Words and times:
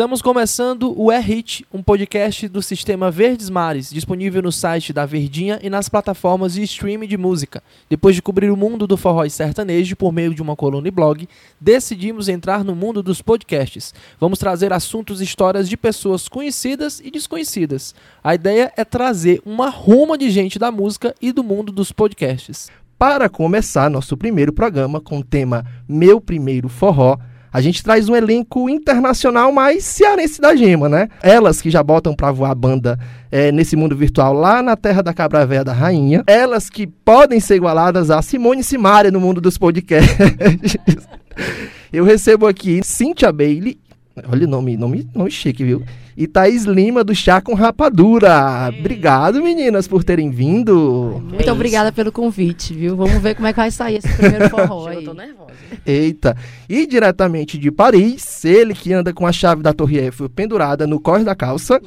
Estamos 0.00 0.22
começando 0.22 0.98
o 0.98 1.12
E-Hit, 1.12 1.66
um 1.70 1.82
podcast 1.82 2.48
do 2.48 2.62
sistema 2.62 3.10
Verdes 3.10 3.50
Mares, 3.50 3.90
disponível 3.90 4.40
no 4.40 4.50
site 4.50 4.94
da 4.94 5.04
Verdinha 5.04 5.60
e 5.62 5.68
nas 5.68 5.90
plataformas 5.90 6.54
de 6.54 6.62
streaming 6.62 7.06
de 7.06 7.18
música. 7.18 7.62
Depois 7.86 8.14
de 8.14 8.22
cobrir 8.22 8.50
o 8.50 8.56
mundo 8.56 8.86
do 8.86 8.96
forró 8.96 9.26
e 9.26 9.30
sertanejo 9.30 9.94
por 9.96 10.10
meio 10.10 10.34
de 10.34 10.40
uma 10.40 10.56
coluna 10.56 10.88
e 10.88 10.90
blog, 10.90 11.28
decidimos 11.60 12.30
entrar 12.30 12.64
no 12.64 12.74
mundo 12.74 13.02
dos 13.02 13.20
podcasts. 13.20 13.92
Vamos 14.18 14.38
trazer 14.38 14.72
assuntos 14.72 15.20
e 15.20 15.24
histórias 15.24 15.68
de 15.68 15.76
pessoas 15.76 16.28
conhecidas 16.28 16.98
e 17.04 17.10
desconhecidas. 17.10 17.94
A 18.24 18.34
ideia 18.34 18.72
é 18.78 18.86
trazer 18.86 19.42
uma 19.44 19.68
ruma 19.68 20.16
de 20.16 20.30
gente 20.30 20.58
da 20.58 20.72
música 20.72 21.14
e 21.20 21.30
do 21.30 21.44
mundo 21.44 21.70
dos 21.70 21.92
podcasts. 21.92 22.70
Para 22.98 23.28
começar 23.28 23.90
nosso 23.90 24.16
primeiro 24.16 24.50
programa 24.50 24.98
com 24.98 25.18
o 25.18 25.24
tema 25.24 25.62
Meu 25.86 26.22
Primeiro 26.22 26.70
Forró, 26.70 27.18
a 27.52 27.60
gente 27.60 27.82
traz 27.82 28.08
um 28.08 28.14
elenco 28.14 28.68
internacional 28.70 29.50
mais 29.50 29.84
cearense 29.84 30.40
da 30.40 30.54
gema, 30.54 30.88
né? 30.88 31.08
Elas 31.22 31.60
que 31.60 31.70
já 31.70 31.82
botam 31.82 32.14
pra 32.14 32.30
voar 32.30 32.50
a 32.50 32.54
banda 32.54 32.98
é, 33.30 33.50
nesse 33.50 33.76
mundo 33.76 33.96
virtual 33.96 34.32
lá 34.32 34.62
na 34.62 34.76
terra 34.76 35.02
da 35.02 35.12
cabra 35.12 35.44
véia 35.44 35.64
da 35.64 35.72
rainha. 35.72 36.22
Elas 36.26 36.70
que 36.70 36.86
podem 36.86 37.40
ser 37.40 37.56
igualadas 37.56 38.10
a 38.10 38.22
Simone 38.22 38.62
Simaria 38.62 39.10
no 39.10 39.20
mundo 39.20 39.40
dos 39.40 39.58
podcasts. 39.58 40.16
Eu 41.92 42.04
recebo 42.04 42.46
aqui 42.46 42.80
Cynthia 42.84 43.32
Bailey. 43.32 43.78
Olha 44.30 44.46
o 44.46 44.50
nome, 44.50 44.76
nome, 44.76 45.08
nome 45.14 45.30
chique, 45.30 45.64
viu? 45.64 45.82
E 46.16 46.26
Thaís 46.26 46.64
Lima, 46.64 47.02
do 47.04 47.14
Chá 47.14 47.40
com 47.40 47.54
Rapadura. 47.54 48.68
Obrigado, 48.78 49.42
meninas, 49.42 49.88
por 49.88 50.04
terem 50.04 50.30
vindo. 50.30 51.22
Muito 51.24 51.50
obrigada 51.50 51.92
pelo 51.92 52.12
convite, 52.12 52.74
viu? 52.74 52.96
Vamos 52.96 53.22
ver 53.22 53.34
como 53.34 53.46
é 53.46 53.52
que 53.52 53.58
vai 53.58 53.70
sair 53.70 53.96
esse 53.96 54.08
primeiro 54.16 54.48
forró 54.50 54.88
aí. 54.88 54.96
Eu 54.96 55.04
tô 55.04 55.14
nervosa. 55.14 55.52
Eita. 55.86 56.36
E 56.68 56.86
diretamente 56.86 57.58
de 57.58 57.70
Paris, 57.70 58.44
ele 58.44 58.74
que 58.74 58.92
anda 58.92 59.12
com 59.12 59.26
a 59.26 59.32
chave 59.32 59.62
da 59.62 59.72
Torre 59.72 59.98
Eiffel 59.98 60.28
pendurada 60.28 60.86
no 60.86 61.00
corre 61.00 61.24
da 61.24 61.34
calça. 61.34 61.80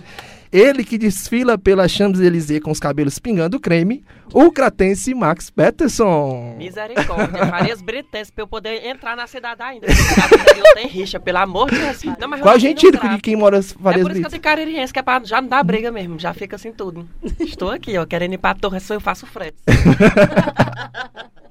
Ele 0.54 0.84
que 0.84 1.00
desfila 1.00 1.58
pela 1.58 1.88
Champs-Élysées 1.88 2.62
com 2.62 2.70
os 2.70 2.80
cabelos 2.80 3.18
pingando 3.18 3.60
creme, 3.60 4.04
o 4.32 4.52
cratense 4.52 5.12
Max 5.16 5.50
Peterson. 5.50 6.54
Misericórdia, 6.60 7.46
Farias 7.50 7.82
Brites, 7.82 8.30
pra 8.30 8.44
eu 8.44 8.48
poder 8.48 8.86
entrar 8.86 9.18
na 9.18 9.26
cidade 9.26 9.64
ainda. 9.64 9.88
Interior 9.88 10.74
tem 10.76 10.88
rixa, 10.88 11.20
pelo 11.20 11.40
amor 11.40 11.72
de 11.72 11.80
Deus. 11.80 12.04
Não, 12.20 12.28
mas 12.28 12.40
eu 12.40 12.46
Qual 12.46 12.56
de 12.58 12.92
trato. 12.92 13.22
quem 13.24 13.36
mora 13.36 13.58
em 13.58 13.60
É 13.60 13.64
Farias 13.64 14.04
por 14.04 14.12
isso 14.12 14.20
que 14.22 14.26
eu 14.28 14.30
tenho 14.30 14.44
caririense, 14.44 14.94
que 14.94 15.00
é 15.00 15.02
pra 15.02 15.20
já 15.24 15.42
não 15.42 15.50
dar 15.50 15.64
briga 15.64 15.92
mesmo, 15.92 16.20
já 16.20 16.36
fica 16.36 16.56
assim 16.56 16.72
tudo. 16.72 17.10
Estou 17.40 17.72
aqui, 17.72 17.98
ó, 17.98 18.06
querendo 18.06 18.34
ir 18.34 18.38
pra 18.38 18.54
torre, 18.54 18.80
só 18.80 18.94
eu 18.94 19.02
faço 19.02 19.26
frete. 19.26 19.58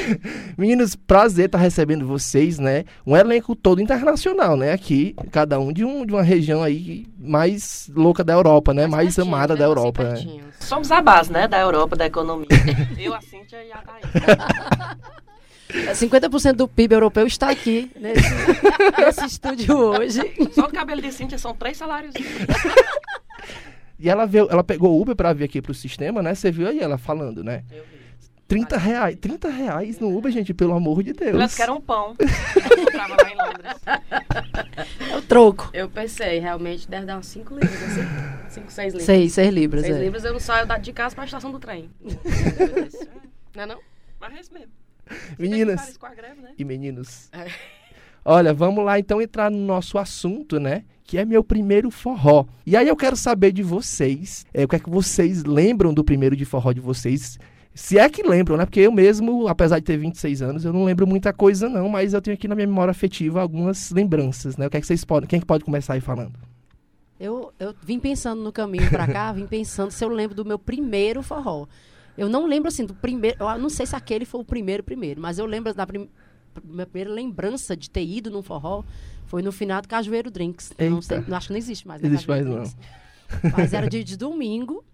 Meninos, 0.56 0.94
prazer 0.94 1.46
estar 1.46 1.58
recebendo 1.58 2.06
vocês, 2.06 2.58
né? 2.58 2.84
Um 3.06 3.16
elenco 3.16 3.54
todo 3.54 3.80
internacional, 3.80 4.56
né? 4.56 4.72
Aqui, 4.72 5.14
cada 5.30 5.58
um 5.58 5.72
de, 5.72 5.84
um, 5.84 6.04
de 6.04 6.12
uma 6.12 6.22
região 6.22 6.62
aí 6.62 7.06
mais 7.18 7.90
louca 7.94 8.24
da 8.24 8.32
Europa, 8.32 8.72
né? 8.74 8.86
Mais 8.86 9.16
pertinho, 9.16 9.34
amada 9.34 9.54
da 9.54 9.64
né? 9.64 9.70
Europa, 9.70 10.02
Assim, 10.08 10.38
né? 10.38 10.44
Somos 10.60 10.90
a 10.90 11.00
base, 11.00 11.32
né, 11.32 11.48
da 11.48 11.58
Europa, 11.58 11.96
da 11.96 12.06
economia. 12.06 12.48
Eu, 12.98 13.14
a 13.14 13.20
Cíntia 13.20 13.62
e 13.64 13.72
a 13.72 13.78
Thaís. 13.78 14.04
50% 15.98 16.46
É, 16.50 16.52
do 16.52 16.68
PIB 16.68 16.94
europeu 16.94 17.26
está 17.26 17.50
aqui, 17.50 17.90
nesse, 17.98 18.28
nesse 18.98 19.24
estúdio 19.26 19.76
hoje. 19.76 20.20
Só 20.52 20.66
o 20.66 20.72
cabelo 20.72 21.00
de 21.00 21.12
Cíntia 21.12 21.38
são 21.38 21.54
três 21.54 21.76
salários. 21.76 22.14
E 23.98 24.08
ela 24.08 24.26
veio, 24.26 24.48
ela 24.50 24.64
pegou 24.64 24.96
o 24.96 25.00
Uber 25.00 25.14
pra 25.14 25.32
vir 25.32 25.44
aqui 25.44 25.62
pro 25.62 25.72
sistema, 25.72 26.22
né? 26.22 26.34
Você 26.34 26.50
viu 26.50 26.68
aí 26.68 26.80
ela 26.80 26.98
falando, 26.98 27.42
né? 27.44 27.64
Eu 27.70 27.84
vi. 27.84 28.01
30 28.52 28.76
reais, 28.76 29.16
30 29.18 29.48
reais 29.48 29.98
no 29.98 30.14
Uber, 30.14 30.30
gente, 30.30 30.52
pelo 30.52 30.74
amor 30.74 31.02
de 31.02 31.14
Deus. 31.14 31.32
Elas 31.32 31.54
querem 31.54 31.74
um 31.74 31.80
pão. 31.80 32.14
Eu 32.18 32.76
comprava 32.84 33.16
lá 33.22 33.30
em 33.30 33.34
Londres. 33.34 33.80
É 35.10 35.16
o 35.16 35.22
troco. 35.22 35.70
Eu 35.72 35.88
pensei, 35.88 36.38
realmente 36.38 36.86
deve 36.86 37.06
dar 37.06 37.16
uns 37.16 37.28
5 37.28 37.54
libras, 37.54 37.82
assim. 37.82 38.02
5, 38.50 38.70
6 38.70 38.92
libras. 38.92 39.06
Seis, 39.06 39.32
seis 39.32 39.54
libras. 39.54 39.86
6 39.86 39.96
é. 39.96 40.00
libras 40.00 40.24
eu 40.26 40.34
não 40.34 40.40
saio 40.40 40.66
de 40.82 40.92
casa 40.92 41.14
pra 41.14 41.24
estação 41.24 41.50
do 41.50 41.58
trem. 41.58 41.88
não 43.56 43.62
é 43.62 43.66
não? 43.66 43.78
Mas 44.20 44.34
é 44.34 44.40
isso 44.40 44.52
mesmo. 44.52 44.72
Meninas 45.38 45.80
Paris 45.80 45.96
com 45.96 46.06
a 46.06 46.14
greve, 46.14 46.42
né? 46.42 46.50
e 46.58 46.62
meninos. 46.62 47.30
É. 47.32 47.46
Olha, 48.22 48.52
vamos 48.52 48.84
lá 48.84 48.98
então 48.98 49.22
entrar 49.22 49.50
no 49.50 49.56
nosso 49.56 49.96
assunto, 49.96 50.60
né? 50.60 50.84
Que 51.04 51.16
é 51.16 51.24
meu 51.24 51.42
primeiro 51.42 51.90
forró. 51.90 52.44
E 52.66 52.76
aí 52.76 52.86
eu 52.86 52.96
quero 52.96 53.16
saber 53.16 53.50
de 53.50 53.62
vocês, 53.62 54.44
é, 54.52 54.64
o 54.64 54.68
que 54.68 54.76
é 54.76 54.78
que 54.78 54.90
vocês 54.90 55.42
lembram 55.42 55.94
do 55.94 56.04
primeiro 56.04 56.36
de 56.36 56.44
forró 56.44 56.72
de 56.72 56.80
vocês? 56.80 57.38
Se 57.74 57.98
é 57.98 58.08
que 58.08 58.22
lembram, 58.22 58.56
né? 58.56 58.66
Porque 58.66 58.80
eu 58.80 58.92
mesmo, 58.92 59.48
apesar 59.48 59.78
de 59.78 59.84
ter 59.86 59.96
26 59.96 60.42
anos, 60.42 60.64
eu 60.64 60.72
não 60.72 60.84
lembro 60.84 61.06
muita 61.06 61.32
coisa 61.32 61.68
não, 61.68 61.88
mas 61.88 62.12
eu 62.12 62.20
tenho 62.20 62.34
aqui 62.34 62.46
na 62.46 62.54
minha 62.54 62.66
memória 62.66 62.90
afetiva 62.90 63.40
algumas 63.40 63.90
lembranças, 63.90 64.56
né? 64.58 64.66
O 64.66 64.70
que 64.70 64.76
é 64.76 64.80
que 64.80 64.86
vocês 64.86 65.04
podem, 65.04 65.26
quem 65.28 65.38
é 65.38 65.40
que 65.40 65.46
pode 65.46 65.64
começar 65.64 65.94
aí 65.94 66.00
falando? 66.00 66.32
Eu, 67.18 67.52
eu 67.58 67.74
vim 67.82 67.98
pensando 67.98 68.42
no 68.42 68.52
caminho 68.52 68.88
pra 68.90 69.06
cá, 69.06 69.32
vim 69.32 69.46
pensando 69.46 69.90
se 69.90 70.04
eu 70.04 70.08
lembro 70.08 70.34
do 70.34 70.44
meu 70.44 70.58
primeiro 70.58 71.22
forró. 71.22 71.66
Eu 72.18 72.28
não 72.28 72.46
lembro 72.46 72.68
assim 72.68 72.84
do 72.84 72.94
primeiro, 72.94 73.36
eu 73.40 73.58
não 73.58 73.70
sei 73.70 73.86
se 73.86 73.96
aquele 73.96 74.24
foi 74.26 74.40
o 74.40 74.44
primeiro 74.44 74.82
primeiro, 74.82 75.20
mas 75.20 75.38
eu 75.38 75.46
lembro 75.46 75.72
da 75.72 75.86
prim- 75.86 76.10
minha 76.64 76.84
primeira 76.84 77.10
lembrança 77.10 77.74
de 77.76 77.88
ter 77.88 78.04
ido 78.04 78.30
num 78.30 78.42
forró 78.42 78.82
foi 79.24 79.40
no 79.40 79.50
final 79.50 79.80
do 79.80 79.88
Cajueiro 79.88 80.30
Drinks. 80.30 80.72
Não 80.78 81.00
sei, 81.00 81.22
não, 81.26 81.36
acho 81.38 81.46
que 81.46 81.52
não 81.54 81.58
existe 81.58 81.88
mais. 81.88 82.02
né, 82.02 82.08
Existe 82.08 82.26
Cajueiro 82.26 82.54
mais, 82.58 82.74
Drinks. 82.74 83.52
Mas 83.56 83.72
era 83.72 83.88
de, 83.88 84.04
de 84.04 84.16
domingo, 84.16 84.84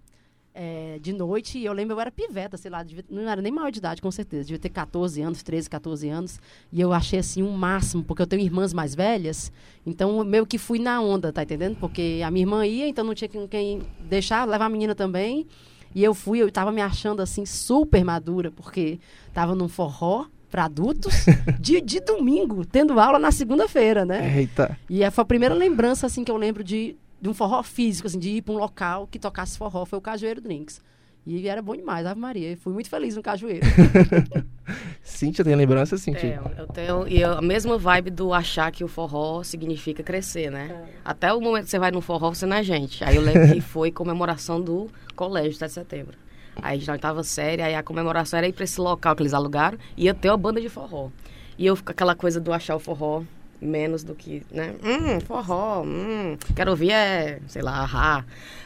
é, 0.60 0.98
de 1.00 1.12
noite, 1.12 1.56
e 1.56 1.64
eu 1.64 1.72
lembro, 1.72 1.94
eu 1.94 2.00
era 2.00 2.10
piveta, 2.10 2.56
sei 2.56 2.69
lá, 2.69 2.82
devia- 2.82 3.04
não 3.08 3.28
era 3.28 3.41
nem 3.41 3.52
maior 3.52 3.70
de 3.70 3.78
idade, 3.78 4.02
com 4.02 4.10
certeza. 4.10 4.42
Devia 4.44 4.58
ter 4.58 4.70
14 4.70 5.22
anos, 5.22 5.41
13, 5.41 5.70
14 5.70 6.08
anos. 6.08 6.41
E 6.72 6.80
eu 6.80 6.92
achei 6.92 7.20
assim 7.20 7.44
um 7.44 7.52
máximo, 7.52 8.02
porque 8.02 8.20
eu 8.20 8.26
tenho 8.26 8.42
irmãs 8.42 8.72
mais 8.74 8.92
velhas, 8.92 9.52
então 9.86 10.24
meio 10.24 10.44
que 10.44 10.58
fui 10.58 10.80
na 10.80 11.00
onda, 11.00 11.32
tá 11.32 11.44
entendendo? 11.44 11.76
Porque 11.78 12.20
a 12.24 12.30
minha 12.32 12.42
irmã 12.42 12.66
ia, 12.66 12.88
então 12.88 13.04
não 13.04 13.14
tinha 13.14 13.28
quem, 13.28 13.47
quem 13.47 13.82
deixar, 14.00 14.44
levar 14.48 14.64
a 14.66 14.68
menina 14.68 14.97
também. 14.97 15.47
E 15.94 16.02
eu 16.02 16.12
fui, 16.12 16.41
eu 16.42 16.50
tava 16.50 16.72
me 16.72 16.80
achando 16.82 17.22
assim 17.22 17.47
super 17.47 18.04
madura, 18.04 18.50
porque 18.50 18.98
tava 19.32 19.54
num 19.54 19.68
forró 19.68 20.26
para 20.50 20.64
adultos 20.64 21.14
de, 21.60 21.80
de 21.80 22.00
domingo, 22.00 22.64
tendo 22.64 22.98
aula 22.98 23.18
na 23.18 23.30
segunda-feira, 23.30 24.04
né? 24.04 24.41
Eita. 24.41 24.76
E 24.91 25.02
é, 25.04 25.10
foi 25.10 25.22
a 25.22 25.24
primeira 25.26 25.54
lembrança 25.54 26.06
assim 26.06 26.24
que 26.24 26.30
eu 26.32 26.36
lembro 26.36 26.64
de, 26.64 26.97
de 27.20 27.28
um 27.28 27.34
forró 27.34 27.62
físico, 27.62 28.06
assim, 28.06 28.18
de 28.18 28.30
ir 28.30 28.42
para 28.42 28.54
um 28.54 28.58
local 28.58 29.06
que 29.10 29.18
tocasse 29.18 29.56
forró, 29.58 29.84
foi 29.84 29.98
o 29.98 30.02
Cajueiro 30.02 30.40
Drinks. 30.40 30.80
E 31.26 31.46
era 31.46 31.60
bom 31.60 31.76
demais, 31.76 32.06
Ave 32.06 32.18
Maria. 32.18 32.52
Eu 32.52 32.56
fui 32.56 32.72
muito 32.72 32.88
feliz 32.88 33.14
no 33.16 33.22
Cajueiro. 33.22 33.66
Cíntia, 35.02 35.44
tem 35.44 35.54
lembrança, 35.54 35.96
Cíntia? 35.96 36.40
Tenho, 36.42 36.58
eu 36.58 36.66
tenho. 36.66 37.08
E 37.08 37.20
eu- 37.20 37.38
a 37.38 37.42
mesma 37.42 37.76
vibe 37.78 38.10
do 38.10 38.32
achar 38.32 38.70
que 38.70 38.84
o 38.84 38.88
forró 38.88 39.42
significa 39.42 40.02
crescer, 40.02 40.50
né? 40.50 40.86
Até 41.04 41.32
o 41.32 41.40
momento 41.40 41.64
que 41.64 41.70
você 41.70 41.78
vai 41.78 41.90
no 41.90 42.00
forró, 42.00 42.30
você 42.32 42.46
não 42.46 42.56
é 42.56 42.62
gente. 42.62 43.02
Aí 43.04 43.16
eu 43.16 43.22
lembro 43.22 43.52
que 43.52 43.60
foi 43.60 43.90
comemoração 43.90 44.60
do 44.60 44.88
colégio, 45.14 45.54
7 45.54 45.68
de 45.68 45.74
setembro. 45.74 46.16
Aí 46.60 46.74
a 46.74 46.78
gente 46.78 46.86
na 46.86 46.94
oitava 46.94 47.22
série, 47.22 47.62
aí 47.62 47.74
a 47.74 47.82
comemoração 47.82 48.38
era 48.38 48.48
ir 48.48 48.52
pra 48.52 48.64
esse 48.64 48.80
local 48.80 49.14
que 49.14 49.22
eles 49.22 49.34
alugaram 49.34 49.78
e 49.96 50.04
ia 50.04 50.14
ter 50.14 50.28
uma 50.30 50.36
banda 50.36 50.60
de 50.60 50.68
forró. 50.68 51.08
E 51.56 51.66
eu 51.66 51.76
fico 51.76 51.90
aquela 51.92 52.14
coisa 52.14 52.40
do 52.40 52.52
achar 52.52 52.74
o 52.76 52.78
forró 52.80 53.22
menos 53.60 54.02
do 54.02 54.14
que, 54.14 54.42
né? 54.50 54.74
Hum, 54.82 55.20
forró, 55.20 55.82
hum, 55.82 56.36
quero 56.54 56.70
ouvir 56.70 56.92
é, 56.92 57.41
sei 57.48 57.62
lá, 57.62 57.80
ahá, 57.80 58.24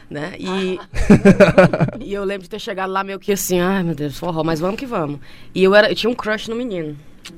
né? 0.09 0.35
E, 0.37 0.79
e 1.99 2.13
eu 2.13 2.23
lembro 2.23 2.43
de 2.43 2.49
ter 2.49 2.59
chegado 2.59 2.91
lá 2.91 3.03
meio 3.03 3.19
que 3.19 3.31
assim, 3.31 3.59
ai 3.59 3.83
meu 3.83 3.95
Deus, 3.95 4.17
forró, 4.17 4.43
mas 4.43 4.59
vamos 4.59 4.77
que 4.77 4.85
vamos. 4.85 5.19
E 5.53 5.63
eu, 5.63 5.73
era, 5.73 5.89
eu 5.89 5.95
tinha 5.95 6.09
um 6.09 6.15
crush 6.15 6.47
no 6.47 6.55
menino. 6.55 6.97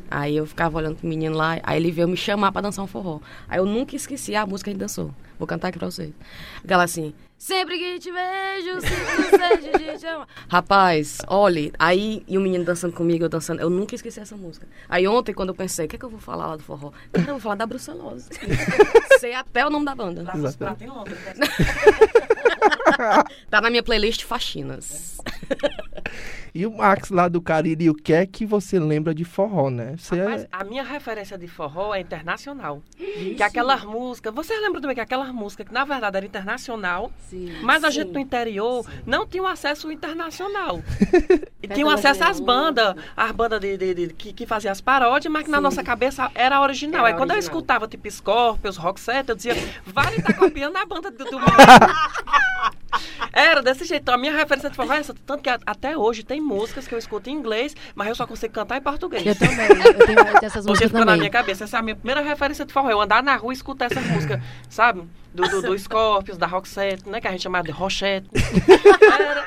Aí 0.09 0.35
eu 0.35 0.45
ficava 0.45 0.77
olhando 0.77 0.95
pro 0.97 1.07
menino 1.07 1.35
lá, 1.35 1.59
aí 1.63 1.77
ele 1.77 1.91
veio 1.91 2.07
me 2.07 2.17
chamar 2.17 2.51
pra 2.51 2.61
dançar 2.61 2.83
um 2.83 2.87
forró. 2.87 3.19
Aí 3.47 3.59
eu 3.59 3.65
nunca 3.65 3.95
esqueci 3.95 4.35
a 4.35 4.45
música 4.45 4.65
que 4.65 4.71
a 4.71 4.73
gente 4.73 4.79
dançou. 4.79 5.11
Vou 5.37 5.47
cantar 5.47 5.69
aqui 5.69 5.79
pra 5.79 5.89
vocês. 5.89 6.11
Aquela 6.63 6.83
assim, 6.83 7.13
sempre 7.37 7.77
que 7.77 7.99
te 7.99 8.11
vejo, 8.11 8.79
desejo 8.79 9.77
de 9.77 9.99
te 9.99 10.07
amar. 10.07 10.27
Rapaz, 10.47 11.17
olhe, 11.27 11.71
aí, 11.77 12.23
e 12.27 12.37
o 12.37 12.41
menino 12.41 12.63
dançando 12.63 12.93
comigo, 12.93 13.25
eu 13.25 13.29
dançando, 13.29 13.61
eu 13.61 13.69
nunca 13.69 13.95
esqueci 13.95 14.19
essa 14.19 14.35
música. 14.35 14.67
Aí 14.87 15.07
ontem, 15.07 15.33
quando 15.33 15.49
eu 15.49 15.55
pensei, 15.55 15.85
o 15.85 15.89
que, 15.89 15.95
é 15.95 15.99
que 15.99 16.05
eu 16.05 16.09
vou 16.09 16.19
falar 16.19 16.47
lá 16.47 16.55
do 16.55 16.63
forró? 16.63 16.91
Cara, 17.11 17.27
eu 17.27 17.33
vou 17.33 17.39
falar 17.39 17.55
da 17.55 17.65
brucelose. 17.65 18.29
Sei 19.19 19.33
até 19.33 19.65
o 19.65 19.69
nome 19.69 19.85
da 19.85 19.95
banda. 19.95 20.23
Lá 20.23 20.35
nos 20.35 20.55
pratos 20.55 20.81
em 20.81 20.87
Londres. 20.87 21.17
Tá 23.49 23.61
na 23.61 23.69
minha 23.69 23.83
playlist 23.83 24.23
Faxinas. 24.23 25.17
E 26.53 26.65
o 26.65 26.71
Max 26.71 27.09
lá 27.09 27.27
do 27.27 27.41
Cariri, 27.41 27.89
o 27.89 27.93
que 27.93 28.13
é 28.13 28.25
que 28.25 28.45
você 28.45 28.79
lembra 28.79 29.13
de 29.13 29.25
forró, 29.25 29.69
né? 29.69 29.95
Você 29.97 30.15
Mas 30.23 30.43
é... 30.43 30.47
a 30.51 30.63
minha 30.63 30.83
referência 30.83 31.37
de 31.37 31.47
forró 31.47 31.93
é 31.93 31.99
internacional. 31.99 32.81
Que 32.95 33.43
aquelas 33.43 33.83
músicas. 33.83 34.33
Vocês 34.33 34.61
lembram 34.61 34.79
também 34.79 34.95
que 34.95 35.01
aquelas 35.01 35.29
músicas 35.33 35.67
que 35.67 35.73
na 35.73 35.83
verdade 35.83 36.15
era 36.17 36.25
internacional, 36.25 37.11
Sim. 37.29 37.51
mas 37.61 37.83
a 37.83 37.89
gente 37.89 38.11
no 38.11 38.19
interior 38.19 38.85
não 39.05 39.27
tinha 39.27 39.43
um 39.43 39.47
acesso 39.47 39.91
internacional. 39.91 40.81
e 41.61 41.67
tinha 41.67 41.85
um 41.85 41.89
acesso 41.89 42.23
às 42.23 42.39
bandas, 42.39 42.95
as 43.17 43.31
bandas 43.31 43.59
de, 43.59 43.75
de- 43.77 43.93
de- 43.93 44.13
que, 44.13 44.31
que 44.31 44.45
faziam 44.45 44.71
as 44.71 44.79
paródias, 44.79 45.31
mas 45.31 45.43
que 45.43 45.51
na 45.51 45.57
Sim. 45.57 45.63
nossa 45.63 45.83
cabeça 45.83 46.31
era 46.33 46.61
original. 46.61 47.01
Era 47.05 47.15
Aí 47.15 47.19
quando 47.19 47.31
eu 47.31 47.35
original. 47.35 47.57
escutava 47.57 47.87
tipo 47.87 48.09
Scorpions, 48.09 48.77
Roxette, 48.77 49.29
eu 49.29 49.35
dizia, 49.35 49.55
vale 49.85 50.21
tá 50.21 50.31
copiando 50.33 50.77
a 50.77 50.85
banda 50.85 51.11
do, 51.11 51.25
do. 51.25 51.37
Era 53.31 53.61
desse 53.61 53.85
jeito. 53.85 54.01
Então, 54.03 54.13
a 54.15 54.17
minha 54.17 54.35
referência 54.35 54.69
de 54.69 54.75
forró 54.75 54.93
é 54.93 54.97
essa. 54.99 55.13
Tanto 55.25 55.41
que 55.43 55.49
a- 55.49 55.59
até 55.65 55.97
hoje 55.97 56.23
tem 56.23 56.39
músicas 56.41 56.87
que 56.87 56.93
eu 56.95 56.99
escuto 56.99 57.29
em 57.29 57.33
inglês, 57.33 57.75
mas 57.93 58.07
eu 58.07 58.15
só 58.15 58.25
consigo 58.27 58.53
cantar 58.53 58.77
em 58.77 58.81
português. 58.81 59.25
Eu 59.25 59.35
também. 59.35 59.67
Eu 59.67 60.05
tenho, 60.05 60.19
eu 60.19 60.25
tenho 60.25 60.45
essas 60.45 60.65
músicas 60.65 60.89
ficou 60.89 60.99
na 61.01 61.05
também. 61.07 61.19
minha 61.21 61.29
cabeça. 61.31 61.63
Essa 61.65 61.77
é 61.77 61.79
a 61.79 61.83
minha 61.83 61.95
primeira 61.95 62.21
referência 62.21 62.65
de 62.65 62.71
forró. 62.73 62.89
Eu 62.89 63.01
andar 63.01 63.21
na 63.23 63.35
rua 63.35 63.53
e 63.53 63.55
escutar 63.55 63.85
essa 63.85 64.01
música, 64.01 64.41
sabe? 64.69 65.03
Do, 65.33 65.43
do, 65.49 65.61
do 65.63 65.77
Scorpions, 65.79 66.37
da 66.37 66.47
Roxette, 66.47 67.09
né? 67.09 67.19
Que 67.19 67.27
a 67.27 67.31
gente 67.31 67.43
chamava 67.43 67.65
de 67.65 67.71
Rochette. 67.71 68.29
Era... 69.19 69.45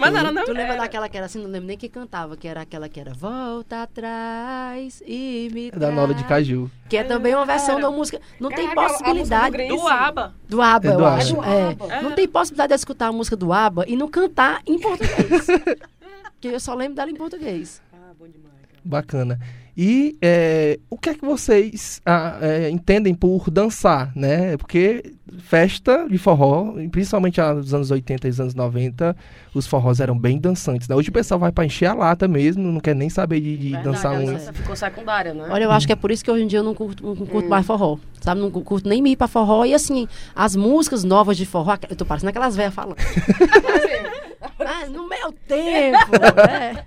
Mas 0.00 0.14
era, 0.14 0.32
não? 0.32 0.44
Tu 0.44 0.52
lembra 0.52 0.72
Era. 0.74 0.82
daquela 0.82 1.08
que 1.08 1.16
era 1.16 1.26
assim, 1.26 1.38
não 1.42 1.48
lembro 1.50 1.66
nem 1.68 1.76
quem 1.78 1.88
cantava, 1.88 2.36
que 2.36 2.46
era 2.48 2.62
aquela 2.62 2.88
que 2.88 2.98
era 3.00 3.12
Volta 3.14 3.82
atrás 3.82 5.02
e 5.06 5.48
me 5.52 5.68
É 5.68 5.70
da 5.72 5.90
Nora 5.90 6.12
de 6.14 6.24
traz", 6.24 6.46
Caju. 6.46 6.70
Que 6.88 6.96
é 6.98 7.04
também 7.04 7.34
uma 7.34 7.46
versão 7.46 7.80
da 7.80 7.90
música. 7.90 8.20
Não 8.40 8.50
tem 8.50 8.68
Caraca, 8.68 8.80
a- 8.80 8.84
a 8.84 8.88
música 8.88 9.04
do 9.04 9.16
possibilidade. 9.18 9.68
Do 9.68 9.88
ABBA. 9.88 10.34
Do 10.48 10.62
ABBA, 10.62 10.88
É 10.88 10.92
eu 10.92 10.96
do 10.98 11.04
acho. 11.06 11.40
ABBA. 11.40 11.46
É. 11.54 11.68
ABBA. 11.70 12.02
Não 12.02 12.12
tem 12.12 12.28
possibilidade 12.28 12.68
de 12.70 12.74
escutar 12.74 13.06
a 13.08 13.12
música 13.12 13.36
do 13.36 13.52
ABBA 13.52 13.84
e 13.88 13.96
não 13.96 14.08
cantar 14.08 14.60
em 14.66 14.78
português. 14.78 15.46
Porque 16.34 16.48
eu 16.48 16.60
só 16.60 16.74
lembro 16.74 16.94
dela 16.96 17.10
em 17.10 17.14
português. 17.16 17.80
Ah, 17.92 18.12
bom 18.18 18.26
demais, 18.26 18.54
cara. 18.68 18.80
Bacana. 18.84 19.38
E 19.76 20.16
é, 20.22 20.78
o 20.88 20.96
que 20.96 21.10
é 21.10 21.14
que 21.14 21.24
vocês 21.24 22.00
ah, 22.06 22.38
é, 22.40 22.70
entendem 22.70 23.14
por 23.14 23.50
dançar, 23.50 24.12
né? 24.14 24.56
Porque 24.56 25.14
festa 25.38 26.06
de 26.08 26.16
forró, 26.16 26.74
principalmente 26.92 27.40
nos 27.40 27.74
anos 27.74 27.90
80 27.90 28.26
e 28.26 28.30
nos 28.30 28.40
anos 28.40 28.54
90, 28.54 29.16
os 29.52 29.66
forrós 29.66 29.98
eram 29.98 30.16
bem 30.16 30.38
dançantes. 30.38 30.86
Né? 30.86 30.94
Hoje 30.94 31.08
o 31.08 31.12
pessoal 31.12 31.40
vai 31.40 31.50
pra 31.50 31.64
encher 31.64 31.86
a 31.86 31.94
lata 31.94 32.28
mesmo, 32.28 32.70
não 32.70 32.80
quer 32.80 32.94
nem 32.94 33.10
saber 33.10 33.40
de, 33.40 33.56
de 33.56 33.70
Verdade, 33.70 33.84
dançar 33.84 34.14
a 34.14 34.18
um. 34.18 34.26
dança 34.26 34.52
ficou 34.52 34.76
secundária, 34.76 35.34
né? 35.34 35.46
Olha, 35.50 35.64
eu 35.64 35.72
acho 35.72 35.86
que 35.86 35.92
é 35.92 35.96
por 35.96 36.12
isso 36.12 36.24
que 36.24 36.30
hoje 36.30 36.44
em 36.44 36.46
dia 36.46 36.60
eu 36.60 36.64
não 36.64 36.74
curto, 36.74 37.04
não 37.04 37.26
curto 37.26 37.48
mais 37.48 37.66
forró. 37.66 37.98
Sabe? 38.20 38.40
Não 38.40 38.50
curto 38.50 38.88
nem 38.88 39.02
me 39.02 39.10
ir 39.10 39.16
pra 39.16 39.26
forró. 39.26 39.64
E 39.64 39.74
assim, 39.74 40.06
as 40.36 40.54
músicas 40.54 41.02
novas 41.02 41.36
de 41.36 41.44
forró, 41.44 41.76
eu 41.90 41.96
tô 41.96 42.04
parecendo 42.04 42.30
aquelas 42.30 42.54
velhas 42.54 42.74
falando. 42.74 42.96
Ah, 44.60 44.86
no 44.86 45.08
meu 45.08 45.32
tempo! 45.46 45.96
é. 46.48 46.84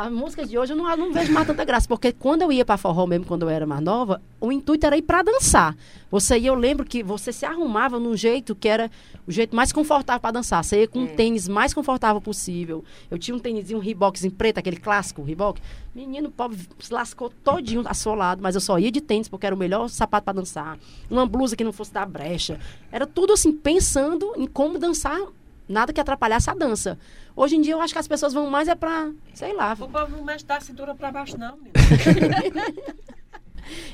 As 0.00 0.10
músicas 0.10 0.48
de 0.48 0.56
hoje 0.56 0.72
eu 0.72 0.76
não, 0.78 0.96
não 0.96 1.12
vejo 1.12 1.30
mais 1.30 1.46
tanta 1.46 1.62
graça, 1.62 1.86
porque 1.86 2.10
quando 2.10 2.40
eu 2.40 2.50
ia 2.50 2.64
pra 2.64 2.78
forró 2.78 3.06
mesmo, 3.06 3.26
quando 3.26 3.42
eu 3.42 3.50
era 3.50 3.66
mais 3.66 3.82
nova, 3.82 4.18
o 4.40 4.50
intuito 4.50 4.86
era 4.86 4.96
ir 4.96 5.02
pra 5.02 5.22
dançar. 5.22 5.76
Você 6.10 6.38
ia, 6.38 6.48
eu 6.48 6.54
lembro 6.54 6.86
que 6.86 7.02
você 7.02 7.30
se 7.30 7.44
arrumava 7.44 8.00
num 8.00 8.16
jeito 8.16 8.54
que 8.54 8.66
era 8.66 8.90
o 9.26 9.30
jeito 9.30 9.54
mais 9.54 9.72
confortável 9.72 10.18
pra 10.18 10.30
dançar. 10.30 10.64
Você 10.64 10.80
ia 10.80 10.88
com 10.88 11.00
um 11.00 11.06
tênis 11.06 11.46
mais 11.46 11.74
confortável 11.74 12.18
possível. 12.18 12.82
Eu 13.10 13.18
tinha 13.18 13.34
um 13.34 13.38
tênis, 13.38 13.70
um 13.72 13.78
Reebokzinho 13.78 14.32
preto, 14.32 14.56
aquele 14.56 14.78
clássico 14.78 15.22
Reebok. 15.22 15.60
Menino 15.94 16.30
pobre 16.30 16.56
se 16.78 16.94
lascou 16.94 17.28
todinho 17.44 17.82
assolado, 17.84 18.42
mas 18.42 18.54
eu 18.54 18.60
só 18.62 18.78
ia 18.78 18.90
de 18.90 19.02
tênis 19.02 19.28
porque 19.28 19.44
era 19.44 19.54
o 19.54 19.58
melhor 19.58 19.86
sapato 19.90 20.24
pra 20.24 20.32
dançar. 20.32 20.78
Uma 21.10 21.26
blusa 21.26 21.54
que 21.54 21.62
não 21.62 21.74
fosse 21.74 21.92
dar 21.92 22.06
brecha. 22.06 22.58
Era 22.90 23.06
tudo 23.06 23.34
assim, 23.34 23.52
pensando 23.52 24.32
em 24.38 24.46
como 24.46 24.78
dançar 24.78 25.20
nada 25.70 25.92
que 25.92 26.00
atrapalhasse 26.00 26.50
a 26.50 26.54
dança. 26.54 26.98
Hoje 27.40 27.56
em 27.56 27.62
dia 27.62 27.72
eu 27.72 27.80
acho 27.80 27.94
que 27.94 27.98
as 27.98 28.06
pessoas 28.06 28.34
vão 28.34 28.50
mais 28.50 28.68
é 28.68 28.74
pra, 28.74 29.10
sei 29.32 29.54
lá. 29.54 29.72
O 29.72 29.88
povo 29.88 30.08
não 30.14 30.22
mexe 30.22 30.44
da 30.44 30.60
cintura 30.60 30.94
pra 30.94 31.10
baixo, 31.10 31.38
não. 31.38 31.56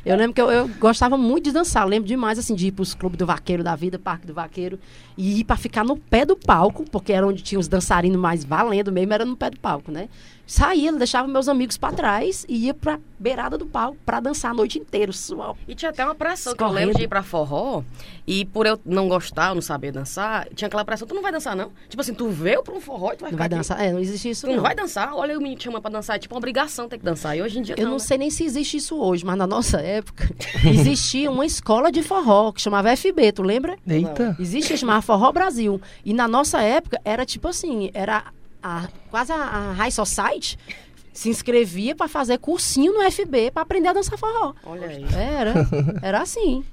Eu 0.04 0.16
lembro 0.16 0.32
que 0.32 0.40
eu, 0.40 0.50
eu 0.50 0.68
gostava 0.78 1.18
muito 1.18 1.44
de 1.44 1.52
dançar. 1.52 1.82
Eu 1.82 1.88
lembro 1.88 2.08
demais 2.08 2.38
assim 2.38 2.54
de 2.54 2.68
ir 2.68 2.72
pros 2.72 2.94
clubes 2.94 3.18
do 3.18 3.26
vaqueiro 3.26 3.62
da 3.62 3.76
vida, 3.76 3.98
parque 3.98 4.26
do 4.26 4.32
vaqueiro, 4.32 4.78
e 5.18 5.40
ir 5.40 5.44
pra 5.44 5.56
ficar 5.56 5.84
no 5.84 5.96
pé 5.96 6.24
do 6.24 6.34
palco, 6.34 6.84
porque 6.90 7.12
era 7.12 7.26
onde 7.26 7.42
tinha 7.42 7.58
os 7.58 7.68
dançarinos 7.68 8.18
mais 8.18 8.42
valendo 8.42 8.90
mesmo, 8.90 9.12
era 9.12 9.24
no 9.24 9.36
pé 9.36 9.50
do 9.50 9.60
palco, 9.60 9.92
né? 9.92 10.08
Saía, 10.46 10.92
deixava 10.92 11.26
meus 11.26 11.48
amigos 11.48 11.76
pra 11.76 11.90
trás 11.92 12.46
e 12.48 12.66
ia 12.66 12.74
pra 12.74 13.00
beirada 13.18 13.58
do 13.58 13.66
palco 13.66 13.98
pra 14.06 14.20
dançar 14.20 14.52
a 14.52 14.54
noite 14.54 14.78
inteira. 14.78 15.10
Suor. 15.12 15.56
E 15.66 15.74
tinha 15.74 15.90
até 15.90 16.04
uma 16.04 16.14
pressão, 16.14 16.54
que 16.54 16.62
eu 16.62 16.68
lembro 16.68 16.94
de 16.94 17.02
ir 17.04 17.08
pra 17.08 17.22
forró, 17.22 17.82
e 18.26 18.44
por 18.44 18.64
eu 18.64 18.78
não 18.84 19.08
gostar, 19.08 19.48
eu 19.48 19.54
não 19.56 19.62
saber 19.62 19.90
dançar, 19.90 20.46
tinha 20.54 20.68
aquela 20.68 20.84
pressão, 20.84 21.08
tu 21.08 21.14
não 21.14 21.22
vai 21.22 21.32
dançar 21.32 21.56
não? 21.56 21.72
Tipo 21.88 22.00
assim, 22.00 22.14
tu 22.14 22.28
veio 22.28 22.62
pra 22.62 22.74
um 22.74 22.80
forró 22.80 23.12
e 23.12 23.16
tu 23.16 23.22
vai 23.22 23.30
Não 23.32 23.38
vai 23.38 23.46
aqui. 23.48 23.56
dançar? 23.56 23.80
É, 23.82 23.90
não 23.92 23.98
existe 23.98 24.30
isso 24.30 24.42
Tu 24.42 24.46
não 24.50 24.56
não. 24.56 24.62
vai 24.62 24.74
dançar? 24.74 25.12
Olha 25.14 25.36
o 25.36 25.38
menino 25.42 25.58
te 25.58 25.64
chama 25.64 25.80
pra 25.80 25.90
dançar, 25.90 26.14
é 26.16 26.18
tipo 26.20 26.34
uma 26.34 26.38
obrigação 26.38 26.88
ter 26.88 26.98
que 26.98 27.04
dançar. 27.04 27.36
E 27.36 27.42
hoje 27.42 27.58
em 27.58 27.62
dia 27.62 27.74
Eu 27.76 27.86
não 27.86 27.94
né? 27.94 27.98
sei 27.98 28.16
nem 28.18 28.30
se 28.30 28.44
existe 28.44 28.76
isso 28.76 28.96
hoje, 28.96 29.24
mas 29.24 29.36
na 29.36 29.46
nossa 29.48 29.80
época 29.80 30.30
existia 30.64 31.28
uma 31.30 31.44
escola 31.44 31.90
de 31.90 32.02
forró 32.02 32.52
que 32.52 32.60
chamava 32.62 32.94
FB, 32.96 33.32
tu 33.32 33.42
lembra? 33.42 33.76
Eita! 33.86 34.36
Existia, 34.38 34.76
chamava 34.76 35.02
Forró 35.02 35.32
Brasil. 35.32 35.80
E 36.04 36.12
na 36.14 36.28
nossa 36.28 36.60
época 36.62 37.00
era 37.04 37.24
tipo 37.26 37.48
assim, 37.48 37.90
era 37.92 38.24
a- 38.66 38.88
quase 39.10 39.32
a, 39.32 39.36
a 39.36 39.72
High 39.72 39.90
Society 39.90 40.58
se 41.12 41.28
inscrevia 41.30 41.94
pra 41.94 42.08
fazer 42.08 42.38
cursinho 42.38 42.92
no 42.92 43.10
FB 43.10 43.50
pra 43.52 43.62
aprender 43.62 43.88
a 43.88 43.92
dançar 43.94 44.18
forró. 44.18 44.54
Olha 44.64 44.88
aí. 44.88 45.04
Era, 45.14 45.54
era 46.02 46.20
assim. 46.22 46.64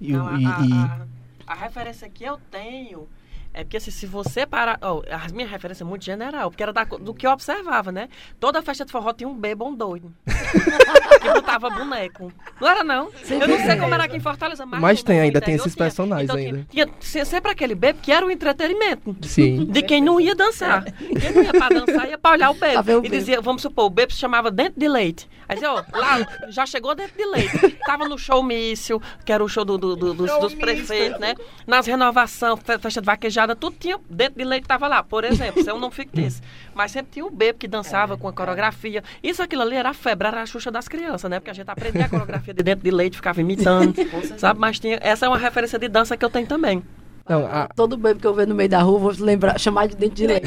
E, 0.00 0.12
Não, 0.12 0.26
a, 0.26 0.32
a- 0.32 0.36
a- 0.36 1.06
a 1.46 1.54
referência 1.54 2.08
que 2.08 2.24
eu 2.24 2.38
tenho 2.50 3.08
é 3.54 3.62
porque 3.64 3.76
assim, 3.78 3.90
se 3.90 4.04
você 4.06 4.44
parar. 4.44 4.78
ó, 4.82 5.02
as 5.10 5.32
minhas 5.32 5.50
referências 5.50 5.80
é 5.80 5.88
muito 5.88 6.04
general, 6.04 6.50
porque 6.50 6.62
era 6.62 6.72
da 6.72 6.84
do 6.84 7.14
que 7.14 7.26
eu 7.26 7.30
observava, 7.30 7.90
né? 7.92 8.08
Toda 8.40 8.60
festa 8.62 8.84
de 8.84 8.92
forró 8.92 9.12
tinha 9.12 9.28
um 9.28 9.34
bebom 9.34 9.74
doido. 9.74 10.12
que 10.26 11.28
botava 11.32 11.70
boneco. 11.70 12.32
Não 12.60 12.68
era, 12.68 12.84
não? 12.84 13.10
eu 13.30 13.48
não 13.48 13.58
sei 13.58 13.76
como 13.76 13.94
era 13.94 14.04
aqui 14.04 14.16
em 14.16 14.20
Fortaleza, 14.20 14.66
mas. 14.66 14.80
Mas 14.80 15.02
tem 15.02 15.20
ainda, 15.20 15.40
tem 15.40 15.54
esses 15.54 15.72
tinha. 15.74 15.84
personagens 15.84 16.24
Então, 16.28 16.36
ainda. 16.36 16.66
Tinha, 16.70 16.86
tinha 16.86 17.24
sempre 17.24 17.50
aquele 17.50 17.74
bebo 17.74 17.98
que 18.02 18.12
era 18.12 18.24
o 18.26 18.30
entretenimento. 18.30 19.16
Sim. 19.22 19.64
De 19.66 19.82
quem 19.82 20.02
não 20.02 20.20
ia 20.20 20.34
dançar. 20.34 20.84
Quem 20.84 21.32
não 21.32 21.42
ia 21.42 21.52
pra 21.52 21.68
dançar 21.68 22.08
ia 22.08 22.18
pra 22.18 22.32
olhar 22.32 22.50
o 22.50 22.54
bebo. 22.54 22.78
o 22.78 22.80
e 22.80 22.84
bebo. 22.84 23.08
dizia, 23.08 23.40
vamos 23.40 23.62
supor, 23.62 23.86
o 23.86 23.90
bebo 23.90 24.12
se 24.12 24.18
chamava 24.18 24.50
Dentro 24.50 24.78
de 24.78 24.88
Leite. 24.88 25.28
Aí 25.48 25.56
dizia, 25.56 25.72
ó, 25.72 25.82
lá 25.92 26.26
já 26.48 26.64
chegou 26.64 26.94
Dentro 26.94 27.16
de 27.16 27.24
Leite. 27.26 27.78
Tava 27.86 28.08
no 28.08 28.16
show 28.18 28.42
mício, 28.42 29.00
que 29.24 29.32
era 29.32 29.44
o 29.44 29.48
show 29.48 29.64
do, 29.64 29.76
do- 29.76 29.94
do- 29.96 30.14
dos, 30.14 30.38
dos 30.40 30.54
prefeitos, 30.54 31.20
né? 31.20 31.34
Nas 31.66 31.86
renovação, 31.86 32.56
fe- 32.56 32.78
festa 32.78 33.00
de 33.00 33.06
vaquejada, 33.06 33.43
tudo 33.56 33.76
tinha. 33.78 33.98
Dentro 34.08 34.38
de 34.38 34.44
Leite 34.44 34.68
tava 34.68 34.86
lá, 34.86 35.02
por 35.02 35.24
exemplo. 35.24 35.60
Isso 35.60 35.68
é 35.68 35.74
um 35.74 35.80
nome 35.80 35.92
fictício. 35.92 36.40
Mas 36.72 36.92
sempre 36.92 37.10
tinha 37.12 37.24
o 37.26 37.30
bebo 37.30 37.58
que 37.58 37.66
dançava 37.66 38.16
com 38.16 38.28
a 38.28 38.32
coreografia. 38.32 39.02
Isso, 39.22 39.42
aquilo 39.42 39.62
ali 39.62 39.74
era 39.74 39.90
a 39.90 39.94
febre, 39.94 40.28
era 40.28 40.42
a 40.42 40.46
Xuxa 40.46 40.70
das 40.70 40.86
crianças, 40.86 41.28
né? 41.28 41.40
Porque 41.40 41.50
a 41.50 41.54
gente 41.54 41.68
aprendia 41.68 42.04
a 42.04 42.08
coreografia 42.08 42.54
de 42.54 42.62
Dentro 42.62 42.84
de 42.84 42.90
Leite, 42.92 43.16
ficava 43.16 43.40
imitando, 43.40 43.92
sabe? 44.38 44.60
Mas 44.60 44.78
tinha, 44.78 44.98
essa 45.02 45.26
é 45.26 45.28
uma 45.28 45.38
referência 45.38 45.78
de 45.78 45.88
dança 45.88 46.16
que 46.16 46.24
eu 46.24 46.30
tenho 46.30 46.46
também. 46.46 46.82
Não, 47.28 47.46
a- 47.46 47.68
Todo 47.74 47.96
bebo 47.96 48.20
que 48.20 48.26
eu 48.26 48.34
ver 48.34 48.46
no 48.46 48.54
meio 48.54 48.68
da 48.68 48.82
rua, 48.82 48.98
vou 48.98 49.12
lembrar, 49.18 49.58
chamar 49.58 49.88
de 49.88 49.96
dente 49.96 50.14
de 50.14 50.26
leite. 50.26 50.46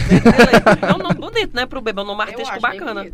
É 0.87 0.93
um 0.93 0.99
nome 0.99 1.15
bonito, 1.15 1.55
né, 1.55 1.65
pro 1.65 1.81
bebê, 1.81 1.99
é 1.99 2.03
um 2.03 2.07
nome 2.07 2.21
Eu 2.23 2.27
artístico 2.29 2.61
bacana. 2.61 3.07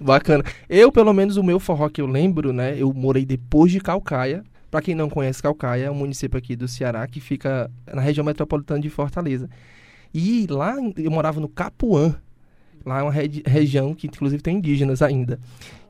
Bacana. 0.00 0.44
Eu, 0.68 0.90
pelo 0.90 1.12
menos, 1.12 1.36
o 1.36 1.42
meu 1.42 1.58
forró 1.60 1.88
que 1.88 2.00
eu 2.00 2.06
lembro, 2.06 2.52
né? 2.52 2.74
Eu 2.76 2.92
morei 2.92 3.24
depois 3.24 3.70
de 3.70 3.80
Calcaia. 3.80 4.42
Pra 4.74 4.82
quem 4.82 4.92
não 4.92 5.08
conhece 5.08 5.40
Calcaia, 5.40 5.84
é 5.84 5.90
um 5.90 5.94
município 5.94 6.36
aqui 6.36 6.56
do 6.56 6.66
Ceará 6.66 7.06
que 7.06 7.20
fica 7.20 7.70
na 7.92 8.02
região 8.02 8.24
metropolitana 8.24 8.80
de 8.80 8.90
Fortaleza. 8.90 9.48
E 10.12 10.48
lá 10.50 10.80
em- 10.80 10.92
eu 10.96 11.12
morava 11.12 11.38
no 11.38 11.48
Capuã. 11.48 12.16
Lá 12.84 12.98
é 12.98 13.02
uma 13.04 13.12
regi- 13.12 13.44
região 13.46 13.94
que 13.94 14.08
inclusive 14.08 14.42
tem 14.42 14.56
indígenas 14.56 15.00
ainda. 15.00 15.38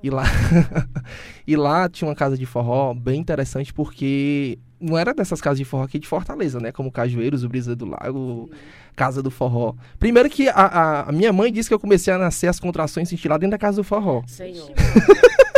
E 0.02 0.10
lá 0.10 0.24
e 1.48 1.56
lá 1.56 1.88
tinha 1.88 2.06
uma 2.06 2.14
casa 2.14 2.36
de 2.36 2.44
forró 2.44 2.92
bem 2.92 3.18
interessante 3.18 3.72
porque 3.72 4.58
não 4.78 4.98
era 4.98 5.14
dessas 5.14 5.40
casas 5.40 5.56
de 5.60 5.64
forró 5.64 5.84
aqui 5.84 5.98
de 5.98 6.06
Fortaleza, 6.06 6.60
né? 6.60 6.70
Como 6.70 6.92
Cajueiros, 6.92 7.42
o 7.42 7.48
Brisa 7.48 7.74
do 7.74 7.86
Lago, 7.86 8.50
Casa 8.94 9.22
do 9.22 9.30
Forró. 9.30 9.72
Primeiro 9.98 10.28
que 10.28 10.46
a, 10.50 10.52
a- 10.56 11.08
a 11.08 11.12
minha 11.12 11.32
mãe 11.32 11.50
disse 11.50 11.70
que 11.70 11.74
eu 11.74 11.80
comecei 11.80 12.12
a 12.12 12.18
nascer 12.18 12.48
as 12.48 12.60
contrações 12.60 13.08
sentir 13.08 13.28
lá 13.30 13.38
dentro 13.38 13.52
da 13.52 13.58
casa 13.58 13.78
do 13.78 13.82
forró. 13.84 14.22
Senhor. 14.26 14.70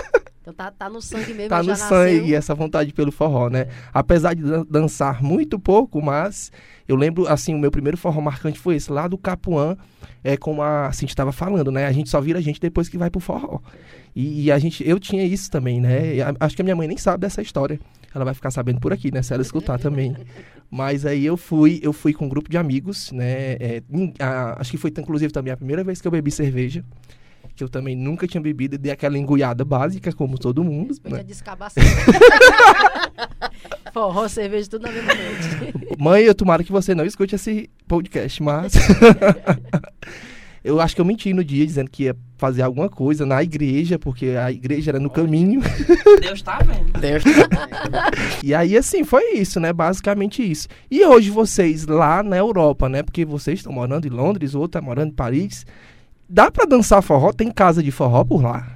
Então 0.47 0.55
tá, 0.55 0.71
tá 0.71 0.89
no 0.89 1.03
sangue 1.03 1.35
mesmo. 1.35 1.49
Tá 1.49 1.61
já 1.61 1.73
no 1.73 1.77
sangue 1.77 2.21
nasceu. 2.21 2.39
essa 2.39 2.55
vontade 2.55 2.93
pelo 2.95 3.11
forró, 3.11 3.49
né? 3.51 3.67
Apesar 3.93 4.33
de 4.33 4.43
dan- 4.45 4.65
dançar 4.71 5.21
muito 5.21 5.59
pouco, 5.59 6.01
mas 6.01 6.53
eu 6.87 6.95
lembro, 6.95 7.27
assim, 7.27 7.53
o 7.53 7.59
meu 7.59 7.69
primeiro 7.69 7.97
forró 7.97 8.21
marcante 8.21 8.57
foi 8.57 8.77
esse, 8.77 8.93
lá 8.93 9.09
do 9.09 9.19
Capuã, 9.19 9.77
é 10.23 10.37
como 10.37 10.63
a 10.63 10.93
Cintia 10.93 11.11
estava 11.15 11.33
falando, 11.33 11.73
né? 11.73 11.87
A 11.87 11.91
gente 11.91 12.09
só 12.09 12.21
vira 12.21 12.39
a 12.39 12.43
gente 12.43 12.61
depois 12.61 12.89
que 12.89 12.97
vai 12.97 13.11
pro 13.11 13.19
forró. 13.19 13.59
E, 14.15 14.45
e 14.45 14.53
a 14.53 14.59
gente, 14.61 14.89
eu 14.89 15.01
tinha 15.01 15.25
isso 15.25 15.51
também, 15.51 15.81
né? 15.81 16.21
A- 16.23 16.47
acho 16.47 16.55
que 16.55 16.63
a 16.63 16.65
minha 16.65 16.77
mãe 16.77 16.87
nem 16.87 16.97
sabe 16.97 17.23
dessa 17.23 17.43
história. 17.43 17.81
Ela 18.15 18.25
vai 18.25 18.33
ficar 18.33 18.53
sabendo 18.53 18.79
por 18.79 18.93
aqui, 18.93 19.13
né? 19.13 19.23
Se 19.23 19.33
ela 19.35 19.43
escutar 19.43 19.81
também. 19.81 20.15
Mas 20.71 21.05
aí 21.05 21.27
eu 21.27 21.37
fui, 21.37 21.81
eu 21.83 21.93
fui 21.93 22.13
com 22.13 22.27
um 22.27 22.29
grupo 22.29 22.49
de 22.49 22.57
amigos, 22.57 23.11
né? 23.11 23.55
É, 23.59 23.83
a- 24.21 24.61
acho 24.61 24.71
que 24.71 24.77
foi 24.79 24.93
inclusive 24.97 25.33
também 25.33 25.53
a 25.53 25.57
primeira 25.57 25.83
vez 25.83 26.01
que 26.01 26.07
eu 26.07 26.13
bebi 26.13 26.31
cerveja. 26.31 26.85
Que 27.57 27.65
eu 27.65 27.71
também 27.71 27.97
nunca 27.97 28.29
tinha 28.29 28.41
bebido 28.41 28.75
e 28.75 28.79
dei 28.79 28.93
aquela 28.93 29.17
engulhada 29.17 29.65
básica, 29.65 30.13
como 30.13 30.39
todo 30.39 30.63
mundo. 30.63 30.95
Né? 31.03 31.25
já. 31.81 31.91
Forró, 33.95 34.29
cerveja, 34.29 34.69
tudo 34.69 34.83
na 34.83 34.93
mesma 34.93 35.15
noite. 35.15 35.97
Mãe, 35.99 36.23
eu 36.25 36.35
tomara 36.35 36.63
que 36.63 36.71
você 36.71 36.95
não 36.95 37.07
escute 37.07 37.35
esse 37.35 37.71
podcast, 37.89 38.43
mas. 38.43 38.75
eu 40.63 40.79
acho 40.83 40.95
que 40.95 41.01
eu 41.01 41.05
menti 41.07 41.33
no 41.33 41.43
dia 41.43 41.65
dizendo 41.65 41.91
que 41.91 42.03
ia 42.03 42.17
fazer 42.37 42.61
alguma 42.61 42.91
coisa 42.91 43.25
na 43.25 43.43
igreja, 43.43 43.99
porque 43.99 44.35
a 44.39 44.53
igreja 44.53 44.91
era 44.91 45.01
no 45.01 45.09
caminho. 45.09 45.63
Deus 46.21 46.43
tá 46.43 46.59
vendo. 46.59 46.93
Deus 47.01 47.25
E 48.45 48.55
aí, 48.55 48.77
assim, 48.77 49.03
foi 49.03 49.33
isso, 49.33 49.59
né? 49.59 49.73
Basicamente 49.73 50.43
isso. 50.43 50.69
E 50.91 51.03
hoje 51.03 51.31
vocês 51.31 51.87
lá 51.87 52.23
na 52.23 52.37
Europa, 52.37 52.87
né? 52.87 53.03
Porque 53.03 53.25
vocês 53.25 53.61
estão 53.61 53.73
morando 53.73 54.07
em 54.07 54.11
Londres, 54.11 54.53
o 54.53 54.61
outro 54.61 54.79
tá 54.79 54.83
morando 54.85 55.13
em 55.13 55.15
Paris. 55.15 55.65
Dá 56.29 56.51
pra 56.51 56.65
dançar 56.65 57.03
forró? 57.03 57.33
Tem 57.33 57.51
casa 57.51 57.83
de 57.83 57.91
forró 57.91 58.25
por 58.25 58.43
lá? 58.43 58.67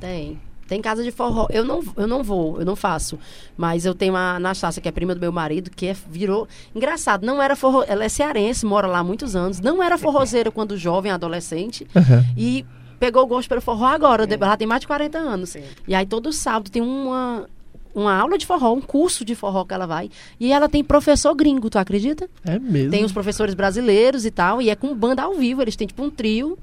Tem. 0.00 0.38
Tem 0.66 0.82
casa 0.82 1.02
de 1.02 1.10
forró. 1.10 1.46
Eu 1.48 1.64
não, 1.64 1.82
eu 1.96 2.06
não 2.06 2.22
vou, 2.22 2.58
eu 2.60 2.64
não 2.66 2.76
faço. 2.76 3.18
Mas 3.56 3.86
eu 3.86 3.94
tenho 3.94 4.14
a 4.14 4.34
Anastácia, 4.36 4.82
que 4.82 4.88
é 4.88 4.92
prima 4.92 5.14
do 5.14 5.20
meu 5.20 5.32
marido, 5.32 5.70
que 5.70 5.86
é, 5.86 5.96
virou. 6.10 6.46
Engraçado, 6.74 7.24
não 7.24 7.42
era 7.42 7.56
forró. 7.56 7.82
Ela 7.88 8.04
é 8.04 8.08
cearense, 8.10 8.66
mora 8.66 8.86
lá 8.86 8.98
há 8.98 9.04
muitos 9.04 9.34
anos. 9.34 9.60
Não 9.60 9.82
era 9.82 9.96
forrozeira 9.96 10.50
quando 10.50 10.76
jovem, 10.76 11.10
adolescente. 11.10 11.86
Aham. 11.96 12.22
E 12.36 12.66
pegou 13.00 13.22
o 13.22 13.26
gosto 13.26 13.48
pelo 13.48 13.62
forró 13.62 13.86
agora. 13.86 14.26
de- 14.26 14.34
Ela 14.34 14.56
tem 14.58 14.66
mais 14.68 14.82
de 14.82 14.86
40 14.86 15.16
anos. 15.18 15.56
E 15.86 15.94
aí 15.94 16.04
todo 16.04 16.30
sábado 16.32 16.70
tem 16.70 16.82
uma. 16.82 17.46
Uma 17.94 18.14
aula 18.16 18.38
de 18.38 18.46
forró, 18.46 18.74
um 18.74 18.80
curso 18.82 19.24
de 19.24 19.34
forró 19.34 19.64
que 19.64 19.74
ela 19.74 19.86
vai. 19.86 20.08
E 20.38 20.52
ela 20.52 20.68
tem 20.68 20.84
professor 20.84 21.34
gringo, 21.34 21.68
tu 21.70 21.78
acredita? 21.78 22.28
É 22.44 22.56
mesmo. 22.58 22.90
Tem 22.92 23.02
os 23.04 23.10
professores 23.10 23.54
brasileiros 23.54 24.24
e 24.26 24.30
tal, 24.30 24.62
e 24.62 24.68
é 24.70 24.76
com 24.76 24.94
banda 24.94 25.22
ao 25.22 25.34
vivo. 25.34 25.62
Eles 25.62 25.74
têm 25.74 25.86
tipo 25.86 26.02
um 26.04 26.10
trio 26.10 26.56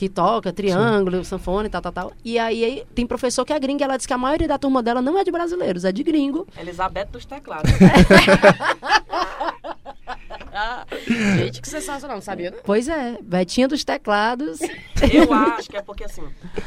que 0.00 0.08
toca 0.08 0.50
triângulo, 0.50 1.22
sanfone 1.22 1.66
e 1.66 1.70
tal, 1.70 1.82
tal, 1.82 1.92
tal. 1.92 2.12
E 2.24 2.38
aí, 2.38 2.64
aí 2.64 2.86
tem 2.94 3.06
professor 3.06 3.44
que 3.44 3.52
é 3.52 3.60
gringo 3.60 3.82
e 3.82 3.84
ela 3.84 3.98
diz 3.98 4.06
que 4.06 4.14
a 4.14 4.16
maioria 4.16 4.48
da 4.48 4.56
turma 4.56 4.82
dela 4.82 5.02
não 5.02 5.18
é 5.18 5.22
de 5.22 5.30
brasileiros, 5.30 5.84
é 5.84 5.92
de 5.92 6.02
gringo. 6.02 6.48
Elizabeth 6.58 7.08
dos 7.12 7.26
teclados. 7.26 7.70
Gente, 11.36 11.60
que 11.60 11.68
sensacional, 11.68 12.16
não 12.16 12.22
sabia, 12.22 12.50
né? 12.50 12.58
Pois 12.64 12.88
é, 12.88 13.18
Betinha 13.22 13.68
dos 13.68 13.84
teclados. 13.84 14.60
Eu 15.12 15.32
acho 15.32 15.68
que 15.70 15.76
é 15.76 15.82
porque 15.82 16.04
assim, 16.04 16.22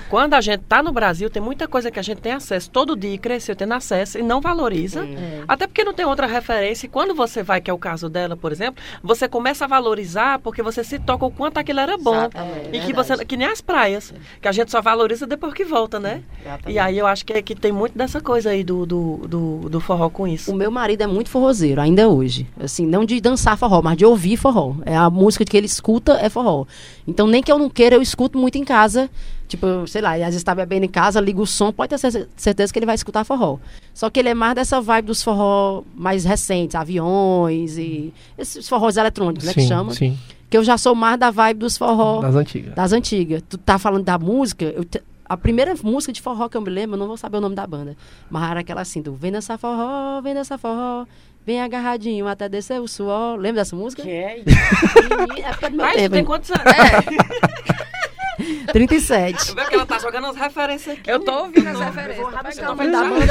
quando 0.10 0.34
a 0.34 0.42
gente 0.42 0.62
tá 0.62 0.82
no 0.82 0.92
Brasil, 0.92 1.30
tem 1.30 1.42
muita 1.42 1.68
coisa 1.68 1.92
que 1.92 2.00
a 2.00 2.04
gente 2.04 2.22
tem 2.22 2.32
acesso 2.32 2.70
todo 2.70 2.96
dia, 2.96 3.14
e 3.14 3.18
cresceu 3.18 3.56
tendo 3.56 3.74
acesso 3.74 4.18
e 4.18 4.24
não 4.24 4.42
valoriza. 4.42 5.06
É. 5.06 5.44
Até 5.48 5.68
porque 5.68 5.84
não 5.84 5.94
tem 5.94 6.06
outra 6.06 6.26
referência. 6.26 6.86
E 6.86 6.90
quando 6.90 7.14
você 7.14 7.44
vai, 7.44 7.62
que 7.62 7.70
é 7.70 7.74
o 7.74 7.78
caso 7.78 8.10
dela, 8.10 8.36
por 8.36 8.52
exemplo, 8.52 8.84
você 9.04 9.28
começa 9.28 9.66
a 9.66 9.68
valorizar 9.68 10.40
porque 10.40 10.64
você 10.64 10.84
se 10.84 11.00
toca 11.00 11.26
o 11.26 11.32
quanto 11.32 11.58
aquilo 11.58 11.80
era 11.80 11.98
bom. 11.98 12.16
Exatamente, 12.16 12.68
e 12.68 12.80
que 12.80 12.94
verdade. 12.94 13.08
você 13.08 13.26
que 13.26 13.38
nem 13.38 13.48
as 13.48 13.62
praias, 13.62 14.14
que 14.42 14.48
a 14.48 14.52
gente 14.52 14.72
só 14.72 14.82
valoriza 14.82 15.28
depois 15.28 15.54
que 15.54 15.64
volta, 15.64 16.00
né? 16.00 16.24
E 16.68 16.80
aí 16.80 16.98
eu 16.98 17.06
acho 17.06 17.26
que, 17.26 17.42
que 17.42 17.56
tem 17.56 17.72
muito 17.72 17.98
dessa 17.98 18.20
coisa 18.20 18.50
aí 18.50 18.64
do, 18.64 18.86
do, 18.86 19.18
do, 19.28 19.70
do 19.70 19.80
forró 19.80 20.10
com 20.10 20.28
isso. 20.28 20.52
O 20.52 20.56
meu 20.56 20.72
marido 20.72 21.04
é 21.04 21.08
muito 21.08 21.30
forrozeiro, 21.30 21.80
ainda 21.80 22.10
hoje. 22.10 22.48
Assim, 22.60 22.86
não 22.86 23.06
de 23.06 23.20
dançar 23.22 23.58
forró, 23.58 23.82
mas 23.84 23.98
de 23.98 24.06
ouvir 24.06 24.38
forró. 24.38 24.76
É 24.86 24.96
a 24.96 25.10
música 25.10 25.44
que 25.44 25.58
ele 25.58 25.66
escuta 25.66 26.14
é 26.14 26.30
forró. 26.30 26.66
Então, 27.06 27.28
nem 27.28 27.44
que 27.44 27.52
eu 27.52 27.60
não 27.60 27.70
queira, 27.70 27.96
eu 27.98 28.02
escuto 28.02 28.38
muito 28.38 28.58
em 28.58 28.64
casa. 28.64 29.10
Tipo, 29.46 29.86
sei 29.88 30.02
lá, 30.02 30.16
ele 30.16 30.24
às 30.24 30.30
vezes 30.30 30.44
tá 30.44 30.56
bebendo 30.56 30.86
em 30.86 30.90
casa, 30.90 31.20
liga 31.20 31.42
o 31.42 31.46
som, 31.46 31.72
pode 31.72 31.90
ter 31.90 31.98
cer- 31.98 32.28
certeza 32.36 32.72
que 32.72 32.80
ele 32.80 32.86
vai 32.86 32.96
escutar 32.96 33.24
forró. 33.26 33.58
Só 33.94 34.10
que 34.10 34.20
ele 34.20 34.30
é 34.30 34.34
mais 34.34 34.56
dessa 34.56 34.80
vibe 34.80 35.08
dos 35.08 35.22
forró 35.22 35.84
mais 35.94 36.24
recentes, 36.24 36.76
aviões 36.76 37.78
e 37.78 38.14
esses 38.38 38.68
forrós 38.70 38.96
eletrônicos, 38.98 39.46
né, 39.46 39.54
que 39.54 39.62
chama. 39.68 39.94
sim. 39.94 40.18
Que 40.50 40.58
eu 40.58 40.64
já 40.64 40.78
sou 40.78 40.96
mais 40.96 41.20
da 41.20 41.30
vibe 41.32 41.60
dos 41.60 41.78
forró 41.78 42.22
Das 42.22 42.36
antigas. 42.36 42.74
das 42.74 42.94
antigas. 42.94 43.44
Tu 43.50 43.58
tá 43.58 43.78
falando 43.78 44.04
da 44.06 44.18
música, 44.18 44.66
eu 44.66 44.86
a 45.26 45.38
primeira 45.38 45.74
música 45.84 46.12
de 46.14 46.22
forró 46.22 46.48
que 46.48 46.56
eu 46.58 46.62
me 46.62 46.70
lembro, 46.70 46.96
eu 46.96 47.00
não 47.00 47.08
vou 47.08 47.18
saber 47.18 47.38
o 47.38 47.42
nome 47.42 47.56
da 47.56 47.66
banda, 47.66 47.96
mas 48.30 48.52
era 48.52 48.60
aquela 48.60 48.82
assim, 48.82 49.02
do 49.02 49.14
Vem 49.14 49.32
nessa 49.32 49.58
forró, 49.58 50.22
vem 50.22 50.34
nessa 50.34 50.58
forró, 50.58 51.06
vem 51.46 51.62
agarradinho 51.62 52.28
até 52.28 52.48
descer 52.50 52.80
o 52.80 52.88
suor. 52.88 53.38
Lembra 53.38 53.62
dessa 53.62 53.76
música? 53.76 54.02
Que 54.04 54.10
é 54.10 54.42
época 55.42 55.70
do 55.70 55.78
meu 55.78 55.86
Mas 55.86 55.96
tempo, 55.96 56.16
tem 56.16 56.26
quantos 56.26 56.52
anos? 56.52 56.64
É. 56.66 57.64
37. 58.72 59.54
Vê 59.54 59.66
que 59.66 59.76
ela 59.76 59.86
tá 59.86 60.00
jogando 60.00 60.28
as 60.28 60.36
referências 60.36 60.98
aqui. 60.98 61.10
Eu 61.10 61.20
tô 61.20 61.32
ouvindo 61.32 61.68
as 61.70 61.80
referências. 61.80 62.18
vou 62.18 62.32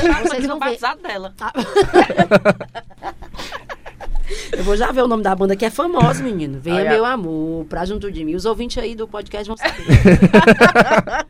Já, 0.03 0.23
vocês 0.23 0.47
vão 0.47 0.59
ver. 0.59 0.65
batizado 0.67 1.03
dela. 1.03 1.35
Eu 4.53 4.63
vou 4.65 4.77
já 4.77 4.91
ver 4.93 5.03
o 5.03 5.09
nome 5.09 5.23
da 5.23 5.35
banda 5.35 5.57
que 5.57 5.65
é 5.65 5.71
famosa, 5.71 6.23
menino. 6.23 6.59
Venha 6.61 6.77
Olha. 6.77 6.91
meu 6.91 7.05
amor, 7.05 7.65
pra 7.67 7.85
junto 7.85 8.11
de 8.11 8.25
mim. 8.25 8.35
Os 8.35 8.45
ouvintes 8.45 8.79
aí 8.79 8.95
do 8.95 9.09
podcast 9.09 9.47
vão 9.49 9.57
saber. 9.57 9.83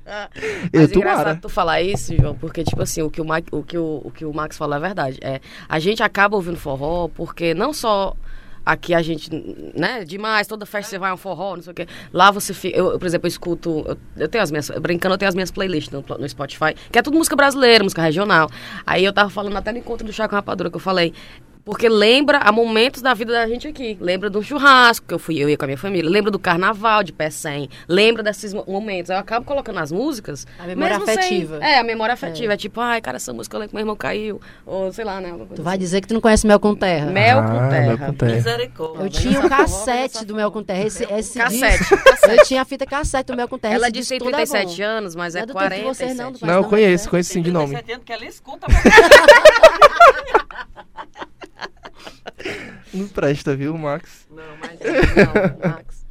Eu 0.73 0.81
Mas 0.81 0.91
é 0.91 0.93
tomara. 0.93 1.13
engraçado 1.13 1.41
tu 1.41 1.49
falar 1.49 1.83
isso, 1.83 2.15
João, 2.17 2.35
porque, 2.35 2.65
tipo 2.65 2.83
assim, 2.83 3.03
o 3.03 3.11
que 3.11 3.21
o, 3.21 3.25
Ma- 3.25 3.43
o, 3.51 3.63
que 3.63 3.79
o, 3.79 4.01
o 4.05 4.11
que 4.11 4.25
o 4.25 4.33
Max 4.33 4.57
falou 4.57 4.77
é 4.77 4.81
verdade. 4.81 5.19
É, 5.21 5.41
a 5.69 5.79
gente 5.79 6.03
acaba 6.03 6.37
ouvindo 6.37 6.57
forró 6.57 7.09
porque 7.09 7.55
não 7.55 7.73
só 7.73 8.15
aqui 8.65 8.95
a 8.95 9.03
gente, 9.03 9.29
né, 9.75 10.05
demais, 10.05 10.47
toda 10.47 10.65
festa 10.65 10.91
você 10.91 10.99
vai 10.99 11.11
a 11.11 11.15
um 11.15 11.17
forró, 11.17 11.57
não 11.57 11.63
sei 11.63 11.73
o 11.73 11.75
quê. 11.75 11.87
Lá 12.13 12.31
você 12.31 12.55
fica, 12.55 12.77
eu, 12.79 12.97
por 12.99 13.07
exemplo, 13.07 13.27
eu 13.27 13.29
escuto, 13.29 13.85
eu, 13.87 13.99
eu 14.17 14.29
tenho 14.29 14.43
as 14.45 14.51
minhas, 14.53 14.71
brincando, 14.81 15.15
eu 15.15 15.19
tenho 15.19 15.29
as 15.29 15.35
minhas 15.35 15.51
playlists 15.51 15.93
no, 15.93 16.05
no 16.17 16.29
Spotify, 16.29 16.75
que 16.91 16.99
é 16.99 17.03
tudo 17.03 17.17
música 17.19 17.35
brasileira, 17.35 17.83
música 17.83 18.03
regional. 18.03 18.49
Aí 18.87 19.05
eu 19.05 19.13
tava 19.13 19.31
falando 19.31 19.57
até 19.57 19.73
no 19.73 19.79
encontro 19.79 20.07
do 20.07 20.13
Chá 20.13 20.29
com 20.29 20.37
Rapadura, 20.37 20.71
que 20.71 20.77
eu 20.77 20.81
falei, 20.81 21.13
porque 21.65 21.89
lembra 21.89 22.39
a 22.39 22.51
momentos 22.51 23.01
da 23.03 23.15
vida 23.15 23.33
da 23.33 23.47
gente 23.47 23.69
aqui. 23.69 23.97
Lembra 24.01 24.29
do 24.29 24.43
churrasco, 24.43 25.07
que 25.07 25.15
eu 25.15 25.19
fui 25.19 25.39
eu 25.39 25.49
ia 25.49 25.57
com 25.57 25.65
a 25.65 25.69
minha 25.69 25.79
família. 25.79 26.11
Lembra 26.11 26.31
do 26.31 26.39
carnaval 26.39 27.03
de 27.05 27.13
pé 27.13 27.31
100. 27.31 27.69
Lembra 27.89 28.23
desses 28.23 28.53
mo- 28.53 28.65
momentos. 28.67 29.11
Eu 29.11 29.17
acabo 29.17 29.47
colocando 29.47 29.79
as 29.79 29.93
músicas. 29.93 30.47
A 30.59 30.65
memória 30.67 30.99
mesmo 30.99 31.07
sem- 31.07 31.19
afetiva. 31.19 31.59
é, 31.65 31.79
a 31.79 31.85
memória 31.85 32.15
afetiva. 32.15 32.55
É. 32.55 32.57
tipo, 32.57 32.81
ai, 32.81 33.01
cara, 33.01 33.17
essa 33.17 33.33
música 33.33 33.55
eu 33.57 33.61
lembro 33.61 33.71
que 33.71 33.75
meu 33.77 33.83
irmão 33.83 33.97
caiu. 33.97 34.41
Ou 34.67 34.93
sei 34.93 35.05
lá, 35.05 35.21
né? 35.21 35.33
Tu 35.55 35.63
vai 35.63 35.75
assim. 35.75 35.81
dizer 35.85 36.01
que 36.01 36.09
tu 36.09 36.15
não 36.15 36.21
conhece 36.21 36.47
Mel 36.47 36.59
com 36.59 36.75
Terra. 36.75 37.07
Mel 37.11 37.39
Ah, 37.39 37.43
com 37.43 37.53
Mel 37.61 37.71
terra. 37.71 38.07
com 38.07 38.13
terra. 38.15 38.33
Misericórdia. 38.35 39.03
Eu 39.05 39.09
tinha 39.11 39.41
o 39.41 39.49
cassete 39.49 40.25
do 40.25 40.35
Mel 40.35 40.51
com 40.51 40.63
Terra. 40.63 40.85
Esse, 40.85 41.05
esse 41.13 41.39
Cassete, 41.39 41.79
disco- 41.79 41.97
Eu 42.29 42.45
tinha 42.45 42.63
a 42.63 42.65
fita 42.65 42.85
cassete 42.87 43.27
do 43.31 43.37
Mel 43.37 43.47
com 43.49 43.59
Terra. 43.59 43.75
Ela 43.75 43.87
esse 43.87 43.93
disse 43.93 44.09
tem 44.11 44.19
todo 44.19 44.31
é 44.35 44.45
37 44.45 44.77
bom. 44.83 44.89
anos, 44.89 45.15
mas 45.15 45.35
é 45.37 45.41
é 45.41 45.47
do 45.47 45.53
tempo 45.55 45.59
de 45.61 45.65
47. 45.83 45.85
vocês, 45.97 46.17
não, 46.17 46.33
Não, 46.49 46.55
eu 46.63 46.65
conheço, 46.65 47.09
conheço 47.09 47.33
sim 47.33 47.41
de 47.43 47.51
nome. 47.53 47.69
37 47.69 47.93
anos 47.93 48.05
que 48.05 48.13
ela 48.13 48.25
escuta. 48.25 48.67
Não 52.95 53.09
presta, 53.09 53.57
viu, 53.57 53.77
Max? 53.77 54.27
Não, 54.31 54.43
mas... 54.61 54.79
Não, 54.81 55.71
Max. 55.71 56.03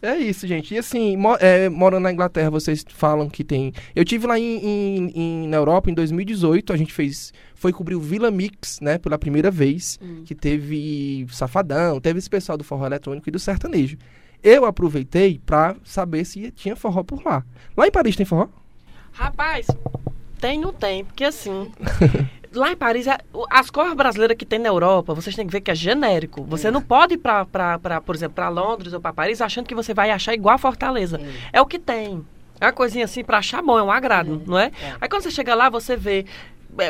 É 0.00 0.16
isso, 0.16 0.46
gente. 0.46 0.74
E 0.74 0.78
assim, 0.78 1.16
mo 1.16 1.36
é, 1.40 1.68
morando 1.68 2.04
na 2.04 2.12
Inglaterra, 2.12 2.50
vocês 2.50 2.84
falam 2.88 3.28
que 3.28 3.42
tem. 3.42 3.72
Eu 3.96 4.04
tive 4.04 4.28
lá 4.28 4.38
em, 4.38 4.58
em- 4.64 5.10
em- 5.14 5.48
na 5.48 5.56
Europa 5.56 5.90
em 5.90 5.94
2018. 5.94 6.72
A 6.72 6.76
gente 6.76 6.92
fez. 6.92 7.32
Foi 7.56 7.72
cobrir 7.72 7.96
o 7.96 8.00
Villa 8.00 8.30
Mix, 8.30 8.78
né? 8.80 8.96
Pela 8.98 9.18
primeira 9.18 9.50
vez. 9.50 9.98
Que 10.24 10.36
teve 10.36 11.26
Safadão, 11.30 12.00
teve 12.00 12.20
esse 12.20 12.30
pessoal 12.30 12.56
do 12.56 12.62
forró 12.62 12.86
eletrônico 12.86 13.28
e 13.28 13.32
do 13.32 13.40
sertanejo. 13.40 13.98
Eu 14.40 14.64
aproveitei 14.66 15.40
pra 15.44 15.74
saber 15.82 16.24
se 16.24 16.48
tinha 16.52 16.76
forró 16.76 17.02
por 17.02 17.20
lá. 17.24 17.44
Lá 17.76 17.86
em 17.88 17.90
Paris 17.90 18.14
tem 18.14 18.24
forró? 18.24 18.46
Rapaz, 19.10 19.66
tem 20.40 20.60
não 20.60 20.72
tem, 20.72 21.04
porque 21.04 21.24
assim. 21.24 21.72
Lá 22.54 22.72
em 22.72 22.76
Paris, 22.76 23.06
é- 23.06 23.18
as 23.50 23.70
cores 23.70 23.94
brasileiras 23.94 24.36
que 24.36 24.46
tem 24.46 24.58
na 24.58 24.68
Europa, 24.68 25.14
vocês 25.14 25.36
têm 25.36 25.46
que 25.46 25.52
ver 25.52 25.60
que 25.60 25.70
é 25.70 25.74
genérico. 25.74 26.42
Você 26.44 26.70
não 26.70 26.80
pode 26.82 27.14
ir 27.14 27.18
pra, 27.18 27.44
pra, 27.44 27.78
pra, 27.78 28.00
por 28.00 28.14
exemplo, 28.14 28.34
pra 28.34 28.48
Londres 28.48 28.92
ou 28.92 29.00
pra 29.00 29.12
Paris 29.12 29.40
achando 29.40 29.66
que 29.66 29.74
você 29.74 29.92
vai 29.92 30.10
achar 30.10 30.32
igual 30.34 30.54
a 30.54 30.58
Fortaleza. 30.58 31.20
É 31.52 31.60
o 31.60 31.66
que 31.66 31.78
tem. 31.78 32.24
É 32.60 32.66
uma 32.66 32.72
coisinha 32.72 33.04
assim 33.04 33.22
pra 33.22 33.38
achar 33.38 33.62
bom, 33.62 33.78
é 33.78 33.82
um 33.82 33.90
agrado, 33.92 34.42
não 34.46 34.58
é? 34.58 34.72
Aí 35.00 35.08
quando 35.08 35.22
você 35.22 35.30
chega 35.30 35.54
lá, 35.54 35.68
você 35.70 35.96
vê 35.96 36.20
é, 36.20 36.26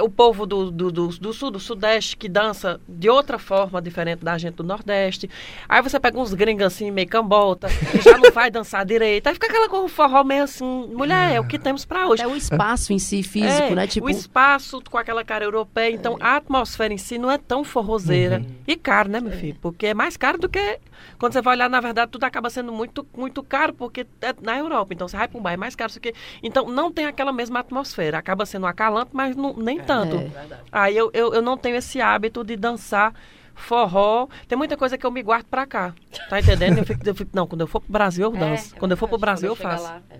o 0.02 0.08
povo 0.08 0.46
do, 0.46 0.70
do, 0.70 0.92
do, 0.92 1.08
do 1.08 1.32
sul, 1.32 1.50
do 1.50 1.58
sudeste, 1.60 2.16
que 2.16 2.28
dança 2.28 2.80
de 2.88 3.08
outra 3.08 3.38
forma, 3.38 3.80
diferente 3.80 4.24
da 4.24 4.36
gente 4.36 4.54
do 4.56 4.62
nordeste. 4.62 5.28
Aí 5.68 5.80
você 5.82 5.98
pega 5.98 6.18
uns 6.18 6.34
gringos 6.34 6.64
assim, 6.66 6.90
meio 6.90 7.08
cambota, 7.08 7.68
que 7.68 8.02
já 8.02 8.18
não 8.18 8.30
vai 8.30 8.50
dançar 8.50 8.84
direito. 8.84 9.26
Aí 9.26 9.34
fica 9.34 9.46
aquela 9.46 9.68
cor 9.68 9.88
forró 9.88 10.22
meio 10.24 10.44
assim, 10.44 10.64
mulher, 10.94 11.34
é 11.34 11.40
o 11.40 11.46
que 11.46 11.58
temos 11.58 11.84
pra 11.84 12.06
hoje. 12.06 12.22
Até 12.22 12.32
o 12.32 12.36
espaço 12.36 12.92
em 12.92 12.98
si, 12.98 13.22
físico, 13.24 13.72
É, 13.72 13.74
né? 13.74 13.86
Tipo, 13.86 14.06
O 14.06 14.10
espaço 14.10 14.82
com 14.90 14.98
aquela 14.98 15.24
cara 15.24 15.44
europeia. 15.44 15.92
Então, 15.94 16.16
a 16.20 16.36
atmosfera 16.36 16.92
em 16.92 16.98
si 16.98 17.16
não 17.18 17.30
é 17.30 17.38
tão 17.38 17.64
forrozeira. 17.64 18.44
E 18.66 18.76
caro, 18.76 19.08
né, 19.08 19.20
meu 19.20 19.32
filho? 19.32 19.56
Porque 19.60 19.86
é 19.86 19.94
mais 19.94 20.16
caro 20.16 20.38
do 20.38 20.48
que. 20.48 20.78
Quando 21.18 21.32
você 21.32 21.40
vai 21.40 21.56
olhar, 21.56 21.70
na 21.70 21.80
verdade, 21.80 22.10
tudo 22.10 22.24
acaba 22.24 22.50
sendo 22.50 22.72
muito, 22.72 23.06
muito 23.16 23.42
caro, 23.42 23.72
porque 23.72 24.06
é 24.20 24.34
na 24.42 24.58
Europa. 24.58 24.92
Então, 24.92 25.06
você 25.08 25.16
vai 25.16 25.28
para 25.28 25.38
um 25.38 25.42
bar, 25.42 25.52
é 25.52 25.56
mais 25.56 25.74
caro. 25.74 25.90
isso 25.90 25.98
aqui. 25.98 26.12
Então, 26.42 26.66
não 26.68 26.90
tem 26.92 27.06
aquela 27.06 27.32
mesma 27.32 27.60
atmosfera. 27.60 28.18
Acaba 28.18 28.44
sendo 28.44 28.66
acalante, 28.66 29.10
mas 29.12 29.36
não, 29.36 29.54
nem 29.54 29.77
tanto. 29.86 30.16
É. 30.16 30.30
Aí 30.72 30.96
eu, 30.96 31.10
eu, 31.12 31.34
eu 31.34 31.42
não 31.42 31.56
tenho 31.56 31.76
esse 31.76 32.00
hábito 32.00 32.42
de 32.44 32.56
dançar 32.56 33.12
forró. 33.54 34.28
Tem 34.46 34.56
muita 34.56 34.76
coisa 34.76 34.96
que 34.96 35.04
eu 35.04 35.10
me 35.10 35.22
guardo 35.22 35.46
pra 35.46 35.66
cá. 35.66 35.94
Tá 36.30 36.38
entendendo? 36.40 36.78
Eu 36.78 36.84
fico, 36.86 37.00
eu 37.08 37.14
fico- 37.14 37.30
não, 37.34 37.46
quando 37.46 37.62
eu 37.62 37.66
for 37.66 37.80
pro 37.80 37.92
Brasil, 37.92 38.24
eu 38.24 38.30
danço. 38.32 38.74
quando 38.76 38.92
eu 38.92 38.96
for 38.96 39.08
pro 39.08 39.18
Brasil, 39.18 39.48
eu 39.48 39.56
chegar 39.56 39.70
faço. 39.70 39.84
lá, 39.84 40.02
é. 40.10 40.18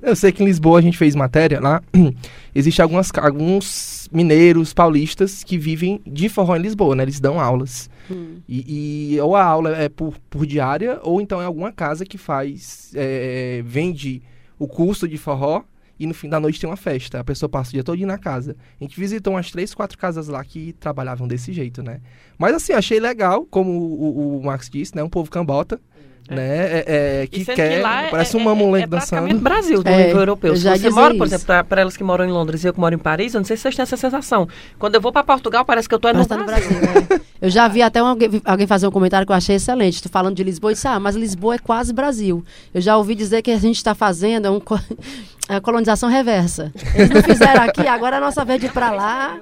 Eu 0.00 0.14
sei 0.14 0.30
que 0.30 0.42
em 0.44 0.46
Lisboa 0.46 0.78
a 0.78 0.82
gente 0.82 0.96
fez 0.96 1.16
matéria 1.16 1.60
lá. 1.60 1.82
Existem 2.54 2.82
algumas, 2.84 3.10
alguns 3.20 4.08
mineiros 4.12 4.72
paulistas 4.72 5.42
que 5.42 5.58
vivem 5.58 6.00
de 6.06 6.28
forró 6.28 6.54
em 6.56 6.60
Lisboa, 6.60 6.94
né? 6.94 7.02
Eles 7.02 7.18
dão 7.18 7.40
aulas. 7.40 7.90
hum, 8.08 8.36
E, 8.48 9.14
e 9.14 9.20
ou 9.20 9.34
a 9.34 9.42
aula 9.44 9.76
é 9.76 9.88
por, 9.88 10.14
por 10.30 10.46
diária, 10.46 11.00
ou 11.02 11.20
então 11.20 11.42
é 11.42 11.44
alguma 11.44 11.72
casa 11.72 12.04
que 12.04 12.16
faz, 12.16 12.92
é, 12.94 13.60
vende 13.66 14.22
o 14.56 14.68
curso 14.68 15.08
de 15.08 15.18
forró 15.18 15.62
e 15.98 16.06
no 16.06 16.14
fim 16.14 16.28
da 16.28 16.38
noite 16.38 16.60
tem 16.60 16.68
uma 16.68 16.76
festa. 16.76 17.20
A 17.20 17.24
pessoa 17.24 17.48
passa 17.48 17.70
o 17.70 17.72
dia 17.72 17.84
todo 17.84 17.98
na 18.06 18.18
casa. 18.18 18.56
A 18.80 18.84
gente 18.84 18.98
visitou 18.98 19.34
umas 19.34 19.50
três, 19.50 19.74
quatro 19.74 19.98
casas 19.98 20.28
lá 20.28 20.44
que 20.44 20.72
trabalhavam 20.74 21.26
desse 21.26 21.52
jeito, 21.52 21.82
né? 21.82 22.00
Mas 22.38 22.54
assim, 22.54 22.72
achei 22.72 23.00
legal, 23.00 23.44
como 23.46 23.70
o, 23.72 24.36
o, 24.36 24.38
o 24.38 24.44
Max 24.44 24.70
disse, 24.70 24.94
né? 24.94 25.02
Um 25.02 25.08
povo 25.08 25.30
cambota. 25.30 25.80
Né? 26.28 26.44
É, 26.46 26.84
é, 27.22 27.26
que 27.26 27.44
quer, 27.44 27.82
lá 27.82 28.04
é- 28.04 28.10
parece 28.10 28.36
é, 28.36 28.40
um 28.40 28.44
mamulengo 28.44 28.76
é, 28.76 28.82
é 28.82 28.86
praticamente 28.86 29.34
dançando. 29.34 29.42
Brasil, 29.44 29.82
do 29.82 29.88
É, 29.88 30.06
nível 30.06 30.20
europeu. 30.20 30.52
eu 30.52 30.56
Se 30.56 30.62
já 30.62 30.76
você 30.76 30.90
mora, 30.90 31.14
por 31.14 31.26
exemplo, 31.26 31.46
para 31.68 31.80
elas 31.80 31.96
que 31.96 32.04
moram 32.04 32.24
em 32.24 32.30
Londres 32.30 32.62
e 32.64 32.66
eu 32.68 32.72
que 32.74 32.80
moro 32.80 32.94
em 32.94 32.98
Paris, 32.98 33.34
eu 33.34 33.40
não 33.40 33.44
sei 33.46 33.56
se 33.56 33.62
vocês 33.62 33.74
têm 33.76 33.82
essa 33.82 33.96
sensação. 33.96 34.46
Quando 34.78 34.94
eu 34.94 35.00
vou 35.00 35.10
para 35.12 35.22
Portugal, 35.24 35.64
parece 35.64 35.88
que 35.88 35.94
eu 35.94 35.98
tô 35.98 36.08
no 36.12 36.18
Mas 36.18 36.26
tá 36.26 36.36
no 36.36 36.44
Brasil. 36.44 36.68
Brasil, 36.80 37.08
né? 37.10 37.20
Eu 37.40 37.50
já 37.50 37.66
vi 37.68 37.82
até 37.82 38.02
um- 38.02 38.06
alguém, 38.06 38.42
alguém 38.44 38.66
fazer 38.66 38.86
um 38.86 38.90
comentário 38.90 39.26
que 39.26 39.32
eu 39.32 39.36
achei 39.36 39.56
excelente. 39.56 40.02
Tô 40.02 40.08
falando 40.08 40.34
de 40.36 40.44
Lisboa 40.44 40.72
e 40.72 40.74
disse, 40.74 40.86
ah, 40.88 40.98
mas 41.00 41.16
Lisboa 41.16 41.54
é 41.54 41.58
quase 41.58 41.92
Brasil. 41.92 42.44
Eu 42.74 42.80
já 42.80 42.96
ouvi 42.96 43.14
dizer 43.14 43.42
que 43.42 43.50
a 43.50 43.58
gente 43.58 43.76
está 43.76 43.94
fazendo 43.94 44.46
é 44.46 44.50
um 44.50 44.60
é 45.48 45.60
colonização 45.60 46.08
reversa. 46.08 46.72
Eles 46.94 47.10
não 47.10 47.22
fizeram 47.22 47.62
aqui, 47.62 47.86
agora 47.86 48.16
é 48.16 48.18
a 48.18 48.20
nossa 48.20 48.44
vez 48.44 48.60
de 48.60 48.66
ir 48.66 48.72
para 48.72 48.90
lá. 48.90 49.38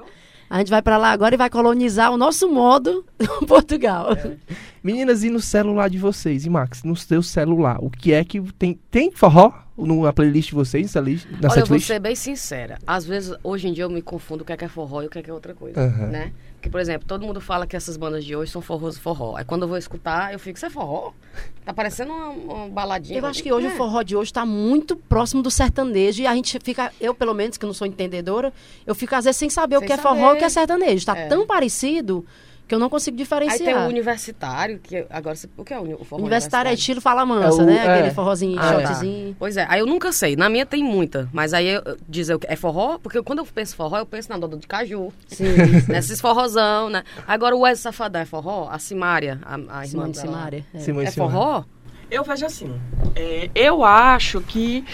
A 0.48 0.58
gente 0.58 0.70
vai 0.70 0.80
para 0.80 0.96
lá 0.96 1.10
agora 1.10 1.34
e 1.34 1.38
vai 1.38 1.50
colonizar 1.50 2.12
o 2.12 2.16
nosso 2.16 2.48
modo 2.48 3.04
Portugal. 3.46 4.08
Meninas, 4.82 5.24
e 5.24 5.30
no 5.30 5.40
celular 5.40 5.90
de 5.90 5.98
vocês? 5.98 6.44
E 6.44 6.50
Max, 6.50 6.84
no 6.84 6.94
seu 6.94 7.22
celular, 7.22 7.78
o 7.80 7.90
que 7.90 8.12
é 8.12 8.24
que 8.24 8.40
tem? 8.52 8.78
Tem 8.90 9.10
forró 9.10 9.52
na 9.76 10.12
playlist 10.12 10.48
de 10.50 10.54
vocês, 10.54 10.94
na 10.94 11.00
Olha, 11.00 11.60
eu 11.60 11.66
vou 11.66 11.80
ser 11.80 11.98
bem 11.98 12.14
sincera. 12.14 12.78
Às 12.86 13.04
vezes, 13.04 13.36
hoje 13.42 13.68
em 13.68 13.72
dia, 13.72 13.84
eu 13.84 13.90
me 13.90 14.00
confundo 14.00 14.42
o 14.42 14.46
que 14.46 14.52
é, 14.52 14.56
que 14.56 14.64
é 14.64 14.68
forró 14.68 15.02
e 15.02 15.06
o 15.06 15.10
que 15.10 15.18
é, 15.18 15.22
que 15.22 15.30
é 15.30 15.32
outra 15.32 15.54
coisa, 15.54 15.78
Aham. 15.80 16.06
né? 16.06 16.32
Porque, 16.56 16.70
por 16.70 16.80
exemplo, 16.80 17.06
todo 17.06 17.25
mundo 17.25 17.40
fala 17.40 17.66
que 17.66 17.76
essas 17.76 17.96
bandas 17.96 18.25
de 18.25 18.34
hoje 18.34 18.50
são 18.50 18.60
forroso 18.62 19.00
forró. 19.00 19.36
Aí 19.36 19.44
quando 19.44 19.62
eu 19.62 19.68
vou 19.68 19.76
escutar, 19.78 20.32
eu 20.32 20.38
fico, 20.38 20.56
isso 20.56 20.66
é 20.66 20.70
forró? 20.70 21.12
Tá 21.64 21.72
parecendo 21.72 22.12
uma, 22.12 22.28
uma 22.30 22.68
baladinha. 22.68 23.18
Eu 23.18 23.26
acho 23.26 23.42
que 23.42 23.52
hoje 23.52 23.66
É. 23.66 23.70
o 23.70 23.76
forró 23.76 24.02
de 24.02 24.16
hoje 24.16 24.30
está 24.30 24.44
muito 24.44 24.96
próximo 24.96 25.42
do 25.42 25.50
sertanejo 25.50 26.22
e 26.22 26.26
a 26.26 26.34
gente 26.34 26.58
fica, 26.62 26.92
eu 27.00 27.14
pelo 27.14 27.34
menos, 27.34 27.56
que 27.56 27.66
não 27.66 27.75
sou 27.75 27.86
entendedora, 27.86 28.52
eu 28.86 28.94
fico 28.94 29.14
às 29.14 29.25
vezes 29.25 29.36
sem 29.36 29.50
saber 29.50 29.76
o 29.76 29.80
Sem 29.80 29.86
que 29.88 29.92
é 29.92 29.98
forró 29.98 30.32
e 30.32 30.36
o 30.36 30.38
que 30.38 30.44
é 30.44 30.48
sertanejo. 30.48 30.96
Está 30.96 31.16
É. 31.16 31.26
tão 31.28 31.46
parecido 31.46 32.25
que 32.68 32.75
eu 32.75 32.78
não 32.80 32.88
consigo 32.90 33.14
Aí 33.14 33.18
diferenciar. 33.18 33.58
tem 33.58 33.75
o 33.76 33.87
universitário, 33.88 34.78
que 34.80 35.06
agora... 35.08 35.37
você- 35.37 35.49
O 35.56 35.64
que 35.64 35.73
é 35.73 35.78
o 35.78 35.82
uni- 35.82 35.94
o 35.94 36.04
forró 36.04 36.20
Universitário 36.23 36.68
é 36.68 36.75
estilo 36.75 37.00
fala 37.00 37.25
mansa, 37.25 37.61
É 37.61 37.62
o- 37.62 37.66
né? 37.66 37.76
é. 37.76 37.92
Aquele 37.94 38.11
forrozinho, 38.14 38.58
Ah, 38.58 38.73
tá. 38.75 38.87
shotzinho. 38.88 39.37
Pois 39.38 39.56
é, 39.56 39.66
aí 39.68 39.78
eu 39.80 39.87
nunca 39.87 40.11
sei. 40.12 40.35
Na 40.35 40.49
minha 40.49 40.66
tem 40.66 40.82
muita, 40.82 41.28
mas 41.32 41.54
aí 41.54 41.68
eu, 41.68 41.82
dizer 42.08 42.35
o 42.35 42.38
que 42.40 42.46
é 42.49 42.56
forró, 42.56 42.99
porque 42.99 43.23
quando 43.23 43.38
eu 43.38 43.46
penso 43.46 43.76
forró, 43.76 43.99
eu 43.99 44.06
penso 44.06 44.28
na 44.30 44.37
Doda 44.37 44.56
de 44.56 44.66
Caju, 44.66 45.12
Sim. 45.28 45.44
nesses 45.88 46.20
forrozão, 46.20 46.90
né? 46.90 47.04
Agora 47.26 47.54
o 47.54 47.61
Wesley 47.61 47.82
Safadão 47.82 48.23
é 48.23 48.25
forró? 48.25 48.68
A 48.70 48.78
Simária, 48.80 49.38
a, 49.44 49.54
a 49.54 49.58
irmã 49.58 49.85
Simone 49.87 50.12
dela. 50.12 50.26
Simaria. 50.26 50.64
É. 50.75 50.78
Simone 50.80 51.06
É 51.06 51.11
forró? 51.12 51.64
Eu 52.11 52.25
vejo 52.25 52.46
assim, 52.46 52.80
é, 53.14 53.49
eu 53.54 53.85
acho 53.85 54.40
que 54.40 54.85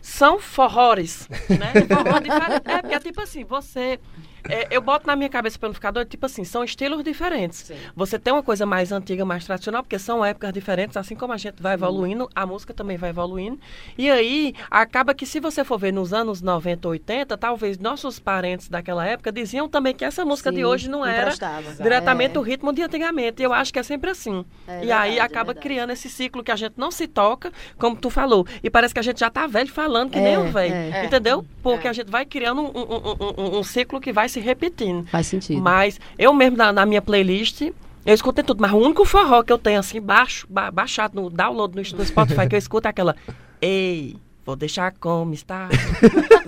são 0.00 0.40
forrores, 0.40 1.28
né? 1.48 1.72
Forró 1.88 2.18
diferente. 2.18 2.62
É, 2.68 2.80
porque 2.80 2.94
é 2.94 2.98
tipo 3.00 3.20
assim, 3.20 3.44
você... 3.44 4.00
é, 4.48 4.68
eu 4.70 4.80
boto 4.80 5.06
na 5.06 5.14
minha 5.16 5.28
cabeça 5.28 5.58
pelo 5.58 5.72
ficar 5.74 5.90
doido, 5.90 6.08
tipo 6.08 6.26
assim, 6.26 6.44
são 6.44 6.62
estilos 6.64 7.02
diferentes. 7.04 7.58
Sim. 7.60 7.76
Você 7.94 8.18
tem 8.18 8.32
uma 8.32 8.42
coisa 8.42 8.64
mais 8.66 8.92
antiga, 8.92 9.24
mais 9.24 9.44
tradicional, 9.44 9.82
porque 9.82 9.98
são 9.98 10.24
épocas 10.24 10.52
diferentes, 10.52 10.96
assim 10.96 11.14
como 11.14 11.32
a 11.32 11.36
gente 11.36 11.62
vai 11.62 11.74
evoluindo, 11.74 12.28
a 12.34 12.44
música 12.46 12.72
também 12.74 12.96
vai 12.96 13.10
evoluindo. 13.10 13.58
E 13.96 14.10
aí, 14.10 14.54
acaba 14.70 15.14
que 15.14 15.26
se 15.26 15.40
você 15.40 15.64
for 15.64 15.78
ver 15.78 15.92
nos 15.92 16.12
anos 16.12 16.40
90, 16.42 16.88
80, 16.88 17.36
talvez 17.36 17.78
nossos 17.78 18.18
parentes 18.18 18.68
daquela 18.68 19.06
época 19.06 19.30
diziam 19.32 19.68
também 19.68 19.94
que 19.94 20.04
essa 20.04 20.24
música 20.24 20.50
de 20.50 20.58
Sim, 20.58 20.64
hoje 20.64 20.88
não, 20.88 21.04
era 21.04 21.26
prestava. 21.26 21.72
diretamente 21.82 22.36
É. 22.36 22.38
o 22.38 22.42
ritmo 22.42 22.72
de 22.72 22.82
antigamente. 22.82 23.42
E 23.42 23.44
eu 23.44 23.52
acho 23.52 23.72
que 23.72 23.78
é 23.78 23.82
sempre 23.82 24.10
assim. 24.10 24.44
É 24.66 24.76
e 24.76 24.78
verdade, 24.80 24.92
aí 24.92 25.18
é 25.18 25.20
acaba 25.20 25.54
criando 25.54 25.90
esse 25.90 26.08
ciclo 26.08 26.42
que 26.42 26.50
a 26.50 26.56
gente 26.56 26.74
não 26.76 26.90
se 26.90 27.06
toca, 27.06 27.52
como 27.78 27.96
tu 27.96 28.10
falou. 28.10 28.46
E 28.62 28.70
parece 28.70 28.94
que 28.94 29.00
a 29.00 29.02
gente 29.02 29.20
já 29.20 29.30
tá 29.30 29.46
velho 29.46 29.70
falando 29.72 30.10
que 30.10 30.20
nem 30.20 30.34
É, 30.34 30.38
o 30.38 30.50
velho. 30.50 30.74
é. 30.74 31.04
Entendeu? 31.04 31.44
Porque 31.62 31.86
É. 31.86 31.90
a 31.90 31.92
gente 31.92 32.10
vai 32.10 32.24
criando 32.24 32.60
um, 32.62 32.66
um- 32.66 32.82
um- 32.82 33.34
um- 33.56 33.58
um 33.58 33.62
ciclo 33.62 34.00
que 34.00 34.12
vai 34.12 34.28
se 34.32 34.40
repetindo. 34.40 35.06
Faz 35.08 35.26
sentido. 35.26 35.60
Mas 35.60 36.00
eu 36.18 36.32
mesmo, 36.32 36.56
na, 36.56 36.72
na 36.72 36.84
minha 36.86 37.00
playlist, 37.02 37.60
eu 37.62 38.14
escutei 38.14 38.42
tudo. 38.42 38.60
Mas 38.60 38.72
o 38.72 38.76
único 38.78 39.04
forró 39.04 39.42
que 39.42 39.52
eu 39.52 39.58
tenho, 39.58 39.78
assim, 39.80 40.00
baixo, 40.00 40.46
ba- 40.50 40.70
baixado 40.70 41.20
no 41.20 41.30
download 41.30 41.76
no, 41.76 41.98
no 41.98 42.04
Spotify, 42.04 42.46
que 42.48 42.54
eu 42.54 42.58
escuto 42.58 42.88
é 42.88 42.90
aquela... 42.90 43.14
Ei, 43.60 44.16
vou 44.44 44.56
deixar 44.56 44.92
como 44.98 45.32
está. 45.34 45.68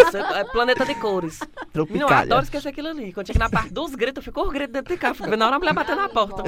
Isso 0.09 0.17
é, 0.19 0.41
é 0.41 0.45
planeta 0.45 0.85
de 0.85 0.95
cores. 0.97 1.39
Não, 1.41 1.47
eu 1.47 1.71
Tropicália. 1.73 2.17
adoro 2.19 2.43
esquecer 2.43 2.69
aquilo 2.69 2.89
ali. 2.89 3.13
Quando 3.13 3.27
chega 3.29 3.39
na 3.39 3.49
parte 3.49 3.73
dos 3.73 3.95
gritos, 3.95 4.25
ficou 4.25 4.47
os 4.47 4.53
gritos 4.53 4.73
dentro 4.73 4.93
de 4.93 4.99
casa. 5.01 5.15
Fico 5.15 5.31
vendo 5.31 5.43
a 5.43 5.47
hora 5.47 5.57
a 5.57 5.59
mulher 5.61 5.75
bater 5.75 5.95
na 5.95 6.09
porta. 6.09 6.43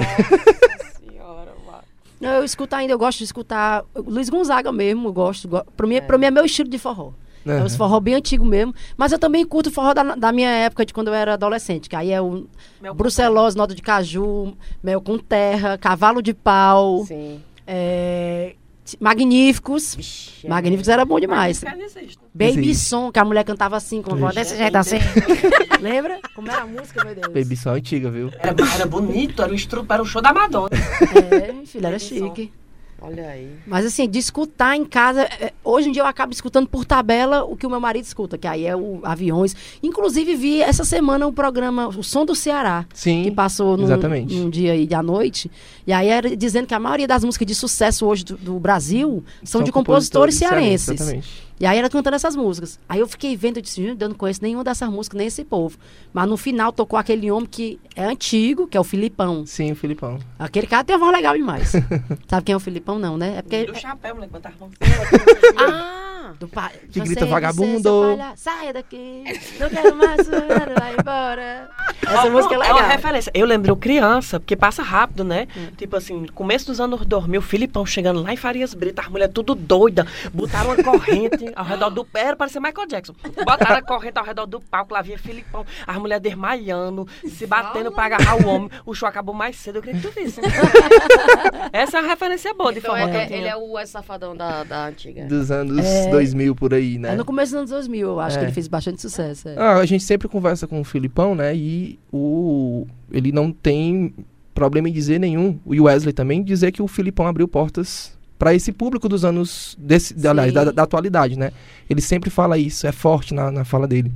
senhora, 1.01 1.53
vai. 1.65 1.81
Não, 2.21 2.31
Eu 2.35 2.45
escuto 2.45 2.75
ainda, 2.75 2.93
eu 2.93 2.99
gosto 2.99 3.19
de 3.19 3.25
escutar 3.25 3.85
Luiz 3.95 4.29
Gonzaga 4.29 4.73
mesmo, 4.73 5.09
eu 5.09 5.13
gosto. 5.13 5.47
go- 5.49 5.65
Pra 5.77 5.87
mim, 5.87 6.01
pra 6.03 6.19
mim 6.19 6.27
é 6.27 6.31
meu 6.31 6.45
estilo 6.45 6.69
de 6.69 6.79
forró. 6.79 7.13
É 7.47 7.53
Aham. 7.53 7.65
os 7.65 7.77
forró 7.77 8.01
bem 8.01 8.15
antigo 8.15 8.45
mesmo. 8.45 8.75
Mas 8.97 9.13
eu 9.13 9.19
também 9.19 9.47
curto 9.47 9.71
forró 9.71 9.95
da, 9.95 10.17
da 10.17 10.33
minha 10.33 10.51
época, 10.51 10.85
de 10.85 10.93
quando 10.93 11.09
eu 11.09 11.15
era 11.15 11.35
adolescente. 11.35 11.89
Que 11.89 11.95
aí 11.95 12.11
é 12.11 12.21
o 12.21 12.47
Mel 12.81 12.93
Brucelose, 12.93 13.57
Nota 13.57 13.75
de 13.75 13.83
Caju, 13.83 14.57
Mel 14.83 15.01
com 15.01 15.17
Terra, 15.17 15.79
Cavalo 15.79 16.21
de 16.21 16.35
Pau, 16.35 17.05
Sim. 17.07 17.41
é, 17.67 18.57
Magníficos. 19.01 19.95
Vixe, 19.95 20.49
Magníficos 20.49 20.89
era 20.89 21.05
bom 21.05 21.19
demais. 21.19 21.63
Existe. 21.63 22.19
Baby 22.35 22.61
Existe. 22.61 22.89
Som, 22.89 23.11
que 23.11 23.19
a 23.19 23.25
mulher 23.25 23.45
cantava 23.45 23.77
assim, 23.77 24.03
com 24.03 24.15
a 24.15 24.17
voz 24.17 24.35
desse 24.35 24.57
jeito 24.57 24.77
assim. 24.77 24.99
Lembra? 25.81 26.21
Como 26.35 26.51
era 26.51 26.63
a 26.63 26.67
música, 26.67 27.05
meu 27.05 27.15
Deus? 27.15 27.27
Baby 27.33 27.57
só 27.57 27.71
antiga, 27.71 28.11
viu? 28.11 28.31
Era, 28.39 28.55
era 28.75 28.87
bonito, 28.87 29.43
era 29.43 29.53
o, 29.53 29.57
era 29.89 30.03
o 30.03 30.05
show 30.05 30.23
da 30.23 30.33
Madonna. 30.33 30.71
É, 30.75 31.67
filho, 31.67 31.87
era 31.87 31.97
Baby 31.97 32.01
Som. 32.01 32.66
Olha 33.01 33.29
aí. 33.29 33.51
Mas 33.67 33.85
assim, 33.85 34.09
de 34.09 34.19
escutar 34.19 34.75
em 34.75 34.85
casa, 34.85 35.23
é, 35.23 35.53
hoje 35.63 35.89
em 35.89 35.93
dia 35.93 36.03
eu 36.03 36.07
acabo 36.07 36.33
escutando 36.33 36.67
por 36.67 36.85
tabela 36.85 37.45
o 37.45 37.57
que 37.57 37.67
o 37.67 37.71
meu 37.71 37.79
marido 37.79 38.05
escuta, 38.05 38.39
que 38.39 38.47
aí 38.47 38.67
é 38.67 38.75
o 38.75 39.01
aviões. 39.03 39.55
Inclusive 39.83 40.35
vi 40.35 40.63
essa 40.63 40.85
semana 40.85 41.27
um 41.27 41.33
programa, 41.33 41.89
o 41.89 42.03
Som 42.03 42.25
do 42.25 42.35
Ceará, 42.35 42.87
Sim. 42.95 43.25
que 43.25 43.31
passou 43.31 43.77
num, 43.77 43.85
exatamente. 43.85 44.35
num 44.35 44.49
dia 44.49 44.73
aí 44.73 44.89
à 44.95 45.03
noite. 45.03 45.51
E 45.87 45.93
aí 45.93 46.09
era 46.09 46.35
dizendo 46.35 46.67
que 46.67 46.75
a 46.75 46.81
maioria 46.81 47.07
das 47.07 47.23
músicas 47.23 47.47
de 47.47 47.55
sucesso 47.55 48.07
hoje 48.07 48.25
do, 48.25 48.37
do 48.37 48.59
Brasil 48.59 49.23
são, 49.45 49.63
de 49.63 49.71
compositores, 49.71 50.35
cearenses. 50.35 51.01
Exatamente. 51.01 51.46
E 51.59 51.65
aí 51.65 51.79
era 51.79 51.89
cantando 51.89 52.17
essas 52.17 52.37
músicas. 52.37 52.79
Aí 52.89 53.01
eu 53.01 53.09
fiquei 53.09 53.37
vendo, 53.37 53.57
eu 53.57 53.63
disse, 53.63 53.83
gente, 53.83 54.01
eu 54.01 54.09
não 54.09 54.17
conheço 54.17 54.43
nenhuma 54.43 54.63
dessas 54.63 54.89
músicas, 54.91 55.17
nem 55.17 55.27
esse 55.27 55.45
povo. 55.45 55.79
Mas 56.13 56.29
no 56.29 56.37
final 56.37 56.71
tocou 56.71 56.99
aquele 56.99 57.31
homem 57.31 57.49
que 57.49 57.81
é 57.95 58.05
antigo, 58.05 58.67
que 58.67 58.77
é 58.77 58.81
o 58.81 58.85
Filipão. 58.85 59.47
Sim, 59.47 59.75
Filipão. 59.75 60.19
Aquele 60.39 60.67
cara 60.67 60.85
tem 60.85 60.95
uma 60.97 61.07
voz 61.07 61.17
legal 61.17 61.35
demais. 61.35 61.73
Sabe 62.29 62.45
quem 62.45 62.53
é 62.53 62.57
o 62.57 62.61
Filipão, 62.61 62.99
não, 62.99 63.17
né? 63.17 63.39
É 63.39 63.43
porque 63.43 63.65
Do 63.65 63.75
chapéu, 63.75 64.15
moleque, 64.15 64.33
botar 64.33 64.51
a 64.51 64.61
mão. 64.61 64.71
Ah! 65.59 66.06
Do 66.39 66.49
pa... 66.49 66.71
Que 66.93 67.01
Você, 67.01 67.07
grita 67.07 67.27
vagabundo. 67.27 68.17
palha- 68.17 68.33
Saia 68.37 68.73
daqui. 68.73 69.25
Não 69.59 69.69
quero 69.71 69.97
mais 69.97 70.27
vai 70.27 70.95
embora. 70.99 71.69
Essa 72.07 72.27
Ó, 72.27 72.31
música 72.31 72.55
é 72.55 72.59
legal. 72.59 72.77
uma 72.79 72.87
referência. 72.87 73.31
Eu 73.35 73.47
lembro 73.47 73.75
criança, 73.77 74.39
porque 74.39 74.55
passa 74.57 74.83
rápido, 74.83 75.25
né? 75.25 75.47
Tipo 75.77 75.97
assim, 75.97 76.27
começo 76.35 76.67
dos 76.67 76.81
anos 76.81 77.05
2000, 77.07 77.41
Filipão 77.43 77.87
chegando 77.87 78.23
lá 78.23 78.33
em 78.33 78.37
Farias 78.37 78.75
Brito, 78.75 79.01
as 79.01 79.09
mulheres 79.09 79.33
tudo 79.35 79.55
doida, 79.55 80.07
botaram 80.33 80.71
uma 80.71 80.83
corrente 80.83 81.51
ao 81.57 81.65
redor 81.65 81.91
do 81.91 82.05
pé, 82.05 82.21
era 82.27 82.37
parecia 82.37 82.61
Michael 82.61 82.87
Jackson. 82.87 83.15
Botaram 83.45 83.77
a 83.77 83.83
corrente 83.83 84.19
ao 84.19 84.25
redor 84.25 84.47
do 84.47 84.61
palco, 84.61 84.93
lá 84.95 85.03
vinha 85.03 85.19
Filipão, 85.19 85.65
as 85.87 85.97
mulheres 85.97 86.23
desmaiando, 86.23 87.07
se 87.29 87.47
batendo 87.47 87.91
pra 87.93 88.05
agarrar 88.07 88.37
o 88.43 88.47
homem. 88.49 88.71
O 88.85 88.95
show 88.95 89.09
acabou 89.09 89.35
mais 89.35 89.57
cedo, 89.57 89.77
eu 89.77 89.83
queria 89.83 90.01
que 90.01 90.07
tu 90.07 90.13
visse. 90.15 90.41
Essa 91.73 91.99
é 91.99 92.01
uma 92.01 92.09
referência 92.09 92.53
boa 92.55 92.73
de 92.73 92.79
Então 92.79 92.95
forró. 92.95 93.07
é- 93.09 93.11
que 93.27 93.33
eu 93.33 93.37
é- 93.37 93.41
ele 93.41 93.49
é 93.49 93.57
o 93.57 93.73
Wesley 93.73 93.87
Safadão 93.87 94.37
da, 94.37 94.65
da 94.65 94.87
antiga. 94.87 95.25
Dos 95.27 95.51
anos 95.51 95.85
É. 95.85 96.09
2000 96.11 96.26
por 96.57 96.73
aí, 96.75 96.99
né? 96.99 97.13
É 97.13 97.17
no 97.17 97.25
começo 97.25 97.53
dos 97.53 97.59
anos 97.59 97.71
2000, 97.71 98.09
eu 98.09 98.21
acho 98.21 98.37
É. 98.37 98.41
que 98.41 98.45
ele 98.47 98.53
fez 98.53 98.69
bastante 98.69 99.01
sucesso. 99.01 99.49
é. 99.49 99.57
Ah, 99.59 99.77
a 99.79 99.87
gente 99.87 100.05
sempre 100.05 100.29
conversa 100.29 100.67
com 100.67 100.81
o 100.81 100.85
Filipão, 100.85 101.35
né? 101.35 101.55
E 101.55 101.99
o 102.13 102.87
ele 103.13 103.31
não 103.33 103.53
tem 103.53 104.15
problema 104.55 104.89
em 104.89 104.93
dizer 104.93 105.21
nenhum, 105.21 105.59
o 105.65 105.75
Wesley 105.85 106.13
também, 106.13 106.43
dizer 106.43 106.73
que 106.73 106.81
o 106.83 106.89
Filipão 106.89 107.27
abriu 107.27 107.47
portas 107.47 108.17
para 108.39 108.55
esse 108.55 108.73
público 108.73 109.09
dos 109.09 109.25
anos, 109.25 109.77
desse, 109.79 110.15
aliás, 110.27 110.53
da, 110.53 110.71
da 110.71 110.83
atualidade, 110.83 111.39
né? 111.39 111.53
Ele 111.89 112.01
sempre 112.01 112.31
fala 112.31 112.57
isso, 112.59 112.87
é 112.87 112.93
forte 112.93 113.33
na, 113.35 113.51
na 113.51 113.65
fala 113.65 113.87
dele. 113.87 114.11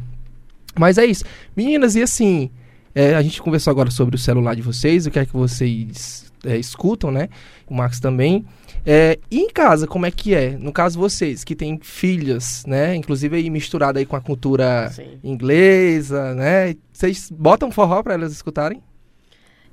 Mas 0.79 0.99
é 0.99 1.05
isso. 1.05 1.25
Meninas, 1.57 1.95
e 1.97 2.03
assim, 2.03 2.51
é, 2.95 3.15
a 3.15 3.23
gente 3.23 3.41
conversou 3.41 3.71
agora 3.71 3.91
sobre 3.91 4.17
o 4.17 4.19
celular 4.19 4.55
de 4.55 4.63
vocês, 4.63 5.07
o 5.07 5.11
que 5.11 5.19
é 5.19 5.27
que 5.27 5.33
vocês 5.33 6.31
é, 6.45 6.57
escutam, 6.57 7.11
né? 7.11 7.29
O 7.67 7.75
Max 7.75 8.01
também. 8.01 8.45
É, 8.85 9.19
e 9.31 9.41
em 9.41 9.51
casa, 9.51 9.87
como 9.87 10.07
é 10.07 10.11
que 10.11 10.35
é? 10.35 10.51
No 10.51 10.73
caso, 10.73 10.99
vocês 10.99 11.45
que 11.45 11.55
têm 11.55 11.79
filhas, 11.83 12.65
né? 12.67 12.95
Inclusive 12.97 13.37
aí 13.37 13.51
misturado 13.51 13.99
aí 13.99 14.07
com 14.07 14.17
a 14.17 14.21
cultura 14.21 14.91
Sim. 14.91 15.19
inglesa, 15.23 16.35
né? 16.35 16.75
Vocês 16.93 17.31
botam 17.31 17.71
forró 17.71 18.03
pra 18.03 18.15
elas 18.15 18.33
escutarem? 18.33 18.83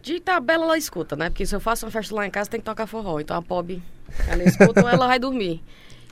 De 0.01 0.19
tabela 0.19 0.65
ela 0.65 0.77
escuta, 0.77 1.15
né? 1.15 1.29
Porque 1.29 1.45
se 1.45 1.55
eu 1.55 1.59
faço 1.59 1.85
uma 1.85 1.91
festa 1.91 2.13
lá 2.13 2.25
em 2.27 2.31
casa, 2.31 2.49
tem 2.49 2.59
que 2.59 2.65
tocar 2.65 2.85
forró. 2.85 3.19
Então 3.19 3.35
a 3.35 3.41
Pob, 3.41 3.81
ela 4.27 4.43
escuta 4.43 4.81
ou 4.81 4.87
ela 4.89 5.07
vai 5.07 5.19
dormir. 5.19 5.61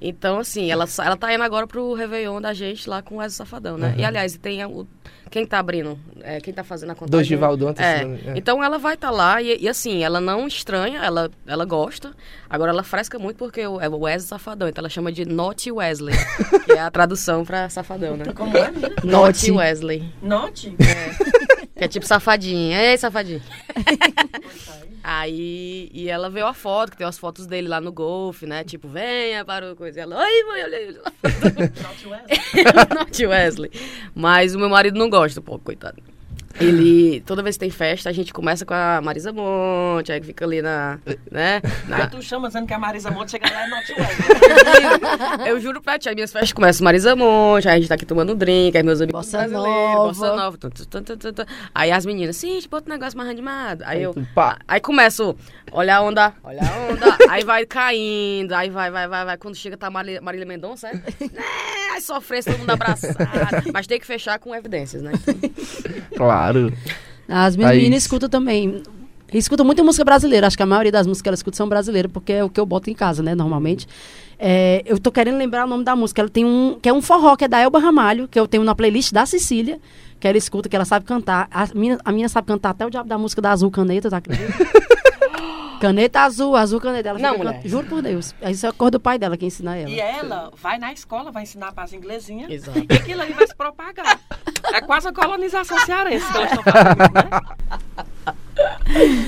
Então, 0.01 0.39
assim, 0.39 0.69
ela, 0.69 0.85
ela 1.03 1.15
tá 1.17 1.33
indo 1.33 1.43
agora 1.43 1.65
pro 1.65 1.93
Réveillon 1.93 2.41
da 2.41 2.53
gente 2.53 2.89
lá 2.89 3.01
com 3.01 3.15
o 3.15 3.17
Wesley 3.19 3.37
Safadão, 3.37 3.77
né? 3.77 3.93
Uhum. 3.95 3.99
E, 4.01 4.05
aliás, 4.05 4.37
tem 4.37 4.61
a- 4.61 4.67
o, 4.67 4.85
quem 5.31 5.45
tá 5.45 5.57
abrindo, 5.57 5.97
é, 6.21 6.39
quem 6.41 6.53
tá 6.53 6.63
fazendo 6.63 6.91
a 6.91 6.95
contagem... 6.95 7.11
Dois 7.11 7.27
de 7.27 7.35
Valdo 7.35 7.67
antes. 7.67 7.81
É. 7.81 8.03
né? 8.03 8.33
Então 8.35 8.63
ela 8.63 8.77
vai 8.77 8.95
estar 8.95 9.09
lá 9.09 9.41
e, 9.41 9.57
e, 9.61 9.67
assim, 9.69 10.03
ela 10.03 10.19
não 10.19 10.47
estranha, 10.47 10.99
ela, 10.99 11.31
ela 11.47 11.63
gosta. 11.65 12.11
Agora 12.49 12.71
ela 12.71 12.83
fresca 12.83 13.17
muito 13.17 13.37
porque 13.37 13.65
o- 13.65 13.79
é 13.79 13.87
o 13.87 13.97
Wesley 13.99 14.27
Safadão, 14.27 14.67
então 14.67 14.81
ela 14.81 14.89
chama 14.89 15.11
de 15.11 15.25
Naughty 15.25 15.71
Wesley, 15.71 16.13
que 16.65 16.73
é 16.73 16.79
a 16.81 16.91
tradução 16.91 17.45
pra 17.45 17.69
Safadão, 17.69 18.17
né? 18.17 18.25
Como 18.35 18.55
é? 18.57 18.71
Naughty 18.71 19.07
Naughty. 19.07 19.51
Wesley, 19.51 20.13
Note. 20.21 20.75
que 21.75 21.83
é 21.83 21.87
tipo 21.87 22.05
safadinho. 22.05 22.75
Ei, 22.77 22.97
safadinho. 22.97 23.41
Aí, 25.07 25.87
e 25.93 26.09
ela 26.09 26.31
veio 26.31 26.47
a 26.47 26.53
foto, 26.53 26.89
que 26.89 26.97
tem 26.97 27.05
as 27.05 27.19
fotos 27.19 27.45
dele 27.45 27.67
lá 27.67 27.79
no 27.79 27.91
golfe, 27.91 28.47
né? 28.47 28.63
Tipo, 28.63 28.87
venha 28.87 29.45
para 29.45 29.71
o 29.71 29.75
coisa. 29.75 29.99
E 29.99 30.01
ela, 30.01 30.17
oi, 30.17 30.43
mãe, 30.45 30.63
olha 30.63 30.77
aí. 30.79 30.97
Not 32.97 33.25
Wesley. 33.27 33.71
Mas 34.15 34.55
o 34.55 34.59
meu 34.59 34.67
marido 34.67 34.97
não 34.97 35.07
gosta, 35.07 35.39
pô, 35.43 35.59
coitado. 35.59 36.01
Ele, 36.59 37.21
toda 37.25 37.43
vez 37.43 37.55
que 37.55 37.59
tem 37.61 37.69
festa, 37.69 38.09
a 38.09 38.13
gente 38.13 38.33
começa 38.33 38.65
com 38.65 38.73
a 38.73 39.01
Marisa 39.01 39.33
Monte, 39.33 40.11
aí 40.11 40.21
fica 40.23 40.45
ali 40.45 40.61
na, 40.61 40.99
né? 41.29 41.61
Aí 41.63 41.89
na- 41.89 42.07
tu 42.07 42.21
chama 42.21 42.47
dizendo 42.47 42.65
que 42.65 42.73
a 42.73 42.79
Marisa 42.79 43.11
Monte 43.11 43.31
chega 43.31 43.49
lá 43.51 43.67
e 43.67 43.69
não 43.69 43.81
te. 43.83 43.93
Eu 45.47 45.59
juro 45.59 45.81
pra 45.81 45.99
ti, 45.99 46.07
aí 46.09 46.15
minhas 46.15 46.31
festas 46.31 46.53
começam 46.53 46.83
Marisa 46.83 47.15
Monte, 47.15 47.67
aí 47.67 47.75
a 47.75 47.79
gente 47.79 47.89
tá 47.89 47.95
aqui 47.95 48.05
tomando 48.05 48.33
um 48.33 48.35
drink, 48.35 48.75
aí 48.77 48.83
meus 48.83 49.01
amigos 49.01 49.25
Bossa 49.25 49.47
nova. 49.47 50.03
bossa 50.07 50.35
nova. 50.35 50.57
tum, 50.57 50.69
tum, 50.69 50.85
tum, 51.03 51.17
tum, 51.17 51.33
tum. 51.33 51.45
Aí 51.73 51.91
as 51.91 52.05
meninas, 52.05 52.37
sim, 52.37 52.59
tipo, 52.59 52.75
outro 52.75 52.91
negócio 52.91 53.17
mais 53.17 53.29
animado. 53.29 53.83
Aí 53.85 54.01
eu, 54.03 54.15
Pá. 54.33 54.57
aí 54.67 54.79
começo, 54.79 55.35
olha 55.71 55.97
a 55.97 56.01
onda, 56.01 56.33
olha 56.43 56.61
a 56.61 56.91
onda, 56.93 57.17
aí 57.29 57.43
vai 57.43 57.65
caindo, 57.65 58.53
aí 58.53 58.69
vai, 58.69 58.89
vai, 58.89 59.07
vai, 59.07 59.25
vai. 59.25 59.37
Quando 59.37 59.55
chega 59.55 59.75
tá 59.77 59.89
Marília, 59.89 60.21
Marília 60.21 60.45
Mendonça, 60.45 60.87
é, 60.87 60.93
Aí 61.95 62.01
sofrência, 62.01 62.51
todo 62.51 62.59
mundo 62.59 62.71
abraçado. 62.71 63.15
Mas 63.73 63.87
tem 63.87 63.97
que 63.97 64.05
fechar 64.05 64.37
com 64.37 64.53
evidências, 64.53 65.01
né? 65.01 65.13
Claro. 66.17 66.73
As 67.27 67.55
minhas 67.55 67.73
meninas 67.73 68.03
escutam 68.03 68.27
também. 68.27 68.83
Escutam 69.33 69.65
muita 69.65 69.81
música 69.81 70.03
brasileira. 70.03 70.45
Acho 70.45 70.57
que 70.57 70.63
a 70.63 70.65
maioria 70.65 70.91
das 70.91 71.07
músicas 71.07 71.21
que 71.21 71.29
elas 71.29 71.39
escutam 71.39 71.57
são 71.57 71.69
brasileiras, 71.69 72.11
porque 72.11 72.33
é 72.33 72.43
o 72.43 72.49
que 72.49 72.59
eu 72.59 72.65
boto 72.65 72.89
em 72.89 72.93
casa, 72.93 73.23
né, 73.23 73.33
normalmente. 73.33 73.87
É, 74.37 74.83
eu 74.85 74.99
tô 74.99 75.09
querendo 75.09 75.37
lembrar 75.37 75.63
o 75.63 75.69
nome 75.69 75.85
da 75.85 75.95
música. 75.95 76.21
Ela 76.21 76.29
tem 76.29 76.43
um, 76.43 76.77
que 76.81 76.89
é 76.89 76.93
um 76.93 77.01
forró, 77.01 77.37
que 77.37 77.45
é 77.45 77.47
da 77.47 77.59
Elba 77.59 77.79
Ramalho, 77.79 78.27
que 78.27 78.37
eu 78.37 78.45
tenho 78.45 78.65
na 78.65 78.75
playlist 78.75 79.13
da 79.13 79.25
Cecília, 79.25 79.79
que 80.19 80.27
ela 80.27 80.37
escuta, 80.37 80.67
que 80.67 80.75
ela 80.75 80.83
sabe 80.83 81.05
cantar. 81.05 81.47
A 81.49 81.65
minha, 81.73 81.97
a 82.03 82.11
minha 82.11 82.27
sabe 82.27 82.45
cantar 82.45 82.71
até 82.71 82.85
o 82.85 82.89
diabo 82.89 83.07
da 83.07 83.17
música 83.17 83.41
da 83.41 83.51
Azul 83.51 83.71
Caneta, 83.71 84.09
tá? 84.09 84.21
caneta 85.87 86.21
azul, 86.21 86.55
azul 86.55 86.79
caneta. 86.81 87.09
Ela 87.09 87.19
Não, 87.19 87.31
fica 87.33 87.43
mulher. 87.43 87.61
can- 87.61 87.69
Juro 87.69 87.87
por 87.87 88.01
Deus. 88.01 88.33
Isso 88.49 88.65
é 88.65 88.69
a 88.69 88.73
cor 88.73 88.89
do 88.91 88.99
pai 88.99 89.17
dela 89.19 89.37
que 89.37 89.45
ensina 89.45 89.75
ela. 89.77 89.89
E 89.89 89.99
ela 89.99 90.51
vai 90.61 90.77
na 90.77 90.91
escola, 90.93 91.31
vai 91.31 91.43
ensinar 91.43 91.71
para 91.73 91.83
as 91.83 91.93
inglesinhas. 91.93 92.49
Exato. 92.51 92.79
E 92.79 92.87
aquilo 92.93 93.21
ali 93.21 93.33
vai 93.33 93.47
se 93.47 93.55
propagar. 93.55 94.19
É 94.73 94.81
quase 94.81 95.07
a 95.07 95.13
colonização 95.13 95.77
cearense 95.85 96.29
que 96.31 96.37
elas 96.37 96.49
estão 96.51 96.63
fazendo, 96.63 97.13
né? 97.13 97.29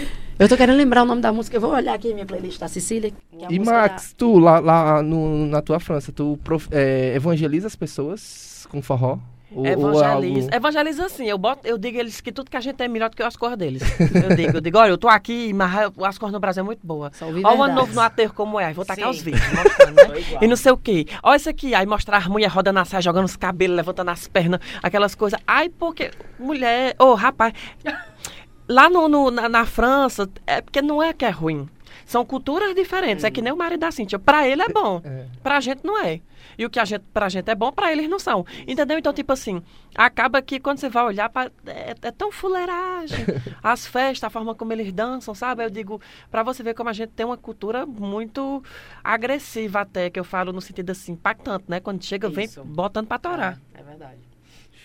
Eu 0.40 0.48
tô 0.48 0.56
querendo 0.56 0.78
lembrar 0.78 1.02
o 1.02 1.06
nome 1.06 1.20
da 1.22 1.34
música. 1.34 1.58
Eu 1.58 1.62
vou 1.62 1.72
olhar 1.72 1.96
aqui 1.96 2.12
a 2.12 2.14
minha 2.14 2.26
playlist 2.26 2.60
da 2.60 2.68
Cecília. 2.68 3.10
que 3.12 3.44
é 3.44 3.48
E 3.52 3.60
Max, 3.60 4.14
tu 4.16 4.38
lá, 4.38 4.60
lá 4.60 5.02
no- 5.02 5.48
na 5.48 5.62
tua 5.64 5.80
França, 5.80 6.12
tu 6.12 6.38
prof- 6.44 6.70
é, 6.72 7.16
evangeliza 7.16 7.66
as 7.66 7.76
pessoas 7.76 8.68
com 8.70 8.80
forró? 8.82 9.18
Evangeliza. 9.50 10.50
Evangeliza 10.54 11.06
assim, 11.06 11.26
eu, 11.30 11.38
boto, 11.38 11.66
eu 11.66 11.78
digo 11.78 11.98
a 11.98 12.02
eles 12.02 12.20
que 12.20 12.32
tudo 12.32 12.52
que 12.52 12.58
a 12.58 12.60
gente 12.60 12.82
é 12.84 12.88
melhor 12.88 13.10
do 13.10 13.16
que 13.16 13.24
as 13.24 13.36
cores 13.38 13.58
deles. 13.58 13.82
Eu 14.00 14.36
digo, 14.36 14.58
eu 14.58 14.62
digo, 14.62 14.78
olha, 14.78 14.90
eu 14.92 14.98
tô 14.98 15.08
aqui, 15.08 15.54
mas 15.54 15.72
as 16.04 16.18
cores 16.18 16.34
no 16.34 16.40
Brasil 16.40 16.62
é 16.62 16.66
muito 16.66 16.86
boa. 16.86 17.12
Olha 17.22 17.58
o 17.58 17.64
ano 17.64 17.76
novo 17.76 17.94
no 17.94 18.02
aterro 18.02 18.34
como 18.34 18.60
é, 18.60 18.66
aí 18.66 18.74
vou 18.74 18.84
tacar 18.86 19.06
Sim. 19.06 19.10
os 19.12 19.22
vídeos 19.22 19.44
mostrando, 19.54 19.96
né? 19.96 20.24
E 20.42 20.48
não 20.48 20.56
sei 20.56 20.72
o 20.72 20.78
quê. 20.78 21.06
Olha 21.24 21.38
isso 21.38 21.50
aqui, 21.50 21.74
aí 21.74 21.86
mostrar 21.86 22.18
as 22.18 22.28
mulheres 22.28 22.54
rodando 22.54 22.76
na 22.76 22.86
saia, 22.86 23.02
jogando 23.02 23.26
os 23.26 23.36
cabelos, 23.38 23.78
levantando 23.78 24.10
as 24.12 24.28
pernas, 24.28 24.60
aquelas 24.84 25.16
coisas. 25.16 25.40
Ai, 25.48 25.70
porque 25.70 26.12
mulher, 26.38 26.96
ô 27.00 27.14
rapaz, 27.14 27.54
lá 28.68 28.90
no, 28.90 29.08
no- 29.08 29.32
na, 29.32 29.48
na 29.48 29.66
França, 29.66 30.30
é 30.46 30.62
porque 30.62 30.82
não 30.82 31.02
é 31.02 31.14
que 31.14 31.24
é 31.26 31.30
ruim. 31.30 31.70
São 32.08 32.26
culturas 32.26 32.74
diferentes, 32.74 33.26
é 33.26 33.30
que 33.30 33.42
nem 33.42 33.52
o 33.52 33.58
marido 33.58 33.82
da 33.82 33.92
Cintia. 33.92 34.18
Pra 34.18 34.48
ele 34.48 34.62
é 34.62 34.70
bom, 34.70 35.02
É. 35.04 35.26
pra 35.44 35.60
gente 35.60 35.82
não 35.84 36.02
é. 36.02 36.22
E 36.58 36.66
o 36.66 36.70
que 36.70 36.80
a 36.80 36.86
gente, 36.86 37.04
pra 37.14 37.28
gente 37.28 37.52
é 37.52 37.54
bom, 37.54 37.70
pra 37.70 37.92
eles 37.92 38.10
não 38.10 38.18
são. 38.18 38.46
Entendeu? 38.66 38.98
Então, 38.98 39.12
tipo 39.12 39.34
assim, 39.34 39.62
acaba 39.94 40.42
que 40.42 40.58
quando 40.58 40.78
você 40.80 40.88
vai 40.88 41.04
olhar, 41.04 41.28
pra, 41.30 41.52
é, 41.66 41.94
é 42.02 42.12
tão 42.12 42.32
fuleiragem. 42.32 43.26
As 43.62 43.86
festas, 43.86 44.24
a 44.26 44.30
forma 44.30 44.56
como 44.56 44.72
eles 44.72 44.94
dançam, 44.94 45.36
sabe? 45.36 45.66
Eu 45.66 45.70
digo, 45.70 46.02
pra 46.32 46.44
você 46.44 46.64
ver 46.64 46.74
como 46.74 46.90
a 46.90 46.94
gente 46.94 47.10
tem 47.10 47.26
uma 47.26 47.36
cultura 47.38 47.86
muito 47.86 48.64
agressiva 49.04 49.82
até, 49.82 50.10
que 50.10 50.18
eu 50.20 50.24
falo 50.24 50.54
no 50.54 50.62
sentido 50.62 50.90
assim, 50.92 51.12
impactante, 51.12 51.66
né? 51.68 51.82
Quando 51.82 52.02
chega, 52.04 52.30
vem 52.30 52.46
Isso. 52.46 52.64
botando 52.64 53.08
pra 53.08 53.20
torar. 53.20 53.60
É 53.74 53.84
verdade. 53.84 54.20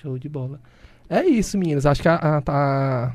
Show 0.00 0.18
de 0.18 0.28
bola. 0.28 0.61
É 1.08 1.24
isso, 1.24 1.56
meninas. 1.56 1.87
Acho 1.87 2.02
que 2.02 2.08
a, 2.08 2.16
a, 2.16 2.42
a, 2.48 3.12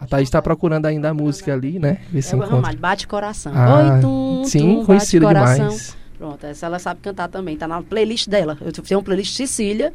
a 0.00 0.06
Thaís 0.06 0.30
tá 0.30 0.40
procurando 0.40 0.86
ainda 0.86 1.10
a 1.10 1.14
música 1.14 1.52
ali, 1.52 1.78
né? 1.78 1.98
Ver 2.10 2.22
se 2.22 2.32
Elba 2.34 2.46
encontra. 2.46 2.62
Ramalho, 2.62 2.78
Bate 2.78 3.06
Coração. 3.06 3.52
Ah, 3.54 3.94
Oi, 3.96 4.00
tum, 4.00 4.44
sim, 4.46 4.58
tum, 4.58 4.74
bate 4.76 4.86
conhecida 4.86 5.28
demais. 5.28 5.96
Pronto, 6.16 6.44
essa 6.44 6.66
ela 6.66 6.78
sabe 6.78 7.00
cantar 7.00 7.28
também. 7.28 7.56
Tá 7.56 7.68
na 7.68 7.82
playlist 7.82 8.28
dela. 8.28 8.56
Eu 8.60 8.72
tenho 8.72 8.98
uma 8.98 9.04
playlist 9.04 9.36
Cecília. 9.36 9.92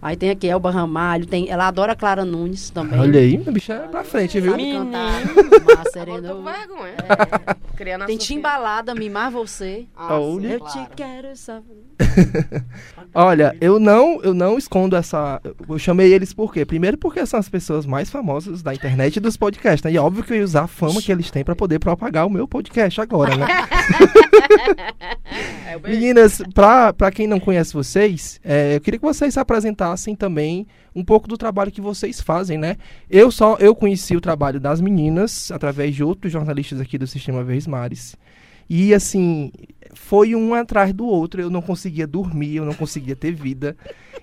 Aí 0.00 0.16
tem 0.16 0.30
aqui 0.30 0.46
Elba 0.48 0.70
Ramalho. 0.70 1.26
Tem, 1.26 1.50
ela 1.50 1.66
adora 1.66 1.96
Clara 1.96 2.24
Nunes 2.24 2.70
também. 2.70 3.00
Olha 3.00 3.18
aí, 3.18 3.42
a 3.44 3.50
bicha 3.50 3.72
é 3.74 3.88
pra 3.88 4.04
frente, 4.04 4.40
viu? 4.40 4.52
Sabe 4.52 4.72
cantar. 4.72 5.24
Mar 5.24 5.60
Agora 5.60 5.90
Sereno. 5.90 6.42
vergonha. 6.42 6.94
É. 7.80 8.06
Tem. 8.06 8.16
Timbalada, 8.16 8.94
Mimar 8.94 9.30
Você. 9.30 9.86
Ah, 9.96 10.18
Olha. 10.18 10.48
Eu 10.54 10.60
claro. 10.60 10.80
te 10.88 10.96
quero 10.96 11.36
saber. 11.36 11.84
Olha, 13.14 13.56
eu 13.60 13.78
não, 13.78 14.20
eu 14.22 14.34
não 14.34 14.58
escondo 14.58 14.96
essa. 14.96 15.40
Eu 15.68 15.78
chamei 15.78 16.12
eles 16.12 16.32
por 16.32 16.52
quê? 16.52 16.64
Primeiro 16.64 16.96
porque 16.96 17.24
são 17.26 17.38
as 17.38 17.48
pessoas 17.48 17.86
mais 17.86 18.10
famosas 18.10 18.62
da 18.62 18.74
internet 18.74 19.16
e 19.16 19.20
dos 19.20 19.36
podcasts, 19.36 19.82
né? 19.82 19.92
E 19.92 19.96
é 19.96 20.00
óbvio 20.00 20.22
que 20.22 20.32
eu 20.32 20.36
ia 20.36 20.44
usar 20.44 20.62
a 20.62 20.68
fama 20.68 21.02
que 21.02 21.10
eles 21.10 21.30
têm 21.30 21.44
pra 21.44 21.56
poder 21.56 21.78
propagar 21.78 22.26
o 22.26 22.30
meu 22.30 22.46
podcast 22.46 23.00
agora, 23.00 23.36
né? 23.36 23.46
É. 25.66 25.78
Meninas, 25.78 26.40
pra, 26.54 26.92
pra 26.92 27.10
quem 27.10 27.26
não 27.26 27.38
conhece 27.38 27.74
vocês, 27.74 28.40
é, 28.42 28.76
eu 28.76 28.80
queria 28.80 28.98
que 28.98 29.04
vocês 29.04 29.34
se 29.34 29.38
apresentassem 29.40 30.16
também 30.16 30.66
um 30.94 31.04
pouco 31.04 31.28
do 31.28 31.36
trabalho 31.36 31.70
que 31.70 31.80
vocês 31.80 32.20
fazem, 32.20 32.56
né? 32.56 32.76
Eu 33.10 33.30
só 33.30 33.56
eu 33.60 33.74
conheci 33.74 34.16
o 34.16 34.20
trabalho 34.20 34.58
das 34.58 34.80
meninas 34.80 35.50
através 35.50 35.94
de 35.94 36.02
outros 36.02 36.32
jornalistas 36.32 36.80
aqui 36.80 36.96
do 36.96 37.06
Sistema 37.06 37.44
Verdes 37.44 37.66
Mares. 37.66 38.16
E 38.68 38.92
assim, 38.92 39.52
foi 39.94 40.34
um 40.34 40.54
atrás 40.54 40.92
do 40.92 41.06
outro, 41.06 41.40
eu 41.40 41.50
não 41.50 41.62
conseguia 41.62 42.06
dormir, 42.06 42.56
eu 42.56 42.64
não 42.64 42.74
conseguia 42.74 43.16
ter 43.16 43.32
vida. 43.32 43.76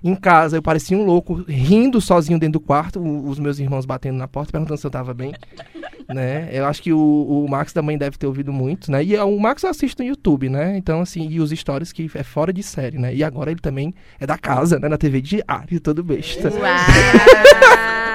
Em 0.03 0.15
casa, 0.15 0.57
eu 0.57 0.61
parecia 0.61 0.97
um 0.97 1.03
louco, 1.03 1.43
rindo 1.47 1.99
sozinho 1.99 2.37
dentro 2.37 2.59
do 2.59 2.61
quarto, 2.65 3.01
os 3.01 3.39
meus 3.39 3.59
irmãos 3.59 3.85
batendo 3.85 4.17
na 4.17 4.27
porta, 4.27 4.51
perguntando 4.51 4.79
se 4.79 4.85
eu 4.85 4.91
tava 4.91 5.13
bem. 5.13 5.33
né? 6.07 6.49
Eu 6.51 6.65
acho 6.65 6.83
que 6.83 6.93
o, 6.93 6.99
o 6.99 7.47
Max 7.49 7.73
também 7.73 7.97
deve 7.97 8.17
ter 8.17 8.27
ouvido 8.27 8.53
muito, 8.53 8.91
né? 8.91 9.03
E 9.03 9.15
é, 9.15 9.23
o 9.23 9.39
Max 9.39 9.65
assiste 9.65 9.97
no 9.99 10.05
YouTube, 10.05 10.49
né? 10.49 10.77
Então, 10.77 11.01
assim, 11.01 11.27
e 11.27 11.39
os 11.39 11.49
stories 11.49 11.91
que 11.91 12.09
é 12.13 12.23
fora 12.23 12.53
de 12.53 12.61
série, 12.61 12.99
né? 12.99 13.15
E 13.15 13.23
agora 13.23 13.49
ele 13.49 13.59
também 13.59 13.95
é 14.19 14.27
da 14.27 14.37
casa, 14.37 14.77
né? 14.77 14.87
Na 14.87 14.97
TV 14.97 15.21
diário, 15.21 15.79
todo 15.79 16.03
besta. 16.03 16.49
Uau! 16.49 16.61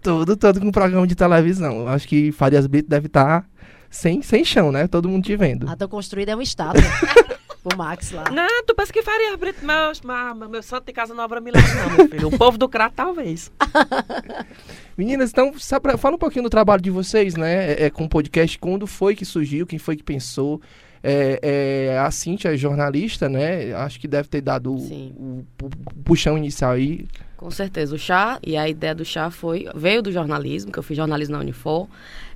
Todo, 0.00 0.36
todo 0.36 0.60
com 0.60 0.70
programa 0.70 1.06
de 1.06 1.14
televisão. 1.14 1.80
Eu 1.80 1.88
acho 1.88 2.08
que 2.08 2.32
Farias 2.32 2.66
Brito 2.66 2.88
deve 2.88 3.08
estar 3.08 3.44
sem, 3.90 4.22
sem 4.22 4.44
chão, 4.44 4.70
né? 4.72 4.86
Todo 4.86 5.08
mundo 5.08 5.24
te 5.24 5.36
vendo. 5.36 5.68
A 5.68 5.76
tão 5.76 5.88
construída 5.88 6.32
é 6.32 6.34
uma 6.34 6.42
estátua. 6.42 6.82
Pro 7.62 7.76
Max 7.76 8.12
lá. 8.12 8.24
Não, 8.30 8.62
tu 8.64 8.72
pensa 8.74 8.92
que 8.92 9.02
faria 9.02 9.36
Brito, 9.36 9.64
meu, 9.66 9.92
meu, 10.36 10.48
meu 10.48 10.62
santo 10.62 10.86
de 10.86 10.92
casa 10.92 11.12
não 11.12 11.24
obra 11.24 11.40
milagre, 11.40 11.68
não, 11.74 11.96
meu 11.96 12.08
filho. 12.08 12.28
O 12.28 12.38
povo 12.38 12.56
do 12.56 12.68
crato, 12.68 12.94
talvez. 12.94 13.50
Meninas, 14.96 15.30
então, 15.30 15.52
pra- 15.82 15.96
fala 15.98 16.16
um 16.16 16.18
pouquinho 16.18 16.44
do 16.44 16.50
trabalho 16.50 16.82
de 16.82 16.90
vocês, 16.90 17.34
né? 17.34 17.72
É, 17.72 17.84
é, 17.86 17.90
com 17.90 18.04
o 18.04 18.08
podcast, 18.08 18.58
quando 18.58 18.86
foi 18.86 19.14
que 19.14 19.24
surgiu, 19.24 19.66
quem 19.66 19.78
foi 19.78 19.96
que 19.96 20.02
pensou. 20.02 20.60
É, 21.02 21.88
é, 21.92 21.98
a 21.98 22.10
Cintia 22.10 22.52
é 22.52 22.56
jornalista, 22.56 23.28
né? 23.28 23.72
Acho 23.74 24.00
que 24.00 24.08
deve 24.08 24.28
ter 24.28 24.40
dado 24.40 24.74
o, 24.74 24.78
Sim. 24.80 25.12
o- 25.16 25.44
o 25.62 25.70
puxão 26.04 26.36
inicial 26.36 26.72
aí. 26.72 27.06
Com 27.36 27.50
certeza, 27.52 27.94
o 27.94 27.98
chá, 27.98 28.38
e 28.44 28.56
a 28.56 28.68
ideia 28.68 28.94
do 28.96 29.04
chá 29.04 29.30
foi, 29.30 29.66
veio 29.74 30.02
do 30.02 30.10
jornalismo, 30.10 30.72
que 30.72 30.78
eu 30.78 30.82
fiz 30.82 30.96
jornalismo 30.96 31.34
na 31.36 31.40
Unifor, 31.40 31.86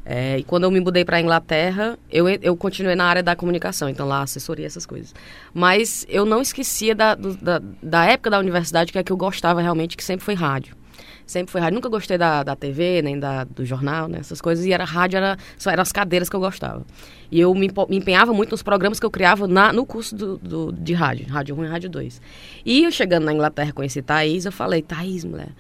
é, 0.05 0.39
e 0.39 0.43
quando 0.45 0.65
eu 0.65 0.71
me 0.71 0.81
mudei 0.81 1.05
para 1.05 1.17
a 1.19 1.21
Inglaterra, 1.21 1.99
eu, 2.11 2.29
eu 2.29 2.57
continuei 2.57 2.95
na 2.97 3.05
área 3.05 3.23
da 3.23 3.37
comunicação, 3.37 3.89
então 3.89 4.07
lá 4.07 4.23
assessoria, 4.23 4.67
essas 4.67 4.85
coisas. 4.85 5.15
Mas 5.55 6.05
eu 6.09 6.25
não 6.25 6.41
esquecia 6.43 6.95
da, 6.95 7.15
do- 7.15 7.37
da, 7.37 7.61
da 7.83 8.05
época 8.07 8.31
da 8.31 8.39
universidade, 8.39 8.91
que 8.93 8.99
é 8.99 9.03
que 9.05 9.13
eu 9.13 9.17
gostava 9.17 9.61
realmente, 9.61 9.97
que 9.97 10.03
sempre 10.05 10.25
foi 10.25 10.35
rádio. 10.35 10.77
Sempre 11.25 11.53
foi 11.53 11.61
rádio. 11.61 11.77
Nunca 11.77 11.89
gostei 11.89 12.19
da, 12.19 12.43
da 12.43 12.57
TV, 12.57 13.01
nem 13.01 13.19
da, 13.19 13.45
do 13.45 13.65
jornal, 13.65 14.09
né, 14.09 14.19
essas 14.19 14.41
coisas. 14.41 14.67
E 14.67 14.73
era 14.73 14.85
rádio, 14.85 15.19
era, 15.19 15.37
só 15.57 15.71
eram 15.71 15.83
as 15.83 15.93
cadeiras 15.93 16.29
que 16.29 16.35
eu 16.35 16.41
gostava. 16.41 16.85
E 17.31 17.41
eu 17.41 17.55
me, 17.55 17.71
me 17.89 17.97
empenhava 17.97 18.35
muito 18.35 18.51
nos 18.51 18.63
programas 18.63 18.99
que 18.99 19.07
eu 19.07 19.11
criava 19.11 19.47
na, 19.47 19.73
no 19.73 19.87
curso 19.87 20.17
do, 20.17 20.37
do- 20.39 20.73
de 20.73 20.93
rádio, 20.93 21.27
Rádio 21.29 21.57
1 21.59 21.65
e 21.65 21.69
Rádio 21.69 21.91
2. 21.91 22.21
E 22.67 22.83
eu 22.85 22.91
chegando 22.91 23.25
na 23.25 23.33
Inglaterra, 23.33 23.73
conheci 23.73 24.03
Thaís, 24.03 24.45
eu 24.45 24.53
falei, 24.53 24.83
Thaís, 24.83 25.25
mulher, 25.25 25.51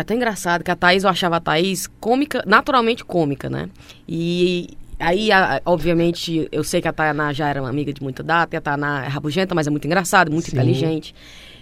é 0.00 0.04
tão 0.04 0.16
engraçado 0.16 0.62
que 0.64 0.70
a 0.70 0.76
Thaís, 0.76 1.04
eu 1.04 1.10
achava 1.10 1.36
a 1.36 1.40
Thaís 1.40 1.86
cômica, 2.00 2.42
naturalmente 2.46 3.04
cômica, 3.04 3.48
né? 3.50 3.68
E 4.08 4.68
aí, 4.98 5.30
a- 5.32 5.60
obviamente, 5.64 6.48
eu 6.52 6.62
sei 6.64 6.80
que 6.80 6.88
a 6.88 6.92
Tainá 6.92 7.32
já 7.32 7.48
era 7.48 7.60
uma 7.60 7.68
amiga 7.70 7.92
de 7.92 8.02
muita 8.02 8.22
data, 8.22 8.54
e 8.54 8.58
a 8.58 8.60
Tainá 8.60 9.04
é 9.04 9.08
rabugenta, 9.08 9.54
mas 9.54 9.66
é 9.66 9.70
muito 9.70 9.86
engraçada, 9.86 10.30
muito 10.30 10.46
Sim. 10.50 10.56
inteligente. 10.56 11.14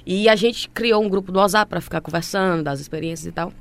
E 0.04 0.28
a 0.28 0.34
gente 0.36 0.68
criou 0.70 1.02
um 1.02 1.08
grupo 1.08 1.30
do 1.30 1.38
WhatsApp 1.38 1.68
para 1.68 1.80
ficar 1.80 2.00
conversando, 2.00 2.62
das 2.62 2.80
experiências 2.80 3.26
e 3.26 3.32
tal. 3.32 3.52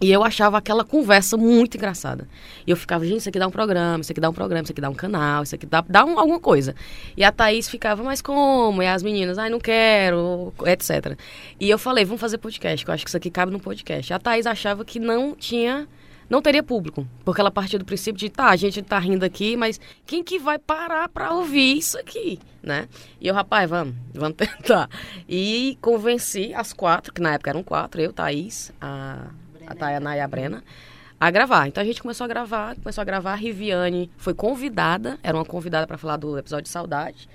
E 0.00 0.10
eu 0.10 0.24
achava 0.24 0.58
aquela 0.58 0.84
conversa 0.84 1.36
muito 1.36 1.76
engraçada. 1.76 2.26
E 2.66 2.70
eu 2.70 2.76
ficava, 2.76 3.06
gente, 3.06 3.20
isso 3.20 3.28
aqui 3.28 3.38
dá 3.38 3.46
um 3.46 3.50
programa, 3.50 4.00
isso 4.00 4.10
aqui 4.10 4.20
dá 4.20 4.28
um 4.28 4.32
programa, 4.32 4.62
isso 4.64 4.72
aqui 4.72 4.80
dá 4.80 4.90
um 4.90 4.94
canal, 4.94 5.42
isso 5.44 5.54
aqui 5.54 5.66
dá, 5.66 5.84
dá 5.88 6.04
um- 6.04 6.18
alguma 6.18 6.40
coisa. 6.40 6.74
E 7.16 7.22
a 7.22 7.30
Thaís 7.30 7.68
ficava, 7.68 8.02
mas 8.02 8.20
como? 8.20 8.82
E 8.82 8.86
as 8.86 9.02
meninas, 9.02 9.38
ai, 9.38 9.48
não 9.48 9.60
quero, 9.60 10.52
etc. 10.66 11.16
E 11.60 11.70
eu 11.70 11.78
falei, 11.78 12.04
vamos 12.04 12.20
fazer 12.20 12.38
podcast, 12.38 12.84
que 12.84 12.90
eu 12.90 12.94
acho 12.94 13.04
que 13.04 13.10
isso 13.10 13.16
aqui 13.16 13.30
cabe 13.30 13.52
no 13.52 13.60
podcast. 13.60 14.12
A 14.12 14.18
Thaís 14.18 14.46
achava 14.46 14.84
que 14.84 14.98
não 14.98 15.34
tinha 15.34 15.86
não 16.28 16.40
teria 16.40 16.62
público. 16.62 17.06
Porque 17.24 17.40
ela 17.40 17.50
partia 17.50 17.78
do 17.78 17.84
princípio 17.84 18.18
de, 18.18 18.30
tá, 18.30 18.46
a 18.48 18.56
gente 18.56 18.80
tá 18.82 18.98
rindo 18.98 19.24
aqui, 19.24 19.56
mas 19.56 19.78
quem 20.06 20.24
que 20.24 20.38
vai 20.38 20.58
parar 20.58 21.08
pra 21.08 21.32
ouvir 21.34 21.76
isso 21.76 21.98
aqui, 21.98 22.40
né? 22.62 22.88
E 23.20 23.28
eu, 23.28 23.34
rapaz, 23.34 23.68
vamos, 23.68 23.94
vamos 24.12 24.34
tentar. 24.38 24.88
E 25.28 25.76
convenci 25.82 26.52
as 26.54 26.72
quatro, 26.72 27.12
que 27.12 27.20
na 27.20 27.34
época 27.34 27.50
eram 27.50 27.62
quatro, 27.62 28.00
eu, 28.00 28.10
Thaís, 28.12 28.72
a, 28.80 29.26
a 29.66 29.74
Tayana 29.74 30.16
e 30.16 30.20
a 30.20 30.26
Brena, 30.28 30.62
a 31.20 31.30
gravar. 31.30 31.66
Então 31.68 31.82
a 31.82 31.86
gente 31.86 32.02
começou 32.02 32.24
a 32.24 32.28
gravar, 32.28 32.74
começou 32.76 33.02
a 33.02 33.04
gravar. 33.04 33.32
A 33.32 33.36
Riviane 33.36 34.10
foi 34.16 34.34
convidada, 34.34 35.18
era 35.22 35.36
uma 35.36 35.44
convidada 35.44 35.86
para 35.86 35.96
falar 35.98 36.16
do 36.16 36.38
episódio 36.38 36.64
de 36.64 36.68
Saudade. 36.70 37.28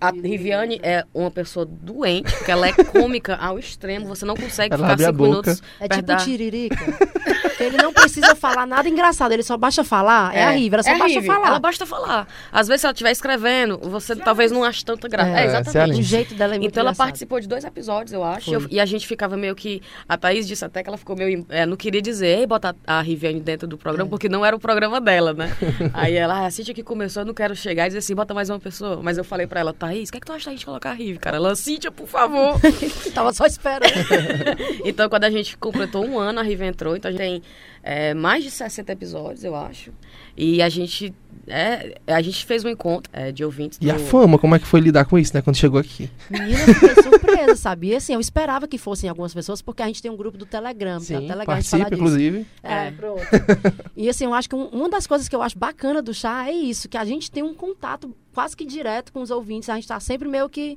A 0.00 0.10
Riviane 0.10 0.80
é 0.82 1.04
uma 1.14 1.30
pessoa 1.30 1.64
doente, 1.64 2.30
porque 2.36 2.50
ela 2.50 2.66
é 2.68 2.72
cômica 2.72 3.36
ao 3.36 3.58
extremo, 3.58 4.06
você 4.06 4.24
não 4.26 4.34
consegue 4.36 4.74
Ela 4.74 4.90
ficar 4.90 5.06
cinco 5.12 5.22
minutos. 5.22 5.62
É 5.80 5.88
tipo 5.88 6.02
da- 6.02 6.16
tiririca. 6.16 6.76
ele 7.60 7.76
não 7.76 7.92
precisa 7.92 8.34
falar 8.34 8.66
nada 8.66 8.88
engraçado, 8.88 9.32
ele 9.32 9.42
só 9.42 9.56
basta 9.56 9.84
falar. 9.84 10.34
É, 10.34 10.44
a 10.44 10.50
Riva, 10.50 10.76
ela 10.76 10.82
só 10.82 10.90
é 10.90 10.98
basta 10.98 11.14
Rive, 11.20 11.26
falar. 11.26 11.46
Ela 11.48 11.58
basta 11.58 11.86
falar. 11.86 12.28
Às 12.52 12.68
vezes, 12.68 12.80
se 12.82 12.86
ela 12.86 12.92
estiver 12.92 13.10
escrevendo, 13.10 13.78
você 13.78 14.14
talvez 14.16 14.50
não 14.52 14.64
ache 14.64 14.84
tanta 14.84 15.08
graça. 15.08 15.30
É, 15.30 15.42
É, 15.42 15.46
exatamente. 15.46 16.00
O 16.00 16.02
jeito 16.02 16.34
dela 16.34 16.54
é 16.54 16.58
muito 16.58 16.70
Então 16.70 16.80
ela 16.80 16.90
engraçado. 16.90 17.06
participou 17.06 17.40
de 17.40 17.48
dois 17.48 17.64
episódios, 17.64 18.12
eu 18.12 18.22
acho. 18.24 18.52
Eu- 18.54 18.66
e 18.70 18.80
a 18.80 18.86
gente 18.86 19.06
ficava 19.06 19.36
meio 19.36 19.54
que. 19.54 19.82
A 20.08 20.16
Thaís 20.16 20.46
disse 20.46 20.64
até 20.64 20.82
que 20.82 20.88
ela 20.88 20.96
ficou 20.98 21.16
meio. 21.16 21.44
é, 21.48 21.64
não 21.66 21.76
queria 21.76 22.00
dizer, 22.02 22.46
botar 22.46 22.74
a 22.86 23.00
Riviane 23.00 23.40
dentro 23.40 23.66
do 23.68 23.76
É. 23.76 23.78
programa, 23.78 24.08
porque 24.10 24.28
não 24.28 24.44
era 24.44 24.54
o 24.56 24.58
programa 24.60 25.00
dela, 25.00 25.32
né? 25.32 25.50
Aí 25.94 26.14
ela, 26.14 26.40
ah, 26.40 26.46
a 26.46 26.50
Cintia 26.50 26.74
que 26.74 26.82
começou, 26.82 27.22
eu 27.22 27.26
não 27.26 27.34
quero 27.34 27.54
chegar 27.54 27.84
e 27.84 27.88
dizer 27.88 27.98
assim, 27.98 28.14
bota 28.14 28.34
mais 28.34 28.50
uma 28.50 28.58
pessoa. 28.58 29.00
Mas 29.02 29.18
eu 29.18 29.24
falei 29.24 29.46
pra 29.46 29.60
ela, 29.60 29.72
Thaís, 29.72 30.08
o 30.08 30.12
que 30.12 30.18
é 30.18 30.20
que 30.20 30.26
tu 30.26 30.32
acha 30.32 30.46
da 30.46 30.52
gente 30.52 30.64
colocar 30.66 30.90
a 30.90 30.94
Rive, 30.94 31.18
cara? 31.18 31.36
Ela, 31.36 31.54
Cintia, 31.56 31.90
por 31.90 32.06
favor. 32.06 32.58
Tava 33.14 33.32
só 33.32 33.46
esperando. 33.46 33.92
então, 34.84 35.08
quando 35.08 35.24
a 35.24 35.30
gente 35.30 35.56
completou 35.56 36.04
um 36.04 36.18
ano, 36.18 36.40
a 36.40 36.42
Rive 36.42 36.64
entrou. 36.64 36.96
Então, 36.96 37.08
a 37.08 37.12
gente 37.12 37.20
tem 37.20 37.42
é, 37.82 38.14
mais 38.14 38.42
de 38.42 38.50
60 38.50 38.92
episódios, 38.92 39.44
eu 39.44 39.54
acho. 39.54 39.92
E 40.36 40.62
a 40.62 40.68
gente, 40.68 41.14
é, 41.46 41.96
a 42.06 42.22
gente 42.22 42.44
fez 42.46 42.64
um 42.64 42.68
encontro 42.68 43.10
é, 43.12 43.30
de 43.30 43.44
ouvintes. 43.44 43.78
E 43.80 43.90
a 43.90 43.94
do- 43.94 44.00
fama, 44.04 44.38
como 44.38 44.54
é 44.54 44.58
que 44.58 44.66
foi 44.66 44.80
lidar 44.80 45.04
com 45.04 45.18
isso, 45.18 45.34
né? 45.34 45.42
Quando 45.42 45.56
chegou 45.56 45.78
aqui. 45.78 46.10
Menina, 46.30 46.58
eu 46.60 46.74
fiquei 46.74 47.02
surpresa, 47.02 47.56
sabia? 47.56 47.96
Assim, 47.98 48.14
eu 48.14 48.20
esperava 48.20 48.66
que 48.66 48.78
fossem 48.78 49.08
algumas 49.10 49.34
pessoas, 49.34 49.60
porque 49.60 49.82
a 49.82 49.86
gente 49.86 50.00
tem 50.02 50.10
um 50.10 50.16
grupo 50.16 50.38
do 50.38 50.46
Telegram. 50.46 50.94
tá? 50.98 51.04
Sim, 51.04 51.26
Telegram 51.26 51.54
a 51.54 51.60
gente 51.60 51.68
fala 51.70 51.82
participa, 51.84 51.94
inclusive. 51.94 52.46
É, 52.62 52.72
É. 52.86 52.90
pronto. 52.90 53.20
e 53.96 54.08
assim, 54.08 54.24
eu 54.24 54.34
acho 54.34 54.48
que 54.48 54.54
um- 54.56 54.68
uma 54.68 54.88
das 54.88 55.06
coisas 55.06 55.28
que 55.28 55.36
eu 55.36 55.42
acho 55.42 55.58
bacana 55.58 56.00
do 56.00 56.14
chá 56.14 56.48
é 56.48 56.52
isso, 56.52 56.88
que 56.88 56.96
a 56.96 57.04
gente 57.04 57.30
tem 57.30 57.42
um 57.42 57.54
contato 57.54 58.14
quase 58.32 58.56
que 58.56 58.64
direto 58.64 59.12
com 59.12 59.20
os 59.20 59.30
ouvintes. 59.30 59.68
A 59.68 59.74
gente 59.74 59.86
tá 59.86 60.00
sempre 60.00 60.26
meio 60.28 60.48
que 60.48 60.76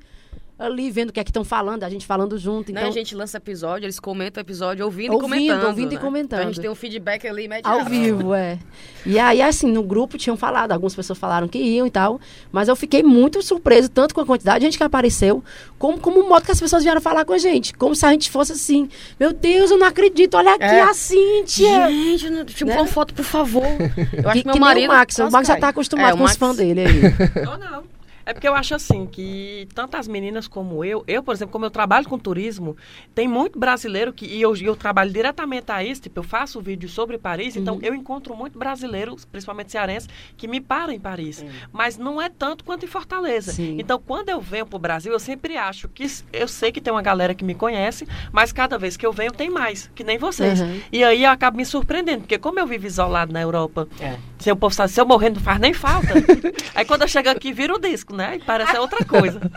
ali 0.60 0.90
vendo 0.90 1.10
o 1.10 1.14
que 1.14 1.20
é 1.20 1.24
que 1.24 1.30
estão 1.30 1.44
falando, 1.44 1.84
a 1.84 1.90
gente 1.90 2.06
falando 2.06 2.38
junto. 2.38 2.72
Então, 2.72 2.88
a 2.88 2.92
gente 2.92 3.14
lança 3.16 3.38
episódio, 3.38 3.86
eles 3.86 4.00
comentam 4.00 4.42
o 4.42 4.46
episódio 4.46 4.84
ouvindo, 4.86 5.14
Ouvindo, 5.14 5.36
e 5.36 5.40
comentando. 5.48 5.68
ouvindo 5.68 5.92
e 5.92 5.96
né? 5.96 6.02
comentando. 6.02 6.40
Então 6.40 6.50
a 6.50 6.52
gente 6.54 6.62
tem 6.62 6.70
um 6.70 6.76
feedback 6.76 7.28
ali 7.28 7.44
imediato. 7.46 7.80
Ao 7.80 7.86
vivo, 7.86 8.34
é. 8.34 8.58
E 9.06 9.20
aí, 9.20 9.42
assim, 9.42 9.72
no 9.72 9.84
grupo 9.84 10.18
tinham 10.18 10.36
falado, 10.36 10.72
algumas 10.72 10.96
pessoas 10.96 11.20
falaram 11.20 11.48
que 11.48 11.60
iam 11.60 11.86
e 11.86 11.92
tal, 11.92 12.20
mas 12.52 12.68
eu 12.68 12.76
fiquei 12.76 13.04
muito 13.04 13.42
surpreso, 13.44 13.88
tanto 13.90 14.16
com 14.16 14.22
a 14.22 14.26
quantidade 14.26 14.60
de 14.60 14.66
gente 14.66 14.78
que 14.78 14.84
apareceu, 14.84 15.44
como, 15.78 16.00
como 16.00 16.22
o 16.22 16.28
modo 16.28 16.44
que 16.46 16.52
as 16.52 16.60
pessoas 16.60 16.84
vieram 16.84 17.00
falar 17.02 17.24
com 17.24 17.34
a 17.34 17.38
gente. 17.38 17.74
Como 17.76 17.96
se 17.96 18.06
a 18.06 18.12
gente 18.12 18.32
fosse 18.32 18.54
assim, 18.54 18.90
meu 19.20 19.32
Deus, 19.34 19.70
eu 19.72 19.78
não 19.78 19.86
acredito, 19.88 20.36
olha 20.36 20.54
aqui 20.56 20.64
É. 20.64 20.82
a 20.82 20.94
Cíntia. 20.94 21.88
Gente, 21.90 22.30
não- 22.30 22.44
tipo, 22.46 22.66
Né? 22.70 22.76
uma 22.78 22.88
foto, 22.88 23.14
por 23.14 23.24
favor. 23.26 23.64
Eu 23.64 24.30
acho 24.30 24.34
Que, 24.34 24.40
que, 24.42 24.46
meu 24.46 24.54
que 24.56 24.60
marido. 24.60 24.86
o 24.86 24.94
Max, 24.94 25.18
o 25.20 25.30
Max 25.32 25.48
já 25.48 25.58
tá 25.58 25.70
acostumado 25.70 26.08
É, 26.10 26.12
com 26.12 26.18
os 26.18 26.22
Max- 26.32 26.38
fãs 26.38 26.58
dele 26.58 26.82
aí. 26.82 27.02
Ou 27.48 27.58
não. 27.58 27.97
É 28.28 28.34
porque 28.34 28.48
eu 28.48 28.54
acho 28.54 28.76
assim 28.76 29.06
que 29.06 29.68
tanto 29.74 29.96
as 29.96 30.06
meninas 30.06 30.50
como 30.50 30.84
eu, 30.84 31.02
eu, 31.08 31.24
por 31.24 31.34
exemplo, 31.34 31.54
como 31.54 31.64
eu 31.66 31.70
trabalho 31.72 32.08
com 32.10 32.20
turismo, 32.20 32.76
tem 33.16 33.26
muito 33.28 33.58
brasileiro 33.58 34.12
que, 34.12 34.26
e 34.26 34.42
eu, 34.42 34.54
eu 34.58 34.76
trabalho 34.76 35.10
diretamente 35.12 35.72
a 35.72 35.82
isso, 35.82 36.02
tipo, 36.02 36.20
eu 36.20 36.24
faço 36.24 36.60
vídeo 36.62 36.90
sobre 36.90 37.18
Paris, 37.18 37.56
Uhum. 37.56 37.62
então 37.62 37.80
eu 37.82 37.96
encontro 37.96 38.36
muito 38.36 38.60
brasileiro, 38.60 39.16
principalmente 39.32 39.72
cearense, 39.72 40.10
que 40.36 40.46
me 40.46 40.60
param 40.60 40.92
em 40.92 41.00
Paris. 41.00 41.46
Mas 41.72 41.98
não 41.98 42.22
é 42.22 42.28
tanto 42.30 42.66
quanto 42.66 42.84
em 42.84 42.88
Fortaleza. 42.88 43.54
Sim. 43.54 43.78
Então, 43.80 43.98
quando 44.06 44.28
eu 44.28 44.42
venho 44.42 44.66
pro 44.66 44.78
Brasil, 44.78 45.14
eu 45.14 45.20
sempre 45.20 45.56
acho 45.56 45.88
que 45.88 46.06
eu 46.34 46.48
sei 46.50 46.72
que 46.72 46.82
tem 46.82 46.92
uma 46.92 47.02
galera 47.02 47.34
que 47.34 47.46
me 47.46 47.56
conhece, 47.56 48.06
mas 48.34 48.52
cada 48.52 48.78
vez 48.78 48.98
que 48.98 49.06
eu 49.06 49.14
venho 49.14 49.32
tem 49.32 49.50
mais, 49.50 49.90
que 49.96 50.04
nem 50.04 50.18
vocês. 50.18 50.60
Uhum. 50.60 50.82
E 50.92 51.02
aí 51.02 51.24
eu 51.24 51.32
acabo 51.32 51.56
me 51.56 51.66
surpreendendo, 51.66 52.20
porque 52.24 52.38
como 52.38 52.60
eu 52.60 52.68
vivo 52.68 52.86
isolado 52.86 53.32
na 53.32 53.42
Europa, 53.42 53.88
É. 54.02 54.18
se 54.40 54.50
eu, 54.50 54.58
sabe, 54.72 54.92
se 54.92 55.02
eu 55.02 55.06
morrer 55.06 55.30
não 55.30 55.40
faz 55.40 55.60
nem 55.60 55.74
falta. 55.74 56.14
aí 56.76 56.86
quando 56.86 57.02
eu 57.04 57.08
chego 57.08 57.30
aqui, 57.30 57.52
vira 57.52 57.74
o 57.74 57.80
disco, 57.80 58.16
né? 58.16 58.36
E 58.36 58.40
parece 58.40 58.78
outra 58.78 59.04
coisa. 59.06 59.40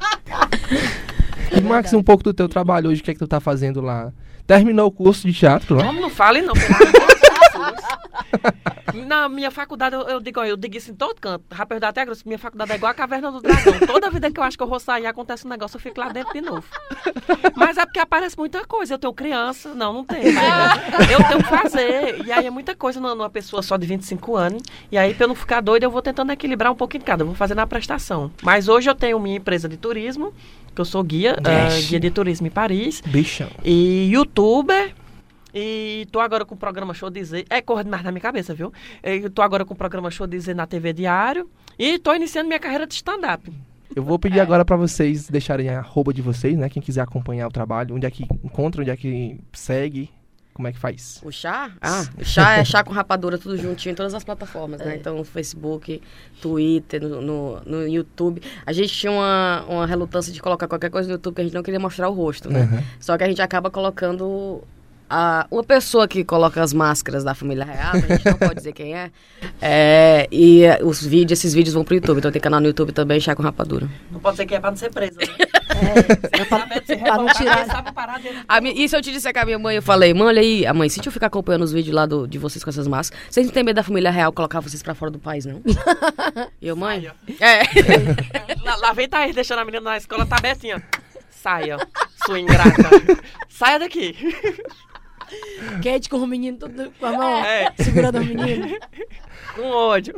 E, 1.52 1.60
Max, 1.60 1.92
um 1.92 2.02
pouco 2.02 2.22
do 2.22 2.32
teu 2.32 2.48
trabalho 2.48 2.90
hoje, 2.90 3.00
o 3.00 3.04
que 3.04 3.10
é 3.10 3.14
que 3.14 3.18
tu 3.18 3.26
tá 3.26 3.40
fazendo 3.40 3.80
lá? 3.80 4.12
Terminou 4.46 4.86
o 4.86 4.90
curso 4.90 5.26
de 5.26 5.32
teatro 5.36 5.74
lá? 5.74 5.84
Como 5.84 6.00
não 6.00 6.08
fale, 6.08 6.42
não, 6.42 6.54
pelo 6.54 6.74
amor 6.74 6.86
de 6.86 6.92
Deus. 6.92 8.19
Na 9.06 9.28
minha 9.28 9.50
faculdade, 9.50 9.94
eu, 9.94 10.02
eu 10.02 10.20
digo, 10.20 10.40
eu 10.40 10.56
digo 10.56 10.76
isso 10.76 10.90
em 10.90 10.94
todo 10.94 11.20
canto. 11.20 11.44
Rapaz, 11.50 11.82
até 11.82 12.04
grosso. 12.04 12.22
Minha 12.26 12.38
faculdade 12.38 12.72
é 12.72 12.74
igual 12.76 12.90
a 12.90 12.94
caverna 12.94 13.30
do 13.30 13.40
dragão. 13.40 13.86
Toda 13.86 14.10
vida 14.10 14.30
que 14.30 14.40
eu 14.40 14.44
acho 14.44 14.56
que 14.56 14.62
eu 14.62 14.66
vou 14.66 14.80
sair, 14.80 15.06
acontece 15.06 15.46
um 15.46 15.50
negócio, 15.50 15.76
eu 15.76 15.80
fico 15.80 16.00
lá 16.00 16.08
dentro 16.08 16.32
de 16.32 16.40
novo. 16.40 16.64
Mas 17.54 17.76
é 17.76 17.84
porque 17.84 18.00
aparece 18.00 18.36
muita 18.36 18.64
coisa. 18.66 18.94
Eu 18.94 18.98
tenho 18.98 19.12
criança. 19.12 19.74
Não, 19.74 19.92
não 19.92 20.04
tenho. 20.04 20.30
Eu 21.10 21.26
tenho 21.26 21.42
que 21.42 21.48
fazer. 21.48 22.24
E 22.24 22.32
aí 22.32 22.46
é 22.46 22.50
muita 22.50 22.74
coisa 22.74 23.00
numa 23.00 23.30
pessoa 23.30 23.62
só 23.62 23.76
de 23.76 23.86
25 23.86 24.36
anos. 24.36 24.62
E 24.90 24.98
aí, 24.98 25.14
pra 25.14 25.24
eu 25.24 25.28
não 25.28 25.34
ficar 25.34 25.60
doido, 25.60 25.84
eu 25.84 25.90
vou 25.90 26.02
tentando 26.02 26.32
equilibrar 26.32 26.72
um 26.72 26.76
pouquinho 26.76 27.00
de 27.00 27.06
cada. 27.06 27.22
Eu 27.22 27.26
vou 27.26 27.34
fazer 27.34 27.54
na 27.54 27.66
prestação. 27.66 28.30
Mas 28.42 28.68
hoje 28.68 28.88
eu 28.88 28.94
tenho 28.94 29.18
minha 29.18 29.36
empresa 29.36 29.68
de 29.68 29.76
turismo, 29.76 30.32
que 30.74 30.80
eu 30.80 30.84
sou 30.84 31.02
guia, 31.02 31.36
eh, 31.44 31.80
guia 31.88 32.00
de 32.00 32.10
turismo 32.10 32.46
em 32.46 32.50
Paris. 32.50 33.00
Bichão. 33.04 33.48
E 33.64 34.08
youtuber. 34.12 34.94
E 35.54 36.06
tô 36.10 36.20
agora 36.20 36.44
com 36.44 36.54
o 36.54 36.58
programa 36.58 36.94
Show 36.94 37.10
Dizer. 37.10 37.44
É, 37.50 37.60
corre 37.60 37.84
demais 37.84 38.02
na 38.02 38.10
minha 38.10 38.20
cabeça, 38.20 38.54
viu? 38.54 38.72
E 39.02 39.28
tô 39.30 39.42
agora 39.42 39.64
com 39.64 39.74
o 39.74 39.76
programa 39.76 40.10
Show 40.10 40.26
Dizer 40.26 40.54
na 40.54 40.66
TV 40.66 40.92
Diário. 40.92 41.48
E 41.78 41.98
tô 41.98 42.14
iniciando 42.14 42.48
minha 42.48 42.60
carreira 42.60 42.86
de 42.86 42.94
stand-up. 42.94 43.50
Eu 43.94 44.04
vou 44.04 44.18
pedir 44.18 44.38
agora 44.38 44.64
pra 44.64 44.76
vocês 44.76 45.28
deixarem 45.28 45.68
a 45.68 45.78
arroba 45.78 46.14
de 46.14 46.22
vocês, 46.22 46.56
né? 46.56 46.68
Quem 46.68 46.80
quiser 46.80 47.00
acompanhar 47.00 47.48
o 47.48 47.50
trabalho, 47.50 47.96
onde 47.96 48.06
é 48.06 48.10
que 48.10 48.24
encontra, 48.44 48.82
onde 48.82 48.90
é 48.90 48.96
que 48.96 49.40
segue, 49.52 50.08
como 50.60 50.68
é 50.68 50.72
que 50.72 50.78
faz? 50.78 51.20
O 51.24 51.32
chá? 51.32 51.70
Ah, 51.80 52.04
o 52.18 52.24
chá 52.24 52.58
é 52.58 52.64
chá 52.64 52.84
com 52.84 52.92
rapadura, 52.92 53.38
tudo 53.38 53.56
juntinho 53.56 53.92
em 53.92 53.94
todas 53.94 54.12
as 54.14 54.22
plataformas, 54.22 54.80
né? 54.80 54.96
Então, 54.96 55.16
no 55.16 55.24
Facebook, 55.24 56.02
Twitter, 56.40 57.00
no, 57.02 57.20
no, 57.20 57.60
no 57.64 57.88
YouTube. 57.88 58.42
A 58.66 58.72
gente 58.72 58.92
tinha 58.92 59.10
uma, 59.10 59.64
uma 59.66 59.86
relutância 59.86 60.32
de 60.32 60.40
colocar 60.40 60.68
qualquer 60.68 60.90
coisa 60.90 61.08
no 61.08 61.14
YouTube 61.14 61.34
que 61.34 61.40
a 61.40 61.44
gente 61.44 61.54
não 61.54 61.62
queria 61.62 61.80
mostrar 61.80 62.08
o 62.08 62.12
rosto, 62.12 62.50
né? 62.50 62.68
Uhum. 62.70 62.82
Só 63.00 63.16
que 63.16 63.24
a 63.24 63.28
gente 63.28 63.40
acaba 63.40 63.70
colocando. 63.70 64.62
Uma 65.50 65.64
pessoa 65.64 66.06
que 66.06 66.24
coloca 66.24 66.62
as 66.62 66.72
máscaras 66.72 67.24
da 67.24 67.34
família 67.34 67.64
real, 67.64 67.94
a 67.94 67.98
gente 67.98 68.24
não 68.26 68.38
pode 68.38 68.54
dizer 68.56 68.72
quem 68.72 68.94
é, 68.94 69.10
é, 69.60 70.28
e 70.30 70.64
eh, 70.64 70.78
os 70.82 71.04
vídeos, 71.04 71.38
esses 71.38 71.52
vídeos 71.52 71.74
vão 71.74 71.84
pro 71.84 71.94
YouTube, 71.94 72.18
então 72.18 72.30
tem 72.30 72.40
canal 72.40 72.60
no 72.60 72.66
YouTube 72.66 72.92
também, 72.92 73.18
chá 73.20 73.34
com 73.34 73.42
rapadura. 73.42 73.88
Não 74.10 74.20
pode 74.20 74.36
ser 74.36 74.46
que 74.46 74.54
é 74.54 74.60
pra 74.60 74.70
não 74.70 74.76
ser 74.76 74.90
presa, 74.90 75.18
né? 75.18 75.26
É, 75.80 76.44
pra, 76.44 76.66
pra 76.66 77.16
não 77.16 77.32
tirar. 77.32 77.66
A 78.46 78.60
mi- 78.60 78.74
e 78.76 78.86
se 78.88 78.94
eu 78.94 79.00
te 79.00 79.10
disser 79.12 79.32
que 79.32 79.38
a 79.38 79.44
minha 79.46 79.58
mãe, 79.58 79.76
eu 79.76 79.82
falei, 79.82 80.12
mãe, 80.12 80.26
olha 80.26 80.40
aí, 80.42 80.66
a 80.66 80.74
mãe, 80.74 80.88
se 80.90 81.00
eu 81.02 81.10
ficar 81.12 81.28
acompanhando 81.28 81.62
os 81.62 81.72
vídeos 81.72 81.94
lá 81.94 82.04
do, 82.04 82.26
de 82.26 82.38
vocês 82.38 82.62
com 82.62 82.68
essas 82.68 82.86
máscaras, 82.86 83.24
vocês 83.30 83.46
não 83.46 83.52
têm 83.54 83.62
medo 83.62 83.76
da 83.76 83.82
família 83.82 84.10
real 84.10 84.30
colocar 84.32 84.60
vocês 84.60 84.82
pra 84.82 84.94
fora 84.94 85.10
do 85.10 85.18
país, 85.18 85.46
não? 85.46 85.62
E 86.60 86.66
eu, 86.68 86.76
mãe? 86.76 87.10
É. 87.40 87.60
Lá, 88.62 88.76
lá 88.76 88.92
vem 88.92 89.08
Thaís 89.08 89.34
deixando 89.34 89.60
a 89.60 89.64
menina 89.64 89.82
na 89.90 89.96
escola, 89.96 90.26
tá 90.26 90.36
bem 90.40 90.50
assim, 90.50 90.72
ó. 90.72 90.80
Saia, 91.30 91.78
sua 92.26 92.38
ingrata. 92.38 92.90
Saia 93.48 93.78
daqui. 93.78 94.14
Kate 95.82 96.08
com 96.08 96.16
o 96.16 96.26
menino 96.26 96.58
tudo 96.58 96.90
com 96.98 97.06
a 97.06 97.12
mão, 97.12 97.44
É. 97.44 97.72
segurando 97.78 98.18
o 98.18 98.24
menino. 98.24 98.68
Com 99.56 99.62
ódio. 99.62 100.14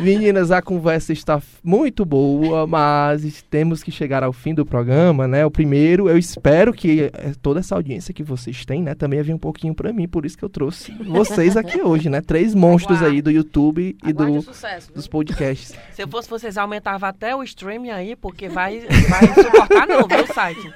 Meninas, 0.00 0.50
a 0.50 0.60
conversa 0.60 1.12
está 1.12 1.40
muito 1.62 2.04
boa, 2.04 2.66
mas 2.66 3.40
temos 3.48 3.84
que 3.84 3.92
chegar 3.92 4.24
ao 4.24 4.32
fim 4.32 4.52
do 4.52 4.66
programa, 4.66 5.28
né? 5.28 5.46
O 5.46 5.50
primeiro, 5.50 6.08
eu 6.08 6.18
espero 6.18 6.72
que 6.72 7.02
eh, 7.02 7.32
toda 7.40 7.60
essa 7.60 7.76
audiência 7.76 8.12
que 8.12 8.24
vocês 8.24 8.64
têm, 8.64 8.82
né, 8.82 8.96
também 8.96 9.22
venha 9.22 9.36
um 9.36 9.38
pouquinho 9.38 9.72
pra 9.74 9.92
mim, 9.92 10.08
por 10.08 10.26
isso 10.26 10.36
que 10.36 10.44
eu 10.44 10.48
trouxe 10.48 10.92
vocês 11.04 11.56
aqui 11.56 11.80
hoje, 11.82 12.08
né? 12.10 12.20
Três 12.20 12.52
monstros 12.52 13.00
aí 13.00 13.22
do 13.22 13.30
YouTube 13.30 13.96
e 14.04 14.10
Aguarde 14.10 14.38
do, 14.38 14.42
sucesso. 14.42 14.92
dos 14.92 15.06
podcasts. 15.06 15.76
Se 15.92 16.02
eu 16.02 16.08
fosse 16.08 16.28
vocês, 16.28 16.58
aumentava 16.58 17.06
até 17.06 17.36
o 17.36 17.44
streaming 17.44 17.90
aí, 17.90 18.16
porque 18.16 18.48
vai, 18.48 18.80
vai 19.08 19.26
suportar 19.44 19.86
não, 19.86 20.08
viu, 20.08 20.24
o 20.24 20.34
site. 20.34 20.72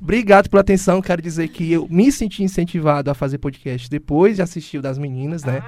Obrigado 0.00 0.48
pela 0.48 0.60
atenção. 0.60 1.00
Quero 1.00 1.22
dizer 1.22 1.48
que 1.48 1.72
eu 1.72 1.86
me 1.90 2.10
senti 2.12 2.42
incentivado 2.42 3.10
a 3.10 3.14
fazer 3.14 3.38
podcast 3.38 3.88
depois 3.88 4.36
de 4.36 4.42
assistir 4.42 4.78
o 4.78 4.82
das 4.82 4.98
meninas, 4.98 5.44
né? 5.44 5.62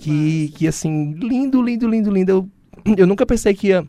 que, 0.00 0.52
que 0.56 0.66
assim, 0.66 1.12
lindo, 1.14 1.62
lindo, 1.62 1.88
lindo, 1.88 2.10
lindo. 2.10 2.30
Eu, 2.30 2.48
eu 2.96 3.06
nunca 3.06 3.26
pensei 3.26 3.54
que 3.54 3.68
ia 3.68 3.86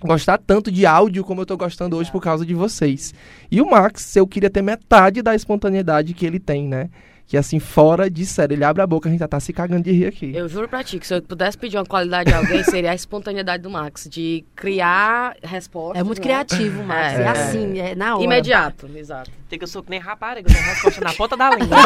gostar 0.00 0.38
tanto 0.38 0.70
de 0.70 0.86
áudio 0.86 1.24
como 1.24 1.42
eu 1.42 1.46
tô 1.46 1.56
gostando 1.56 1.96
hoje 1.96 2.10
por 2.10 2.22
causa 2.22 2.44
de 2.44 2.54
vocês. 2.54 3.14
E 3.50 3.60
o 3.60 3.70
Max, 3.70 4.16
eu 4.16 4.26
queria 4.26 4.50
ter 4.50 4.62
metade 4.62 5.22
da 5.22 5.34
espontaneidade 5.34 6.14
que 6.14 6.26
ele 6.26 6.38
tem, 6.38 6.66
né? 6.66 6.90
que 7.30 7.36
assim, 7.36 7.60
fora 7.60 8.10
de 8.10 8.26
série, 8.26 8.54
ele 8.54 8.64
abre 8.64 8.82
a 8.82 8.86
boca, 8.88 9.08
a 9.08 9.12
gente 9.12 9.20
já 9.20 9.28
tá 9.28 9.38
se 9.38 9.52
cagando 9.52 9.84
de 9.84 9.92
rir 9.92 10.06
aqui. 10.06 10.34
Eu 10.34 10.48
juro 10.48 10.68
pra 10.68 10.82
ti 10.82 10.98
que 10.98 11.06
se 11.06 11.14
eu 11.14 11.22
pudesse 11.22 11.56
pedir 11.56 11.76
uma 11.76 11.86
qualidade 11.86 12.28
de 12.28 12.34
alguém, 12.34 12.64
seria 12.64 12.90
a 12.90 12.94
espontaneidade 12.94 13.62
do 13.62 13.70
Max, 13.70 14.08
de 14.10 14.44
criar 14.56 15.36
respostas. 15.40 16.00
É 16.00 16.02
muito 16.02 16.18
né? 16.18 16.24
criativo, 16.24 16.82
Max. 16.82 17.14
É, 17.14 17.22
É, 17.22 17.22
é. 17.22 17.28
assim, 17.28 17.78
é 17.78 17.94
na 17.94 18.16
hora. 18.16 18.24
Imediato, 18.24 18.90
exato. 18.96 19.30
Tem 19.48 19.60
que 19.60 19.64
eu 19.64 19.68
sou 19.68 19.80
que 19.80 19.90
nem 19.90 20.00
rapariga, 20.00 20.50
eu 20.50 20.52
tenho 20.52 20.66
resposta 20.66 21.00
na 21.04 21.14
ponta 21.14 21.36
da 21.36 21.50
língua. 21.54 21.76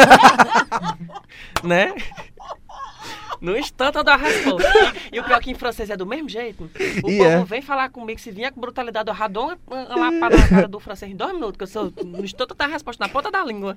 né? 1.62 1.94
No 3.44 3.54
instante 3.59 3.98
eu 3.98 4.02
dou 4.02 4.14
a 4.14 4.16
resposta. 4.16 4.72
E, 5.12 5.20
o 5.20 5.22
pior 5.24 5.37
é 5.37 5.40
que 5.40 5.50
em 5.50 5.54
francês 5.54 5.90
é 5.90 5.96
do 5.98 6.07
mesmo 6.07 6.30
jeito. 6.30 6.64
O 7.02 7.11
E 7.11 7.18
povo 7.18 7.24
é. 7.24 7.44
vem 7.44 7.61
falar 7.61 7.90
comigo, 7.90 8.18
se 8.18 8.30
vier 8.30 8.50
com 8.50 8.59
brutalidade, 8.59 9.11
eu 9.11 9.14
radou 9.14 9.52
uma, 9.66 9.85
uma 9.85 10.11
lapada 10.11 10.38
na 10.38 10.48
cara 10.48 10.66
do 10.66 10.80
francês 10.80 11.12
em 11.12 11.14
dois 11.14 11.35
minutos, 11.35 11.59
que 11.59 11.64
eu 11.64 11.66
sou, 11.66 11.92
no 12.02 12.24
instante 12.24 12.50
eu 12.50 12.57
tenho 12.57 12.70
a 12.70 12.72
resposta 12.72 13.04
na 13.04 13.12
ponta 13.12 13.30
da 13.30 13.44
língua. 13.44 13.76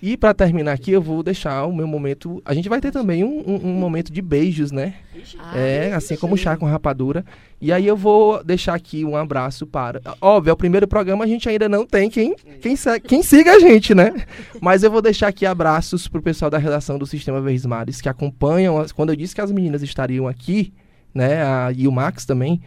E 0.00 0.16
pra 0.16 0.32
terminar 0.32 0.72
aqui, 0.72 0.92
eu 0.92 1.02
vou 1.02 1.22
deixar 1.22 1.64
o 1.66 1.74
meu 1.74 1.86
momento. 1.86 2.40
A 2.44 2.54
gente 2.54 2.68
vai 2.68 2.80
ter 2.80 2.92
também 2.92 3.24
um, 3.24 3.42
um- 3.46 3.68
um 3.70 3.72
momento 3.74 4.12
de 4.12 4.22
beijos, 4.22 4.70
né? 4.70 4.94
Ah, 5.38 5.58
É, 5.58 5.92
assim 5.92 6.16
como 6.16 6.36
chá 6.36 6.56
com 6.56 6.66
rapadura. 6.66 7.24
E 7.60 7.72
aí 7.72 7.84
eu 7.86 7.96
vou 7.96 8.42
deixar 8.44 8.74
aqui 8.74 9.04
um 9.04 9.16
abraço 9.16 9.66
para. 9.66 10.00
Óbvio, 10.20 10.50
é 10.50 10.52
o 10.52 10.56
primeiro 10.56 10.86
programa, 10.86 11.24
a 11.24 11.26
gente 11.26 11.48
ainda 11.48 11.68
não 11.68 11.84
tem 11.84 12.08
quem, 12.08 12.36
quem, 12.60 12.76
quem 13.04 13.22
siga 13.22 13.52
a 13.54 13.58
gente, 13.58 13.94
né? 13.94 14.14
Mas 14.62 14.84
eu 14.84 14.90
vou 14.90 15.02
deixar 15.02 15.26
aqui 15.28 15.44
abraços 15.44 16.06
pro 16.06 16.22
pessoal 16.22 16.48
da 16.50 16.58
redação 16.58 16.96
do 16.98 17.04
Sistema 17.06 17.40
Verdes 17.40 17.66
Mares 17.66 18.00
que 18.00 18.08
acompanham. 18.08 18.78
as- 18.78 18.92
Quando 18.92 19.10
eu 19.10 19.16
disse 19.16 19.34
que 19.34 19.40
as 19.40 19.50
meninas 19.50 19.82
estariam 19.82 20.28
aqui, 20.28 20.72
né? 21.12 21.42
A, 21.42 21.72
e 21.76 21.88
o 21.88 21.92
Max 21.92 22.24
também, 22.24 22.60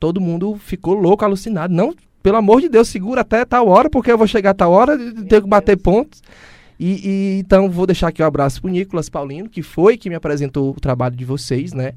todo 0.00 0.20
mundo 0.20 0.56
ficou 0.56 0.94
louco, 0.94 1.24
alucinado. 1.24 1.72
Não, 1.72 1.94
pelo 2.20 2.36
amor 2.38 2.60
de 2.60 2.68
Deus, 2.68 2.88
segura 2.88 3.20
até 3.20 3.44
tal 3.44 3.68
hora, 3.68 3.88
porque 3.88 4.10
eu 4.10 4.18
vou 4.18 4.26
chegar 4.26 4.50
a 4.50 4.54
tal 4.54 4.72
hora, 4.72 4.98
tenho 4.98 5.42
que 5.42 5.48
bater 5.48 5.76
pontos. 5.76 6.20
E, 6.84 7.08
e, 7.08 7.38
então 7.38 7.70
vou 7.70 7.86
deixar 7.86 8.08
aqui 8.08 8.20
um 8.20 8.26
abraço 8.26 8.60
pro 8.60 8.68
Nicolas 8.68 9.08
Paulino, 9.08 9.48
que 9.48 9.62
foi 9.62 9.96
que 9.96 10.08
me 10.08 10.16
apresentou 10.16 10.72
o 10.72 10.80
trabalho 10.80 11.14
de 11.14 11.24
vocês, 11.24 11.72
né? 11.72 11.92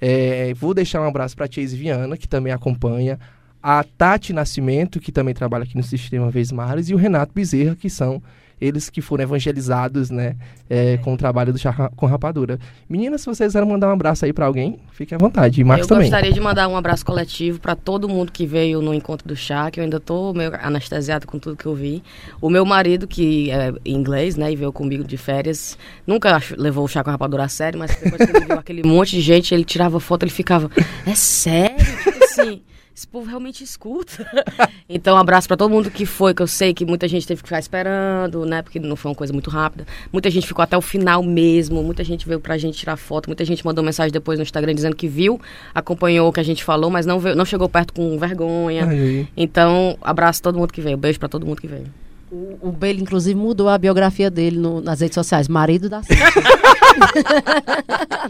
É, 0.00 0.52
vou 0.54 0.74
deixar 0.74 1.00
um 1.00 1.06
abraço 1.06 1.36
para 1.36 1.46
Chase 1.48 1.76
Viana, 1.76 2.16
que 2.16 2.26
também 2.26 2.52
acompanha, 2.52 3.16
a 3.62 3.84
Tati 3.84 4.32
Nascimento, 4.32 4.98
que 4.98 5.12
também 5.12 5.32
trabalha 5.34 5.62
aqui 5.62 5.76
no 5.76 5.84
Sistema 5.84 6.32
Vez 6.32 6.50
Mares, 6.50 6.88
e 6.88 6.94
o 6.94 6.96
Renato 6.96 7.32
Bezerra, 7.32 7.76
que 7.76 7.88
são 7.88 8.20
eles 8.60 8.88
que 8.88 9.00
foram 9.00 9.24
evangelizados, 9.24 10.10
né, 10.10 10.36
é, 10.68 10.96
com 10.98 11.14
o 11.14 11.16
trabalho 11.16 11.52
do 11.52 11.58
Chá 11.58 11.90
com 11.96 12.06
Rapadura. 12.06 12.58
Meninas, 12.88 13.20
se 13.20 13.26
vocês 13.26 13.48
quiserem 13.48 13.68
mandar 13.68 13.88
um 13.88 13.92
abraço 13.92 14.24
aí 14.24 14.32
para 14.32 14.46
alguém, 14.46 14.78
fiquem 14.92 15.16
à 15.16 15.18
vontade. 15.18 15.60
E 15.60 15.64
Max 15.64 15.82
eu 15.82 15.88
também. 15.88 16.04
gostaria 16.04 16.32
de 16.32 16.40
mandar 16.40 16.68
um 16.68 16.76
abraço 16.76 17.04
coletivo 17.04 17.60
para 17.60 17.74
todo 17.74 18.08
mundo 18.08 18.32
que 18.32 18.46
veio 18.46 18.80
no 18.80 18.94
encontro 18.94 19.26
do 19.26 19.36
chá, 19.36 19.70
que 19.70 19.80
eu 19.80 19.84
ainda 19.84 20.00
tô 20.00 20.32
meio 20.32 20.52
anestesiado 20.60 21.26
com 21.26 21.38
tudo 21.38 21.56
que 21.56 21.66
eu 21.66 21.74
vi. 21.74 22.02
O 22.40 22.48
meu 22.48 22.64
marido, 22.64 23.06
que 23.06 23.50
é 23.50 23.72
inglês, 23.84 24.36
né, 24.36 24.52
e 24.52 24.56
veio 24.56 24.72
comigo 24.72 25.04
de 25.04 25.16
férias, 25.16 25.76
nunca 26.06 26.40
levou 26.56 26.84
o 26.84 26.88
chá 26.88 27.02
com 27.04 27.10
rapadura 27.10 27.44
a 27.44 27.48
sério, 27.48 27.78
mas 27.78 27.94
depois 27.96 28.30
que 28.30 28.36
ele 28.36 28.46
viu 28.46 28.58
aquele 28.58 28.82
monte 28.82 29.10
de 29.12 29.20
gente, 29.20 29.54
ele 29.54 29.64
tirava 29.64 30.00
foto, 30.00 30.22
ele 30.22 30.30
ficava, 30.30 30.70
é 31.06 31.14
sério? 31.14 31.76
Tipo 32.02 32.24
assim, 32.24 32.62
esse 32.96 33.06
povo 33.08 33.26
realmente 33.28 33.64
escuta. 33.64 34.24
então, 34.88 35.16
um 35.16 35.18
abraço 35.18 35.48
para 35.48 35.56
todo 35.56 35.70
mundo 35.70 35.90
que 35.90 36.06
foi, 36.06 36.32
que 36.32 36.40
eu 36.40 36.46
sei 36.46 36.72
que 36.72 36.84
muita 36.84 37.08
gente 37.08 37.26
teve 37.26 37.42
que 37.42 37.48
ficar 37.48 37.58
esperando, 37.58 38.46
né, 38.46 38.62
porque 38.62 38.78
não 38.78 38.94
foi 38.94 39.10
uma 39.10 39.14
coisa 39.16 39.32
muito 39.32 39.50
rápida. 39.50 39.84
Muita 40.12 40.30
gente 40.30 40.46
ficou 40.46 40.62
até 40.62 40.76
o 40.76 40.80
final 40.80 41.22
mesmo, 41.22 41.82
muita 41.82 42.04
gente 42.04 42.26
veio 42.26 42.38
pra 42.38 42.56
gente 42.56 42.78
tirar 42.78 42.96
foto, 42.96 43.26
muita 43.28 43.44
gente 43.44 43.64
mandou 43.66 43.82
mensagem 43.82 44.12
depois 44.12 44.38
no 44.38 44.44
Instagram 44.44 44.74
dizendo 44.74 44.94
que 44.94 45.08
viu, 45.08 45.40
acompanhou 45.74 46.28
o 46.28 46.32
que 46.32 46.38
a 46.40 46.44
gente 46.44 46.62
falou, 46.62 46.88
mas 46.88 47.04
não, 47.04 47.18
veio, 47.18 47.34
não 47.34 47.44
chegou 47.44 47.68
perto 47.68 47.92
com 47.92 48.16
vergonha. 48.18 48.86
Ai. 48.86 49.26
Então, 49.36 49.98
abraço 50.00 50.40
todo 50.40 50.56
mundo 50.58 50.72
que 50.72 50.80
veio, 50.80 50.96
beijo 50.96 51.18
pra 51.18 51.28
todo 51.28 51.44
mundo 51.44 51.60
que 51.60 51.66
veio. 51.66 51.86
O, 52.30 52.68
o 52.68 52.72
Bailey, 52.72 53.02
inclusive, 53.02 53.38
mudou 53.38 53.68
a 53.68 53.76
biografia 53.78 54.30
dele 54.30 54.58
no- 54.58 54.80
nas 54.80 55.00
redes 55.00 55.14
sociais. 55.14 55.46
Marido 55.46 55.88
da 55.88 56.02
Cíntia. 56.02 56.24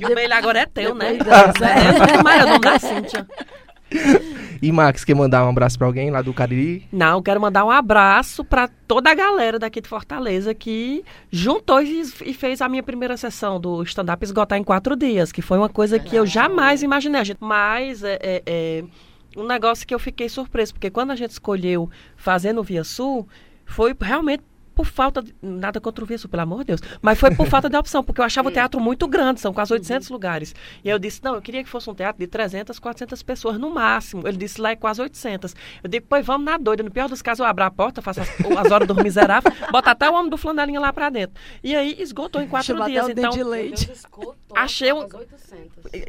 E 0.00 0.04
o 0.06 0.14
meio 0.14 0.32
agora 0.32 0.60
é 0.60 0.66
teu, 0.66 0.94
né? 0.94 1.14
Dessa, 1.14 1.66
É, 1.66 2.22
mas 2.22 2.40
é 2.40 2.44
o 2.44 2.48
nome 2.48 2.60
da 2.60 2.78
Cíntia. 2.78 3.26
E 4.62 4.72
Max, 4.72 5.04
quer 5.04 5.14
mandar 5.14 5.44
um 5.44 5.50
abraço 5.50 5.76
para 5.76 5.86
alguém 5.86 6.10
lá 6.10 6.22
do 6.22 6.32
Cariri? 6.32 6.88
Não, 6.90 7.22
quero 7.22 7.40
mandar 7.40 7.66
um 7.66 7.70
abraço 7.70 8.42
pra 8.42 8.66
toda 8.88 9.10
a 9.10 9.14
galera 9.14 9.58
daqui 9.58 9.80
de 9.80 9.88
Fortaleza 9.88 10.54
que 10.54 11.04
juntou 11.30 11.82
e, 11.82 12.04
fez 12.32 12.62
a 12.62 12.68
minha 12.68 12.82
primeira 12.82 13.16
sessão 13.16 13.60
do 13.60 13.82
stand-up 13.82 14.24
esgotar 14.24 14.58
em 14.58 14.64
quatro 14.64 14.96
dias, 14.96 15.32
que 15.32 15.42
foi 15.42 15.58
uma 15.58 15.68
coisa 15.68 15.98
que 15.98 16.16
eu 16.16 16.24
jamais 16.24 16.82
imaginei. 16.82 17.20
Mas 17.40 18.02
é, 18.02 18.18
é, 18.22 18.42
é 18.46 18.84
um 19.36 19.46
negócio 19.46 19.86
que 19.86 19.94
eu 19.94 19.98
fiquei 19.98 20.28
surpreso, 20.28 20.72
porque 20.72 20.90
quando 20.90 21.10
a 21.10 21.16
gente 21.16 21.30
escolheu 21.30 21.90
fazer 22.16 22.52
no 22.52 22.62
Via 22.62 22.84
Sul, 22.84 23.28
foi 23.66 23.94
realmente 24.00 24.42
por 24.74 24.86
falta 24.86 25.22
de. 25.22 25.34
Nada 25.42 25.80
contra 25.80 26.04
o 26.04 26.06
Via 26.06 26.18
Sul, 26.18 26.28
pelo 26.30 26.42
amor 26.42 26.58
de 26.60 26.64
Deus. 26.66 26.80
Mas 27.00 27.18
foi 27.18 27.34
por 27.34 27.46
falta 27.46 27.68
de 27.70 27.76
opção, 27.76 28.02
porque 28.02 28.20
eu 28.20 28.24
achava 28.24 28.48
o 28.48 28.50
teatro 28.52 28.80
muito 28.80 29.06
grande, 29.06 29.40
são 29.40 29.52
quase 29.52 29.72
800 29.72 30.08
lugares. 30.10 30.54
E 30.84 30.88
eu 30.88 30.98
disse: 30.98 31.22
não, 31.22 31.34
eu 31.34 31.42
queria 31.42 31.62
que 31.62 31.68
fosse 31.68 31.88
um 31.88 31.94
teatro 31.94 32.18
de 32.20 32.26
300, 32.26 32.78
400 32.78 33.22
pessoas 33.22 33.58
no 33.58 33.70
máximo. 33.70 34.26
Ele 34.26 34.36
disse: 34.36 34.60
lá 34.60 34.70
é 34.70 34.76
quase 34.76 35.00
800. 35.00 35.54
Eu 35.82 35.88
digo: 35.88 36.06
pois 36.08 36.24
vamos 36.26 36.44
na 36.44 36.56
doida. 36.58 36.82
No 36.82 36.90
pior 36.90 37.08
dos 37.08 37.22
casos, 37.22 37.40
eu 37.40 37.46
abro 37.46 37.64
a 37.64 37.70
porta, 37.70 38.02
faço 38.02 38.20
as, 38.20 38.28
as 38.30 38.70
horas 38.72 38.86
do 38.88 38.94
miserável, 38.94 39.52
boto 39.70 39.88
até 39.88 40.08
o 40.10 40.14
homem 40.14 40.30
do 40.30 40.36
flanelinha 40.36 40.80
lá 40.80 40.92
pra 40.92 41.10
dentro. 41.10 41.34
E 41.62 41.74
aí 41.74 41.96
esgotou 41.98 42.40
em 42.42 42.48
quatro 42.48 42.76
até 42.82 42.90
dias. 42.90 43.06
o 43.06 43.10
Então, 43.10 43.30
de 43.30 43.42
leite. 43.44 43.90
Achei 44.54 44.92
um- 44.92 45.06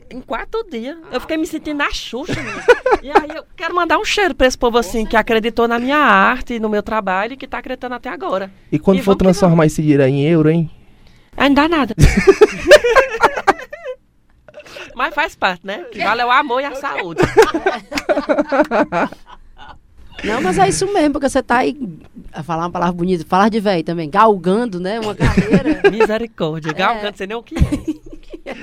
em 0.10 0.22
quatro 0.22 0.64
dias. 0.70 0.98
Eu 1.12 1.20
fiquei 1.22 1.38
me 1.38 1.46
sentindo 1.46 1.78
na 1.78 1.92
Xuxa. 1.92 2.34
menina. 2.42 2.64
e 3.04 3.10
aí 3.12 3.36
eu 3.36 3.44
quero 3.56 3.74
mandar 3.76 3.98
um 3.98 4.06
cheiro 4.06 4.34
pra 4.36 4.48
esse 4.48 4.58
povo 4.58 4.78
assim 4.78 5.06
que 5.06 5.16
acreditou 5.16 5.68
na 5.68 5.80
minha 5.80 5.98
arte, 5.98 6.60
no 6.60 6.70
meu 6.70 6.84
trabalho 6.84 7.34
e 7.34 7.38
que 7.38 7.48
tá 7.48 7.58
acreditando 7.60 7.96
até 7.96 8.10
agora. 8.10 8.52
E 8.72 8.80
quando 8.80 9.00
E 9.00 9.04
for 9.04 9.16
transformar 9.16 9.66
esse 9.66 9.82
dinheiro 9.82 10.04
aí 10.04 10.12
em 10.12 10.26
euro, 10.28 10.50
hein? 10.50 10.70
Aí 11.38 11.50
não 11.50 11.56
dá 11.56 11.68
nada. 11.68 11.96
Mas 14.96 15.14
faz 15.14 15.36
parte, 15.36 15.66
né? 15.68 15.84
Que 15.92 16.00
vale 16.02 16.22
é 16.22 16.26
o 16.26 16.32
amor 16.32 16.62
e 16.62 16.66
a 16.66 16.74
saúde. 16.76 17.22
Não, 20.24 20.42
mas 20.42 20.58
é 20.58 20.68
isso 20.70 20.92
mesmo, 20.92 21.12
porque 21.12 21.30
você 21.30 21.44
tá 21.44 21.58
aí, 21.58 21.78
a 22.34 22.42
falar 22.42 22.64
uma 22.64 22.72
palavra 22.72 22.94
bonita, 22.96 23.24
falar 23.28 23.50
de 23.50 23.60
velho 23.60 23.84
também, 23.84 24.10
galgando, 24.10 24.80
né, 24.80 25.00
uma 25.00 25.14
carreira. 25.14 25.82
Misericórdia. 25.92 26.74
Gal, 26.74 26.96
É. 26.96 27.12
sei 27.14 27.28
nem 27.28 27.38
o 27.38 27.44
que 27.44 27.54
é. 28.46 28.56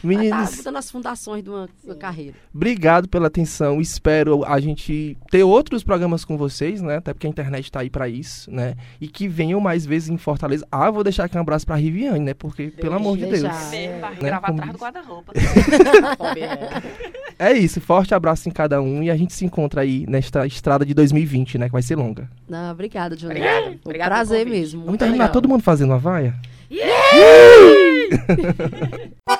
Tá 0.00 0.08
Meninos, 0.08 0.56
botando 0.56 0.76
as 0.76 0.90
fundações 0.90 1.42
de 1.42 1.50
uma, 1.50 1.68
uma 1.84 1.94
carreira. 1.94 2.34
obrigado 2.54 3.08
pela 3.08 3.26
atenção. 3.26 3.80
Espero 3.80 4.44
a 4.44 4.60
gente 4.60 5.16
ter 5.30 5.42
outros 5.42 5.82
programas 5.82 6.24
com 6.24 6.36
vocês, 6.36 6.80
né? 6.80 6.96
Até 6.96 7.12
porque 7.12 7.26
a 7.26 7.30
internet 7.30 7.70
tá 7.72 7.80
aí 7.80 7.90
pra 7.90 8.08
isso, 8.08 8.50
né? 8.50 8.74
E 9.00 9.08
que 9.08 9.26
venham 9.26 9.60
mais 9.60 9.84
vezes 9.84 10.08
em 10.08 10.16
Fortaleza. 10.16 10.66
Ah, 10.70 10.90
vou 10.90 11.02
deixar 11.02 11.24
aqui 11.24 11.36
um 11.36 11.40
abraço 11.40 11.66
pra 11.66 11.76
Riviane, 11.76 12.20
né? 12.20 12.34
Porque, 12.34 12.68
pelo 12.68 12.94
amor 12.94 13.16
de 13.16 13.26
Deus. 13.26 13.42
vai 13.42 13.70
Né? 13.70 14.00
gravar 14.20 14.48
Como 14.48 14.58
atrás 14.60 14.72
do 14.72 14.78
guarda-roupa. 14.78 15.32
É 17.40 17.52
isso, 17.52 17.80
forte 17.80 18.12
abraço 18.12 18.48
em 18.48 18.52
cada 18.52 18.82
um 18.82 19.00
e 19.00 19.10
a 19.10 19.16
gente 19.16 19.32
se 19.32 19.44
encontra 19.44 19.82
aí 19.82 20.04
nesta 20.08 20.44
estrada 20.44 20.84
de 20.84 20.92
2020, 20.92 21.56
né? 21.56 21.66
Que 21.66 21.72
vai 21.72 21.82
ser 21.82 21.94
longa. 21.94 22.28
Não, 22.48 22.72
obrigada, 22.72 23.14
um 23.14 23.78
Obrigada 23.84 24.10
prazer 24.10 24.44
mesmo. 24.44 24.80
Vamos 24.80 24.88
Muito 24.88 25.00
terminar 25.00 25.26
legal. 25.26 25.32
todo 25.34 25.48
mundo 25.48 25.62
fazendo 25.62 25.90
uma 25.90 25.98
vaia? 25.98 26.34